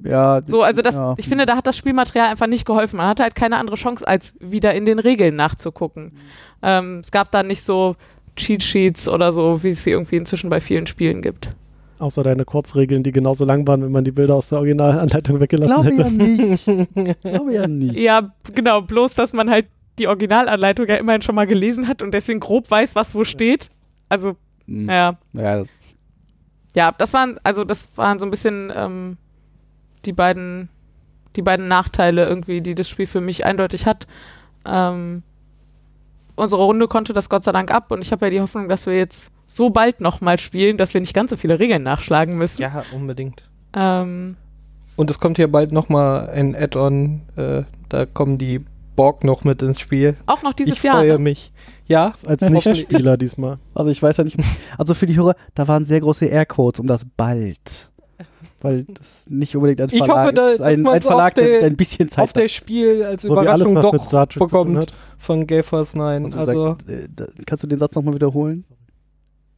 Ja, 0.01 0.41
so, 0.45 0.63
also 0.63 0.81
das, 0.81 0.95
ja. 0.95 1.13
ich 1.17 1.27
finde, 1.27 1.45
da 1.45 1.55
hat 1.55 1.67
das 1.67 1.77
Spielmaterial 1.77 2.29
einfach 2.29 2.47
nicht 2.47 2.65
geholfen. 2.65 2.97
Man 2.97 3.07
hatte 3.07 3.23
halt 3.23 3.35
keine 3.35 3.57
andere 3.57 3.75
Chance, 3.75 4.07
als 4.07 4.33
wieder 4.39 4.73
in 4.73 4.85
den 4.85 4.99
Regeln 4.99 5.35
nachzugucken. 5.35 6.13
Ähm, 6.61 6.99
es 6.99 7.11
gab 7.11 7.31
da 7.31 7.43
nicht 7.43 7.63
so 7.63 7.95
Cheat 8.35 8.63
Sheets 8.63 9.07
oder 9.07 9.31
so, 9.31 9.61
wie 9.63 9.69
es 9.69 9.83
sie 9.83 9.91
irgendwie 9.91 10.15
inzwischen 10.15 10.49
bei 10.49 10.59
vielen 10.59 10.87
Spielen 10.87 11.21
gibt. 11.21 11.53
Außer 11.99 12.23
deine 12.23 12.43
Kurzregeln, 12.43 13.03
die 13.03 13.11
genauso 13.11 13.45
lang 13.45 13.67
waren, 13.67 13.83
wenn 13.83 13.91
man 13.91 14.03
die 14.03 14.11
Bilder 14.11 14.35
aus 14.35 14.49
der 14.49 14.57
Originalanleitung 14.57 15.39
weggelassen 15.39 15.73
Glaube 15.83 15.89
hätte. 15.89 16.01
ja 16.01 16.09
nicht. 16.09 16.65
Glaube 17.21 17.53
ja 17.53 17.67
nicht. 17.67 17.95
Ja, 17.95 18.33
genau, 18.53 18.81
bloß, 18.81 19.13
dass 19.13 19.31
man 19.33 19.49
halt 19.49 19.67
die 19.99 20.07
Originalanleitung 20.07 20.87
ja 20.87 20.95
immerhin 20.95 21.21
schon 21.21 21.35
mal 21.35 21.45
gelesen 21.45 21.87
hat 21.87 22.01
und 22.01 22.11
deswegen 22.13 22.39
grob 22.39 22.69
weiß, 22.69 22.95
was 22.95 23.13
wo 23.13 23.23
steht. 23.23 23.69
Also, 24.09 24.35
Hm. 24.67 24.89
ja. 24.89 25.17
Ja, 25.33 25.63
Ja, 26.75 26.91
das 26.97 27.13
waren, 27.13 27.39
also 27.43 27.63
das 27.63 27.95
waren 27.97 28.17
so 28.19 28.25
ein 28.25 28.31
bisschen 28.31 28.71
ähm, 28.75 29.17
die 30.05 30.13
beiden, 30.13 30.69
die 31.35 31.41
beiden 31.41 31.67
Nachteile 31.67 32.25
irgendwie, 32.27 32.61
die 32.61 32.75
das 32.75 32.89
Spiel 32.89 33.07
für 33.07 33.21
mich 33.21 33.45
eindeutig 33.45 33.85
hat. 33.85 34.07
Ähm, 34.65 35.23
unsere 36.35 36.63
Runde 36.63 36.87
konnte 36.87 37.13
das 37.13 37.29
Gott 37.29 37.43
sei 37.43 37.51
Dank 37.51 37.71
ab 37.71 37.91
und 37.91 38.01
ich 38.01 38.11
habe 38.11 38.25
ja 38.25 38.29
die 38.29 38.41
Hoffnung, 38.41 38.69
dass 38.69 38.85
wir 38.85 38.95
jetzt 38.95 39.31
so 39.45 39.69
bald 39.69 40.01
nochmal 40.01 40.39
spielen, 40.39 40.77
dass 40.77 40.93
wir 40.93 41.01
nicht 41.01 41.13
ganz 41.13 41.29
so 41.29 41.37
viele 41.37 41.59
Regeln 41.59 41.83
nachschlagen 41.83 42.37
müssen. 42.37 42.61
Ja, 42.61 42.83
unbedingt. 42.93 43.43
Ähm, 43.75 44.35
Und 44.95 45.11
es 45.11 45.19
kommt 45.19 45.37
hier 45.37 45.51
bald 45.51 45.71
nochmal 45.71 46.29
ein 46.29 46.55
Add-on. 46.55 47.21
Äh, 47.35 47.63
da 47.89 48.05
kommen 48.05 48.37
die 48.37 48.65
Borg 48.95 49.23
noch 49.23 49.43
mit 49.43 49.61
ins 49.61 49.79
Spiel. 49.79 50.15
auch 50.25 50.43
noch 50.43 50.53
dieses 50.53 50.77
ich 50.77 50.83
Jahr. 50.83 50.97
freue 50.99 51.13
ne? 51.13 51.17
mich. 51.19 51.51
Ja, 51.85 52.13
Als 52.25 52.41
Nicht-Spieler 52.41 53.17
diesmal. 53.17 53.57
Also 53.73 53.91
ich 53.91 54.01
weiß 54.01 54.17
ja 54.17 54.23
nicht, 54.23 54.37
also 54.77 54.93
für 54.93 55.05
die 55.05 55.15
Hörer, 55.17 55.35
da 55.53 55.67
waren 55.67 55.83
sehr 55.85 55.99
große 55.99 56.25
Airquotes 56.25 56.79
um 56.79 56.87
das 56.87 57.05
bald. 57.05 57.89
Weil 58.63 58.83
das 58.85 59.29
nicht 59.29 59.55
unbedingt 59.55 59.81
ein 59.81 59.89
Ich 59.91 59.97
Verlag 60.03 60.23
hoffe, 60.25 60.33
da- 60.33 60.49
ist, 60.49 60.61
ein, 60.61 60.83
dass 60.83 60.93
ein 60.95 61.01
Verlag, 61.03 61.35
der 61.35 61.63
ein 61.65 61.75
bisschen 61.75 62.09
Zeit 62.09 62.23
auf 62.23 62.33
der 62.33 62.47
Spiel 62.47 63.03
als 63.03 63.21
So 63.21 63.35
alles, 63.37 63.43
Überraschung 63.43 63.73
mit 63.75 63.83
doch 63.83 64.27
bekommt 64.39 64.77
hat. 64.77 64.93
von 65.19 65.45
Gale 65.45 65.63
Force 65.63 65.93
9. 65.95 66.25
Also, 66.25 66.39
Also, 66.39 66.65
sagt, 66.65 66.89
äh, 66.89 67.07
kannst 67.45 67.63
du 67.63 67.67
den 67.67 67.77
Satz 67.77 67.93
nochmal 67.95 68.13
wiederholen? 68.15 68.65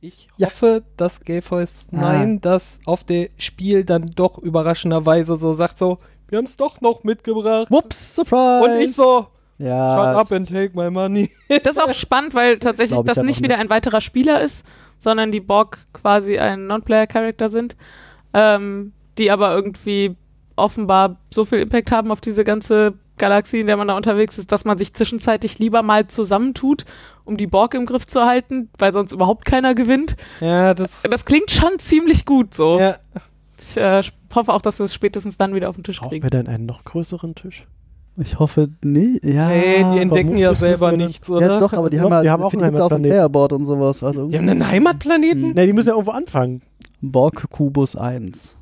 ich 0.01 0.27
Ja. 0.37 0.47
hoffe, 0.47 0.83
dass 0.97 1.23
Gale 1.23 1.41
Force 1.41 1.87
Ah. 1.91 2.01
9 2.01 2.41
das 2.41 2.79
auf 2.85 3.03
der 3.03 3.29
Spiel 3.37 3.83
dann 3.85 4.05
doch 4.15 4.37
überraschenderweise 4.37 5.37
so 5.37 5.53
sagt 5.53 5.79
so, 5.79 5.99
wir 6.27 6.37
haben 6.39 6.45
es 6.45 6.57
doch 6.57 6.81
noch 6.81 7.03
mitgebracht. 7.03 7.69
Whoops, 7.71 8.15
Surprise! 8.15 8.63
Und 8.65 8.79
ich 8.81 8.95
so, 8.95 9.27
ja, 9.57 9.97
shut 9.97 10.21
up 10.21 10.31
and 10.31 10.49
take 10.49 10.71
my 10.75 10.89
money. 10.89 11.29
Das 11.63 11.77
ist 11.77 11.83
auch 11.83 11.93
spannend, 11.93 12.33
weil 12.35 12.57
tatsächlich 12.59 12.99
ich 12.99 13.05
das 13.05 13.17
halt 13.17 13.25
nicht 13.27 13.41
wieder 13.43 13.55
nicht. 13.55 13.61
ein 13.65 13.69
weiterer 13.69 14.01
Spieler 14.01 14.41
ist, 14.41 14.65
sondern 14.99 15.31
die 15.31 15.39
Borg 15.41 15.77
quasi 15.93 16.37
ein 16.39 16.67
Non-Player-Character 16.67 17.49
sind, 17.49 17.75
ähm, 18.35 18.91
die 19.17 19.31
aber 19.31 19.55
irgendwie 19.55 20.15
offenbar 20.57 21.17
so 21.33 21.45
viel 21.45 21.59
Impact 21.59 21.91
haben 21.91 22.11
auf 22.11 22.21
diese 22.21 22.43
ganze 22.43 22.93
Galaxie, 23.17 23.61
in 23.61 23.67
der 23.67 23.77
man 23.77 23.87
da 23.87 23.95
unterwegs 23.95 24.37
ist, 24.37 24.51
dass 24.51 24.65
man 24.65 24.77
sich 24.77 24.93
zwischenzeitlich 24.93 25.57
lieber 25.57 25.81
mal 25.83 26.07
zusammentut, 26.07 26.85
um 27.23 27.37
die 27.37 27.47
Borg 27.47 27.73
im 27.73 27.85
Griff 27.85 28.05
zu 28.05 28.25
halten, 28.25 28.69
weil 28.77 28.91
sonst 28.91 29.13
überhaupt 29.13 29.45
keiner 29.45 29.73
gewinnt. 29.73 30.17
ja, 30.41 30.73
das, 30.73 31.03
Das 31.09 31.23
klingt 31.23 31.49
schon 31.49 31.79
ziemlich 31.79 32.25
gut 32.25 32.53
so. 32.53 32.77
ja, 32.79 32.97
Ich 33.57 33.77
äh, 33.77 34.01
hoffe 34.33 34.53
auch, 34.53 34.61
dass 34.61 34.79
wir 34.79 34.83
es 34.83 34.93
spätestens 34.93 35.37
dann 35.37 35.55
wieder 35.55 35.69
auf 35.69 35.75
den 35.75 35.85
Tisch 35.85 35.99
Brauchen 35.99 36.09
kriegen. 36.09 36.23
wir 36.23 36.29
denn 36.29 36.47
einen 36.47 36.65
noch 36.65 36.83
größeren 36.83 37.35
Tisch? 37.35 37.65
ich 38.17 38.39
hoffe 38.39 38.69
nicht. 38.81 39.23
Ja, 39.25 39.47
hey, 39.47 39.85
die 39.93 39.99
entdecken 39.99 40.37
ja 40.37 40.55
selber 40.55 40.93
nichts, 40.93 41.29
oder? 41.29 41.47
ja, 41.47 41.59
doch, 41.59 41.73
aber 41.73 41.89
die 41.89 41.99
haben, 41.99 42.07
glaub, 42.07 42.13
halt, 42.13 42.25
die 42.25 42.29
haben 42.29 42.43
auch 42.43 42.53
einen 42.53 42.61
gibt's 42.63 42.79
aus 42.79 42.91
dem 42.91 43.03
Heimatplaneten. 43.03 43.09
Playerboard 43.11 43.53
und 43.53 43.65
sowas. 43.65 44.03
Also 44.03 44.27
Die 44.27 44.37
haben 44.37 44.47
einen 44.49 44.67
Heimatplaneten? 44.67 45.43
Hm. 45.43 45.53
Ne, 45.53 45.65
die 45.65 45.73
müssen 45.73 45.89
ja 45.89 45.93
irgendwo 45.95 46.11
anfangen. 46.11 46.61
Borg 47.01 47.49
Kubus 47.49 47.95
1. 47.95 48.55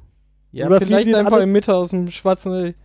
Ja, 0.52 0.68
Oder 0.68 0.80
vielleicht 0.80 1.14
einfach 1.14 1.40
in 1.42 1.52
Mitte 1.52 1.74
aus 1.76 1.90
dem 1.90 2.10
schwarzen. 2.12 2.76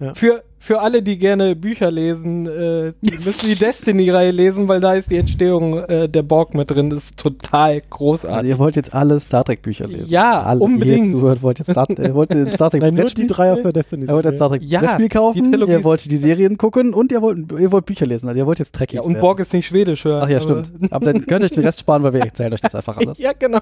Ja. 0.00 0.12
Für, 0.14 0.42
für 0.58 0.80
alle, 0.80 1.02
die 1.02 1.18
gerne 1.20 1.54
Bücher 1.54 1.88
lesen, 1.88 2.46
äh, 2.48 2.94
die 3.00 3.12
müssen 3.12 3.46
die 3.46 3.54
Destiny-Reihe 3.54 4.32
lesen, 4.32 4.66
weil 4.66 4.80
da 4.80 4.94
ist 4.94 5.08
die 5.08 5.16
Entstehung 5.18 5.78
äh, 5.84 6.08
der 6.08 6.24
Borg 6.24 6.52
mit 6.52 6.68
drin. 6.68 6.90
Das 6.90 7.04
ist 7.04 7.16
total 7.20 7.74
Also 7.74 7.86
großartig. 7.90 8.48
ihr 8.50 8.58
wollt 8.58 8.74
jetzt 8.74 8.92
alle 8.92 9.20
Star 9.20 9.44
Trek 9.44 9.62
Bücher 9.62 9.86
lesen. 9.86 10.08
Ja, 10.08 10.42
alle, 10.42 10.58
unbedingt. 10.58 11.04
hier 11.06 11.16
zuhört, 11.16 11.42
wollt 11.42 11.60
jetzt 11.60 11.70
Star, 11.70 11.88
äh, 11.90 12.12
wollt 12.12 12.30
ihr 12.34 12.50
Star 12.52 12.70
Trek 12.70 12.80
Nein, 12.82 12.94
nur 12.94 13.04
die 13.04 13.26
drei 13.28 13.52
aus 13.52 13.62
der 13.62 13.72
Destiny. 13.72 14.06
Ihr 14.06 14.12
wollt 14.14 14.24
jetzt 14.24 14.36
Star 14.36 14.48
Trek 14.48 14.62
Ja, 14.64 14.80
Brettspiel 14.80 15.08
kaufen, 15.10 15.52
ihr 15.68 15.84
wollt 15.84 16.10
die 16.10 16.16
Serien 16.16 16.58
gucken 16.58 16.92
und 16.92 17.12
ihr 17.12 17.22
wollt, 17.22 17.52
ihr 17.52 17.70
wollt 17.70 17.86
Bücher 17.86 18.06
lesen. 18.06 18.26
Also 18.26 18.38
ihr 18.40 18.46
wollt 18.46 18.58
jetzt 18.58 18.74
Trekkies 18.74 18.96
ja, 18.96 19.02
und 19.02 19.12
werden. 19.12 19.20
Borg 19.20 19.38
ist 19.38 19.52
nicht 19.52 19.68
schwedisch 19.68 20.04
hören. 20.04 20.22
Ach 20.24 20.28
ja, 20.28 20.38
aber- 20.38 20.64
stimmt. 20.64 20.92
Aber 20.92 21.04
dann 21.04 21.24
könnt 21.24 21.42
ihr 21.42 21.44
euch 21.44 21.52
den 21.52 21.62
Rest 21.62 21.78
sparen, 21.78 22.02
weil 22.02 22.14
wir 22.14 22.20
erzählen 22.24 22.52
euch 22.52 22.60
das 22.62 22.74
einfach 22.74 22.96
alles. 22.96 23.18
ja, 23.18 23.32
genau. 23.32 23.60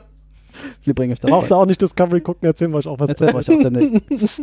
Wir 0.85 0.95
bringen 0.95 1.13
euch 1.13 1.21
das 1.21 1.31
Braucht 1.31 1.51
ihr 1.51 1.57
auch 1.57 1.67
nicht 1.67 1.81
Discovery 1.81 2.21
gucken, 2.21 2.47
erzählen 2.47 2.71
wir 2.71 2.79
euch 2.79 2.87
auch 2.87 2.99
was. 3.01 3.09
Erzählen 3.09 3.33
wir 3.33 3.39
euch 3.39 3.51
auch 3.51 3.63
demnächst. 3.63 4.43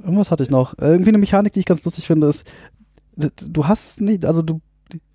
Irgendwas 0.00 0.30
hatte 0.30 0.42
ich 0.42 0.50
noch. 0.50 0.76
Irgendwie 0.78 1.10
eine 1.10 1.18
Mechanik, 1.18 1.52
die 1.52 1.60
ich 1.60 1.66
ganz 1.66 1.84
lustig 1.84 2.06
finde, 2.06 2.26
ist, 2.28 2.44
du 3.16 3.66
hast 3.66 4.00
nicht, 4.00 4.24
also 4.24 4.42
du, 4.42 4.60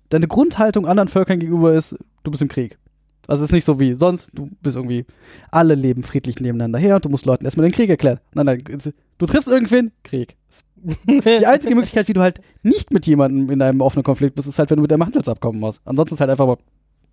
deine 0.08 0.26
Grundhaltung 0.26 0.86
anderen 0.86 1.08
Völkern 1.08 1.38
gegenüber 1.38 1.74
ist, 1.74 1.96
du 2.22 2.30
bist 2.30 2.42
im 2.42 2.48
Krieg. 2.48 2.78
Also 3.26 3.44
es 3.44 3.50
ist 3.50 3.54
nicht 3.54 3.64
so 3.64 3.78
wie 3.78 3.94
sonst, 3.94 4.30
du 4.32 4.50
bist 4.60 4.74
irgendwie, 4.74 5.06
alle 5.52 5.74
leben 5.76 6.02
friedlich 6.02 6.40
nebeneinander 6.40 6.78
her 6.78 6.96
und 6.96 7.04
du 7.04 7.08
musst 7.08 7.26
Leuten 7.26 7.44
erstmal 7.44 7.68
den 7.68 7.72
Krieg 7.72 7.88
erklären. 7.88 8.18
Nein, 8.34 8.46
nein, 8.46 8.62
du 9.18 9.26
triffst 9.26 9.48
irgendwen, 9.48 9.92
Krieg. 10.02 10.36
Die 10.76 11.28
einzige 11.46 11.74
Möglichkeit, 11.74 12.08
wie 12.08 12.12
du 12.12 12.22
halt 12.22 12.40
nicht 12.62 12.90
mit 12.90 13.06
jemandem 13.06 13.50
in 13.50 13.62
einem 13.62 13.82
offenen 13.82 14.02
Konflikt 14.02 14.34
bist, 14.34 14.48
ist 14.48 14.58
halt, 14.58 14.70
wenn 14.70 14.78
du 14.78 14.82
mit 14.82 14.92
einem 14.92 15.04
Handelsabkommen 15.04 15.60
machst. 15.60 15.80
Ansonsten 15.84 16.14
ist 16.14 16.20
halt 16.20 16.30
einfach 16.30 16.46
mal 16.46 16.56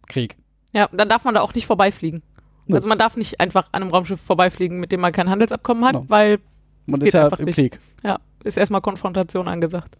Krieg. 0.07 0.37
Ja, 0.73 0.89
dann 0.91 1.09
darf 1.09 1.23
man 1.23 1.35
da 1.35 1.41
auch 1.41 1.53
nicht 1.53 1.67
vorbeifliegen. 1.67 2.23
Also 2.71 2.87
man 2.89 2.97
darf 2.97 3.15
nicht 3.17 3.39
einfach 3.39 3.69
an 3.71 3.81
einem 3.83 3.91
Raumschiff 3.91 4.19
vorbeifliegen, 4.19 4.79
mit 4.79 4.91
dem 4.91 5.01
man 5.01 5.11
kein 5.11 5.29
Handelsabkommen 5.29 5.85
hat, 5.85 5.93
Genau. 5.93 6.05
weil 6.09 6.39
Man 6.85 6.99
geht 6.99 7.09
ist 7.09 7.13
ja 7.13 7.25
einfach 7.25 7.39
im 7.39 7.45
nicht. 7.45 7.55
Krieg. 7.55 7.79
ja, 8.03 8.19
ist 8.43 8.57
erstmal 8.57 8.81
Konfrontation 8.81 9.47
angesagt. 9.47 9.97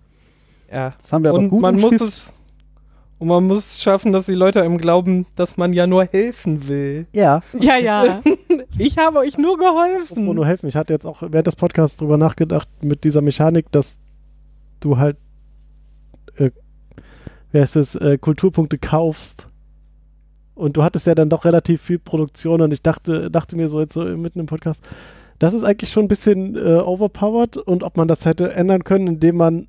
Ja. 0.74 0.94
Das 1.02 1.14
haben 1.14 1.24
wir 1.24 1.30
aber 1.30 1.40
Und 1.40 1.50
gut 1.50 1.62
man 1.62 1.80
muss 1.80 1.94
es. 2.02 2.34
Und 3.20 3.30
man 3.30 3.46
muss 3.48 3.66
es 3.66 3.82
schaffen, 3.82 4.12
dass 4.12 4.28
die 4.28 4.36
Leute 4.36 4.62
einem 4.62 4.78
glauben, 4.78 5.26
dass 5.36 5.58
man 5.58 5.74
ja 5.74 5.88
nur 5.88 6.06
helfen 6.06 6.68
will. 6.68 7.08
Ja, 7.14 7.42
Ja, 7.60 7.76
ja. 7.78 8.22
Ich 8.78 8.98
habe 9.00 9.18
euch 9.20 9.40
nur 9.40 9.58
geholfen. 9.58 10.24
nur 10.26 10.46
helfen. 10.46 10.68
Ich 10.68 10.76
hatte 10.76 10.94
jetzt 10.94 11.06
auch 11.08 11.24
während 11.24 11.48
des 11.48 11.56
Podcasts 11.56 11.98
drüber 11.98 12.18
nachgedacht, 12.18 12.70
mit 12.84 13.04
dieser 13.04 13.22
Mechanik, 13.22 13.72
dass 13.72 13.98
du 14.82 14.98
halt, 15.00 15.18
äh, 16.36 16.52
wie 17.52 17.60
heißt 17.60 17.76
es, 17.78 17.96
äh, 17.96 18.20
Kulturpunkte 18.20 18.78
kaufst. 18.78 19.48
Und 20.58 20.76
du 20.76 20.84
hattest 20.84 21.06
ja 21.08 21.16
dann 21.16 21.30
doch 21.30 21.46
relativ 21.46 21.82
viel 21.82 22.00
Produktion 22.00 22.62
und 22.62 22.72
ich 22.74 22.82
dachte, 22.82 23.30
dachte 23.32 23.56
mir 23.56 23.70
so 23.70 23.80
jetzt 23.80 23.94
so 23.94 24.04
mitten 24.04 24.40
im 24.40 24.46
Podcast, 24.48 24.84
das 25.40 25.54
ist 25.54 25.64
eigentlich 25.64 25.92
schon 25.92 26.06
ein 26.06 26.08
bisschen 26.08 26.56
äh, 26.56 26.80
overpowered 26.80 27.58
und 27.58 27.84
ob 27.84 27.96
man 27.96 28.08
das 28.08 28.26
hätte 28.26 28.52
ändern 28.54 28.84
können, 28.84 29.06
indem 29.08 29.38
man 29.38 29.68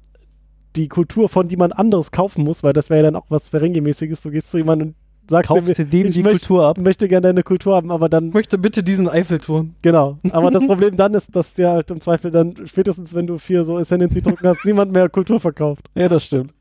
die 0.77 0.89
Kultur 0.89 1.29
von 1.29 1.49
jemand 1.49 1.79
anderes 1.79 2.11
kaufen 2.11 2.43
muss, 2.45 2.63
weil 2.63 2.73
das 2.73 2.89
wäre 2.89 3.01
ja 3.01 3.11
dann 3.11 3.17
auch 3.17 3.27
was 3.29 3.49
Ferengi-mäßiges. 3.53 4.23
Du 4.23 4.31
gehst 4.31 4.51
zu 4.51 4.57
jemandem 4.59 4.89
und 4.89 5.31
sagst 5.31 5.49
kaufst 5.49 5.67
dem, 5.69 5.75
dir 5.75 5.85
dem 5.87 6.07
ich 6.09 6.15
die 6.15 6.23
möchte- 6.23 6.39
Kultur 6.47 6.67
ab. 6.67 6.79
möchte 6.79 7.07
gerne 7.09 7.27
deine 7.27 7.43
Kultur 7.43 7.75
haben, 7.75 7.91
aber 7.91 8.09
dann 8.09 8.29
Ich 8.29 8.35
möchte 8.35 8.57
bitte 8.57 8.83
diesen 8.83 9.09
Eiffelturm. 9.09 9.75
Genau. 9.83 10.19
Aber 10.31 10.51
das 10.51 10.65
Problem 10.67 10.97
dann 10.97 11.13
ist, 11.15 11.35
dass 11.37 11.53
dir 11.53 11.69
halt 11.71 11.91
im 11.91 12.01
Zweifel 12.01 12.31
dann 12.31 12.55
spätestens, 12.67 13.15
wenn 13.15 13.27
du 13.27 13.37
vier 13.37 13.65
so 13.65 13.77
Ascendancy 13.77 14.23
drucken 14.23 14.47
hast, 14.47 14.65
niemand 14.65 14.93
mehr 14.93 15.09
Kultur 15.11 15.39
verkauft. 15.41 15.91
Ja, 15.95 16.09
das 16.09 16.25
stimmt. 16.25 16.55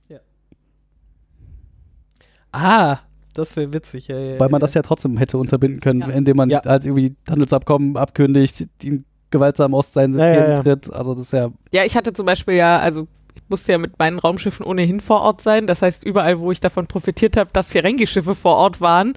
Ah, 2.51 2.99
das 3.37 3.55
wäre 3.55 3.71
witzig. 3.73 4.07
Ja, 4.07 4.17
ja, 4.19 4.39
Weil 4.39 4.49
man 4.49 4.59
ja. 4.59 4.65
das 4.65 4.73
ja 4.73 4.81
trotzdem 4.81 5.17
hätte 5.17 5.37
unterbinden 5.37 5.79
können, 5.79 6.01
Ja. 6.01 6.07
indem 6.09 6.37
man 6.37 6.49
Ja. 6.49 6.59
als 6.59 6.85
irgendwie 6.85 7.15
Handelsabkommen 7.29 7.95
abkündigt, 7.97 8.67
die 8.81 9.03
gewaltsam 9.31 9.73
aus 9.75 9.93
seinem 9.93 10.17
Ja, 10.17 10.25
System 10.25 10.43
ja, 10.43 10.49
ja. 10.55 10.61
tritt. 10.63 10.93
Also 10.93 11.13
das 11.13 11.23
ist 11.25 11.33
ja 11.33 11.49
Ja, 11.73 11.83
ich 11.85 11.95
hatte 11.95 12.13
zum 12.13 12.25
Beispiel 12.25 12.55
ja, 12.55 12.79
also 12.79 13.07
ich 13.35 13.43
musste 13.49 13.71
ja 13.71 13.77
mit 13.77 13.97
meinen 13.99 14.19
Raumschiffen 14.19 14.65
ohnehin 14.65 14.99
vor 14.99 15.21
Ort 15.21 15.41
sein. 15.41 15.67
Das 15.67 15.81
heißt, 15.81 16.03
überall, 16.03 16.39
wo 16.39 16.51
ich 16.51 16.59
davon 16.59 16.87
profitiert 16.87 17.37
habe, 17.37 17.49
dass 17.53 17.69
Ferengi-Schiffe 17.69 18.35
vor 18.35 18.55
Ort 18.55 18.81
waren, 18.81 19.13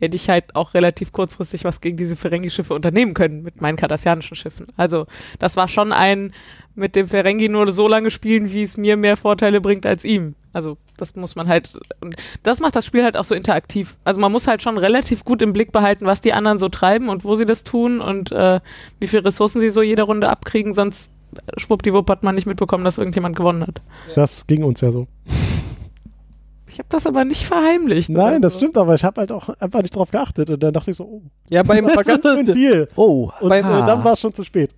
hätte 0.00 0.16
ich 0.16 0.28
halt 0.28 0.56
auch 0.56 0.74
relativ 0.74 1.12
kurzfristig 1.12 1.64
was 1.64 1.80
gegen 1.80 1.96
diese 1.96 2.16
Ferengi-Schiffe 2.16 2.74
unternehmen 2.74 3.14
können 3.14 3.42
mit 3.42 3.60
meinen 3.60 3.76
kardassianischen 3.76 4.36
Schiffen. 4.36 4.66
Also 4.76 5.06
das 5.38 5.56
war 5.56 5.68
schon 5.68 5.92
ein 5.92 6.32
mit 6.74 6.96
dem 6.96 7.06
Ferengi 7.06 7.48
nur 7.48 7.70
so 7.72 7.86
lange 7.86 8.10
spielen, 8.10 8.52
wie 8.52 8.62
es 8.62 8.76
mir 8.76 8.96
mehr 8.96 9.16
Vorteile 9.16 9.60
bringt 9.60 9.86
als 9.86 10.04
ihm. 10.04 10.34
Also 10.52 10.78
das 10.96 11.14
muss 11.14 11.36
man 11.36 11.48
halt, 11.48 11.78
und 12.00 12.16
das 12.42 12.60
macht 12.60 12.74
das 12.74 12.86
Spiel 12.86 13.04
halt 13.04 13.16
auch 13.16 13.24
so 13.24 13.34
interaktiv. 13.34 13.96
Also 14.02 14.20
man 14.20 14.32
muss 14.32 14.46
halt 14.46 14.62
schon 14.62 14.78
relativ 14.78 15.24
gut 15.24 15.42
im 15.42 15.52
Blick 15.52 15.72
behalten, 15.72 16.06
was 16.06 16.20
die 16.20 16.32
anderen 16.32 16.58
so 16.58 16.68
treiben 16.68 17.08
und 17.08 17.24
wo 17.24 17.34
sie 17.34 17.46
das 17.46 17.62
tun 17.62 18.00
und 18.00 18.32
äh, 18.32 18.60
wie 18.98 19.06
viele 19.06 19.24
Ressourcen 19.24 19.60
sie 19.60 19.70
so 19.70 19.82
jede 19.82 20.02
Runde 20.02 20.28
abkriegen, 20.28 20.74
sonst 20.74 21.10
schwuppdiwupp 21.56 22.10
hat 22.10 22.24
man 22.24 22.34
nicht 22.34 22.46
mitbekommen, 22.46 22.84
dass 22.84 22.98
irgendjemand 22.98 23.36
gewonnen 23.36 23.62
hat. 23.62 23.80
Das 24.14 24.46
ging 24.46 24.64
uns 24.64 24.80
ja 24.80 24.90
so. 24.90 25.06
Ich 26.70 26.78
habe 26.78 26.88
das 26.88 27.06
aber 27.06 27.24
nicht 27.24 27.44
verheimlicht. 27.44 28.10
Nein, 28.10 28.28
oder 28.34 28.40
das 28.40 28.52
so. 28.54 28.60
stimmt, 28.60 28.78
aber 28.78 28.94
ich 28.94 29.04
habe 29.04 29.20
halt 29.20 29.32
auch 29.32 29.48
einfach 29.60 29.82
nicht 29.82 29.94
drauf 29.96 30.10
geachtet 30.10 30.50
und 30.50 30.62
dann 30.62 30.72
dachte 30.72 30.90
ich 30.92 30.96
so, 30.96 31.04
oh, 31.04 31.22
Ja, 31.48 31.62
beim, 31.62 31.88
viel. 32.46 32.88
Oh, 32.96 33.30
Und 33.40 33.48
Beim- 33.48 33.66
äh, 33.66 33.86
dann 33.86 34.04
war 34.04 34.12
es 34.12 34.20
schon 34.20 34.32
zu 34.34 34.44
spät. 34.44 34.70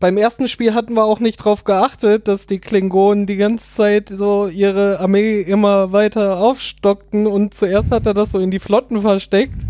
beim 0.00 0.16
ersten 0.16 0.48
Spiel 0.48 0.74
hatten 0.74 0.94
wir 0.94 1.04
auch 1.04 1.20
nicht 1.20 1.36
drauf 1.36 1.64
geachtet, 1.64 2.28
dass 2.28 2.46
die 2.46 2.58
Klingonen 2.58 3.26
die 3.26 3.36
ganze 3.36 3.74
Zeit 3.74 4.08
so 4.08 4.48
ihre 4.48 4.98
Armee 5.00 5.40
immer 5.40 5.92
weiter 5.92 6.38
aufstockten 6.38 7.26
und 7.26 7.54
zuerst 7.54 7.90
hat 7.90 8.06
er 8.06 8.14
das 8.14 8.32
so 8.32 8.38
in 8.38 8.50
die 8.50 8.58
Flotten 8.58 9.00
versteckt. 9.02 9.62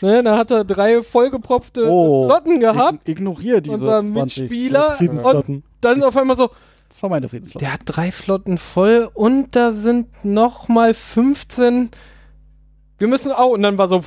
Ne, 0.00 0.22
dann 0.22 0.38
hat 0.38 0.52
er 0.52 0.62
drei 0.64 1.02
vollgepropfte 1.02 1.88
Oh. 1.90 2.26
Flotten 2.26 2.60
gehabt. 2.60 3.08
ig 3.08 3.16
ignoriere 3.18 3.60
diese 3.60 3.74
Unser 3.74 4.04
20. 4.04 4.14
Mitspieler 4.48 4.96
und 5.24 5.64
dann 5.80 6.02
auf 6.04 6.16
einmal 6.16 6.36
so, 6.36 6.50
Das 6.88 7.02
war 7.02 7.10
meine 7.10 7.28
Friedensflotte. 7.28 7.64
der 7.64 7.74
hat 7.74 7.82
drei 7.84 8.10
Flotten 8.10 8.58
voll 8.58 9.10
und 9.12 9.54
da 9.54 9.72
sind 9.72 10.24
noch 10.24 10.68
mal 10.68 10.94
15. 10.94 11.90
Wir 12.98 13.08
müssen 13.08 13.30
auch 13.30 13.50
und 13.50 13.62
dann 13.62 13.78
war 13.78 13.88
so, 13.88 14.02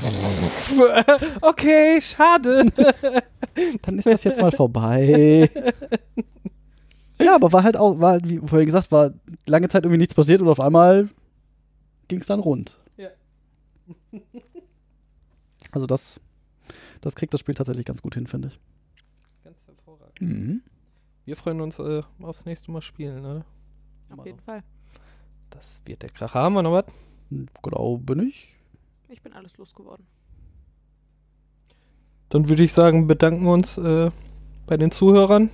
okay, 1.41 2.01
schade. 2.01 2.65
Dann 3.81 3.99
ist 3.99 4.05
das 4.05 4.23
jetzt 4.23 4.41
mal 4.41 4.51
vorbei. 4.51 5.49
ja, 7.19 7.35
aber 7.35 7.51
war 7.51 7.63
halt 7.63 7.75
auch, 7.77 7.99
war, 7.99 8.11
halt, 8.13 8.29
wie 8.29 8.37
vorhin 8.37 8.65
gesagt, 8.65 8.91
war 8.91 9.11
lange 9.45 9.67
Zeit 9.69 9.83
irgendwie 9.83 9.97
nichts 9.97 10.15
passiert 10.15 10.41
und 10.41 10.47
auf 10.47 10.59
einmal 10.59 11.09
ging 12.07 12.19
es 12.19 12.27
dann 12.27 12.39
rund. 12.39 12.79
Ja. 12.97 13.09
Also 15.71 15.85
das, 15.85 16.19
das 17.01 17.15
kriegt 17.15 17.33
das 17.33 17.41
Spiel 17.41 17.55
tatsächlich 17.55 17.85
ganz 17.85 18.01
gut 18.01 18.15
hin, 18.15 18.27
finde 18.27 18.49
ich. 18.49 18.59
Ganz 19.43 19.65
hervorragend. 19.65 20.21
Mhm. 20.21 20.61
Wir 21.25 21.35
freuen 21.35 21.61
uns 21.61 21.79
äh, 21.79 22.01
aufs 22.21 22.45
nächste 22.45 22.71
Mal 22.71 22.81
spielen, 22.81 23.21
ne? 23.21 23.45
Auf 24.15 24.25
jeden 24.25 24.39
Fall. 24.39 24.63
Das 25.49 25.81
wird 25.85 26.01
der 26.01 26.09
Kracher. 26.09 26.39
Haben 26.39 26.53
wir 26.53 26.63
noch 26.63 26.73
was? 26.73 26.85
Glaube 27.61 28.15
nicht. 28.15 28.55
Ich 29.09 29.21
bin 29.21 29.33
alles 29.33 29.57
losgeworden. 29.57 30.05
Dann 32.29 32.49
würde 32.49 32.63
ich 32.63 32.73
sagen, 32.73 33.07
bedanken 33.07 33.43
wir 33.43 33.51
uns 33.51 33.77
äh, 33.77 34.09
bei 34.65 34.77
den 34.77 34.91
Zuhörern 34.91 35.49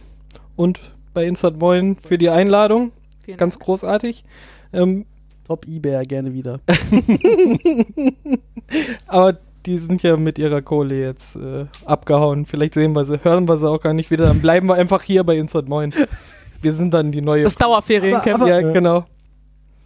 und 0.55 0.93
bei 1.13 1.26
Instant 1.26 1.59
Moin 1.59 1.95
für 1.95 2.18
die 2.18 2.30
Einladung. 2.30 2.91
Vielen 3.26 3.38
Ganz 3.38 3.55
Dank. 3.55 3.65
großartig. 3.65 4.24
Ähm, 4.74 5.05
Top 5.45 5.65
eBay 5.65 6.03
gerne 6.03 6.34
wieder. 6.34 6.59
aber 9.07 9.39
die 9.65 9.77
sind 9.77 10.03
ja 10.03 10.15
mit 10.17 10.37
ihrer 10.37 10.61
Kohle 10.61 10.99
jetzt 10.99 11.35
äh, 11.35 11.65
abgehauen. 11.85 12.45
Vielleicht 12.45 12.73
sehen 12.73 12.93
wir 12.93 13.05
sie, 13.05 13.23
hören 13.23 13.47
wir 13.47 13.57
sie 13.57 13.69
auch 13.69 13.81
gar 13.81 13.93
nicht 13.93 14.11
wieder. 14.11 14.25
Dann 14.25 14.41
bleiben 14.41 14.67
wir 14.67 14.75
einfach 14.75 15.03
hier 15.03 15.23
bei 15.23 15.37
Instant 15.37 15.67
Moin. 15.67 15.93
Wir 16.61 16.73
sind 16.73 16.93
dann 16.93 17.11
die 17.11 17.21
neue. 17.21 17.43
Das 17.43 17.55
Dauerferiencamp. 17.55 18.47
Ja. 18.47 18.61
genau. 18.61 19.05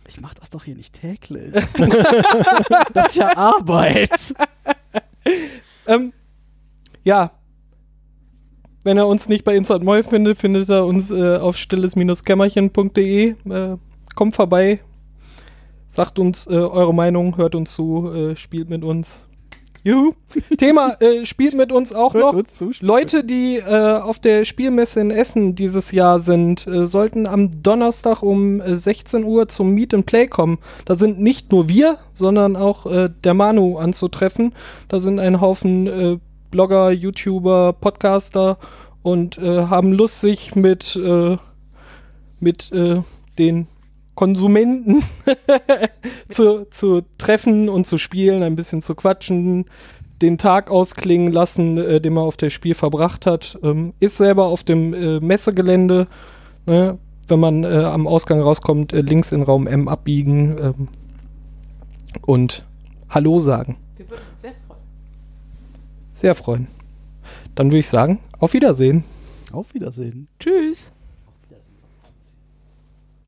Ich 0.08 0.20
mach 0.20 0.34
das 0.34 0.50
doch 0.50 0.64
hier 0.64 0.76
nicht 0.76 1.00
täglich. 1.00 1.54
das 2.94 3.08
ist 3.08 3.16
ja 3.16 3.36
Arbeit. 3.36 4.34
Ähm, 5.88 6.14
ja. 7.04 7.32
Wenn 8.84 8.98
er 8.98 9.08
uns 9.08 9.30
nicht 9.30 9.44
bei 9.44 9.56
Instant 9.56 9.84
Moin 9.84 10.04
findet, 10.04 10.38
findet 10.38 10.70
er 10.70 10.86
uns 10.86 11.12
äh, 11.12 11.38
auf 11.38 11.56
stilles-kämmerchen.de. 11.56 13.36
Äh, 13.50 13.78
kommt 14.16 14.36
vorbei. 14.36 14.80
Sagt 15.88 16.20
uns 16.20 16.48
äh, 16.48 16.52
eure 16.52 16.94
Meinung, 16.94 17.38
hört 17.38 17.54
uns 17.54 17.74
zu, 17.74 18.12
äh, 18.14 18.36
spielt 18.36 18.70
mit 18.70 18.84
uns. 18.84 19.28
Juhu. 19.84 20.14
Thema, 20.58 20.96
äh, 21.02 21.26
spielt 21.26 21.56
mit 21.56 21.72
uns 21.72 21.92
auch 21.92 22.14
noch. 22.14 22.36
Leute, 22.82 23.24
die 23.24 23.58
äh, 23.58 23.98
auf 23.98 24.20
der 24.20 24.46
Spielmesse 24.46 25.02
in 25.02 25.10
Essen 25.12 25.56
dieses 25.56 25.92
Jahr 25.92 26.20
sind, 26.20 26.68
äh, 26.68 26.86
sollten 26.86 27.28
am 27.28 27.64
Donnerstag 27.64 28.22
um 28.22 28.62
äh, 28.62 28.78
16 28.78 29.24
Uhr 29.24 29.48
zum 29.48 29.72
Meet 29.72 29.94
and 29.96 30.06
Play 30.06 30.28
kommen. 30.28 30.60
Da 30.86 30.96
sind 30.96 31.20
nicht 31.20 31.52
nur 31.52 31.68
wir, 31.68 31.98
sondern 32.14 32.56
auch 32.56 32.86
äh, 32.86 33.10
der 33.24 33.34
Manu 33.34 33.78
anzutreffen. 33.78 34.54
Da 34.88 35.00
sind 35.00 35.20
ein 35.20 35.42
Haufen 35.42 35.88
äh, 35.88 36.20
Blogger, 36.52 36.92
YouTuber, 36.92 37.74
Podcaster 37.74 38.58
und 39.02 39.38
äh, 39.40 39.66
haben 39.66 39.94
Lust, 39.94 40.22
sich 40.22 40.54
mit, 40.56 40.96
äh, 40.96 41.38
mit 42.40 42.72
äh, 42.72 43.02
den 43.40 43.68
Konsumenten 44.22 45.02
zu, 46.30 46.66
zu 46.70 47.02
treffen 47.18 47.70
und 47.70 47.88
zu 47.88 47.98
spielen, 47.98 48.44
ein 48.44 48.56
bisschen 48.56 48.84
zu 48.84 48.94
quatschen, 48.94 49.66
den 50.22 50.38
Tag 50.38 50.70
ausklingen 50.70 51.32
lassen, 51.32 51.80
äh, 51.80 52.00
den 52.00 52.14
man 52.14 52.26
auf 52.26 52.38
dem 52.38 52.52
Spiel 52.52 52.76
verbracht 52.76 53.26
hat. 53.26 53.58
Ähm, 53.64 53.94
ist 54.00 54.18
selber 54.18 54.46
auf 54.46 54.64
dem 54.64 54.94
äh, 54.94 55.20
Messegelände. 55.20 56.06
Ne? 56.68 57.00
Wenn 57.28 57.40
man 57.40 57.64
äh, 57.64 57.70
am 57.70 58.06
Ausgang 58.06 58.40
rauskommt, 58.40 58.94
äh, 58.94 59.02
links 59.02 59.32
in 59.32 59.42
Raum 59.42 59.66
M 59.66 59.88
abbiegen 59.88 60.56
ähm, 60.62 60.88
und 62.22 62.64
Hallo 63.10 63.40
sagen. 63.40 63.78
Wir 63.98 64.08
würden 64.08 64.22
uns 64.30 64.42
sehr 64.44 64.54
freuen. 64.68 64.82
Sehr 66.14 66.36
freuen. 66.36 66.68
Dann 67.56 67.70
würde 67.70 67.80
ich 67.80 67.90
sagen, 67.90 68.20
auf 68.38 68.54
Wiedersehen. 68.54 69.04
Auf 69.52 69.74
Wiedersehen. 69.74 70.28
Tschüss. 70.40 70.92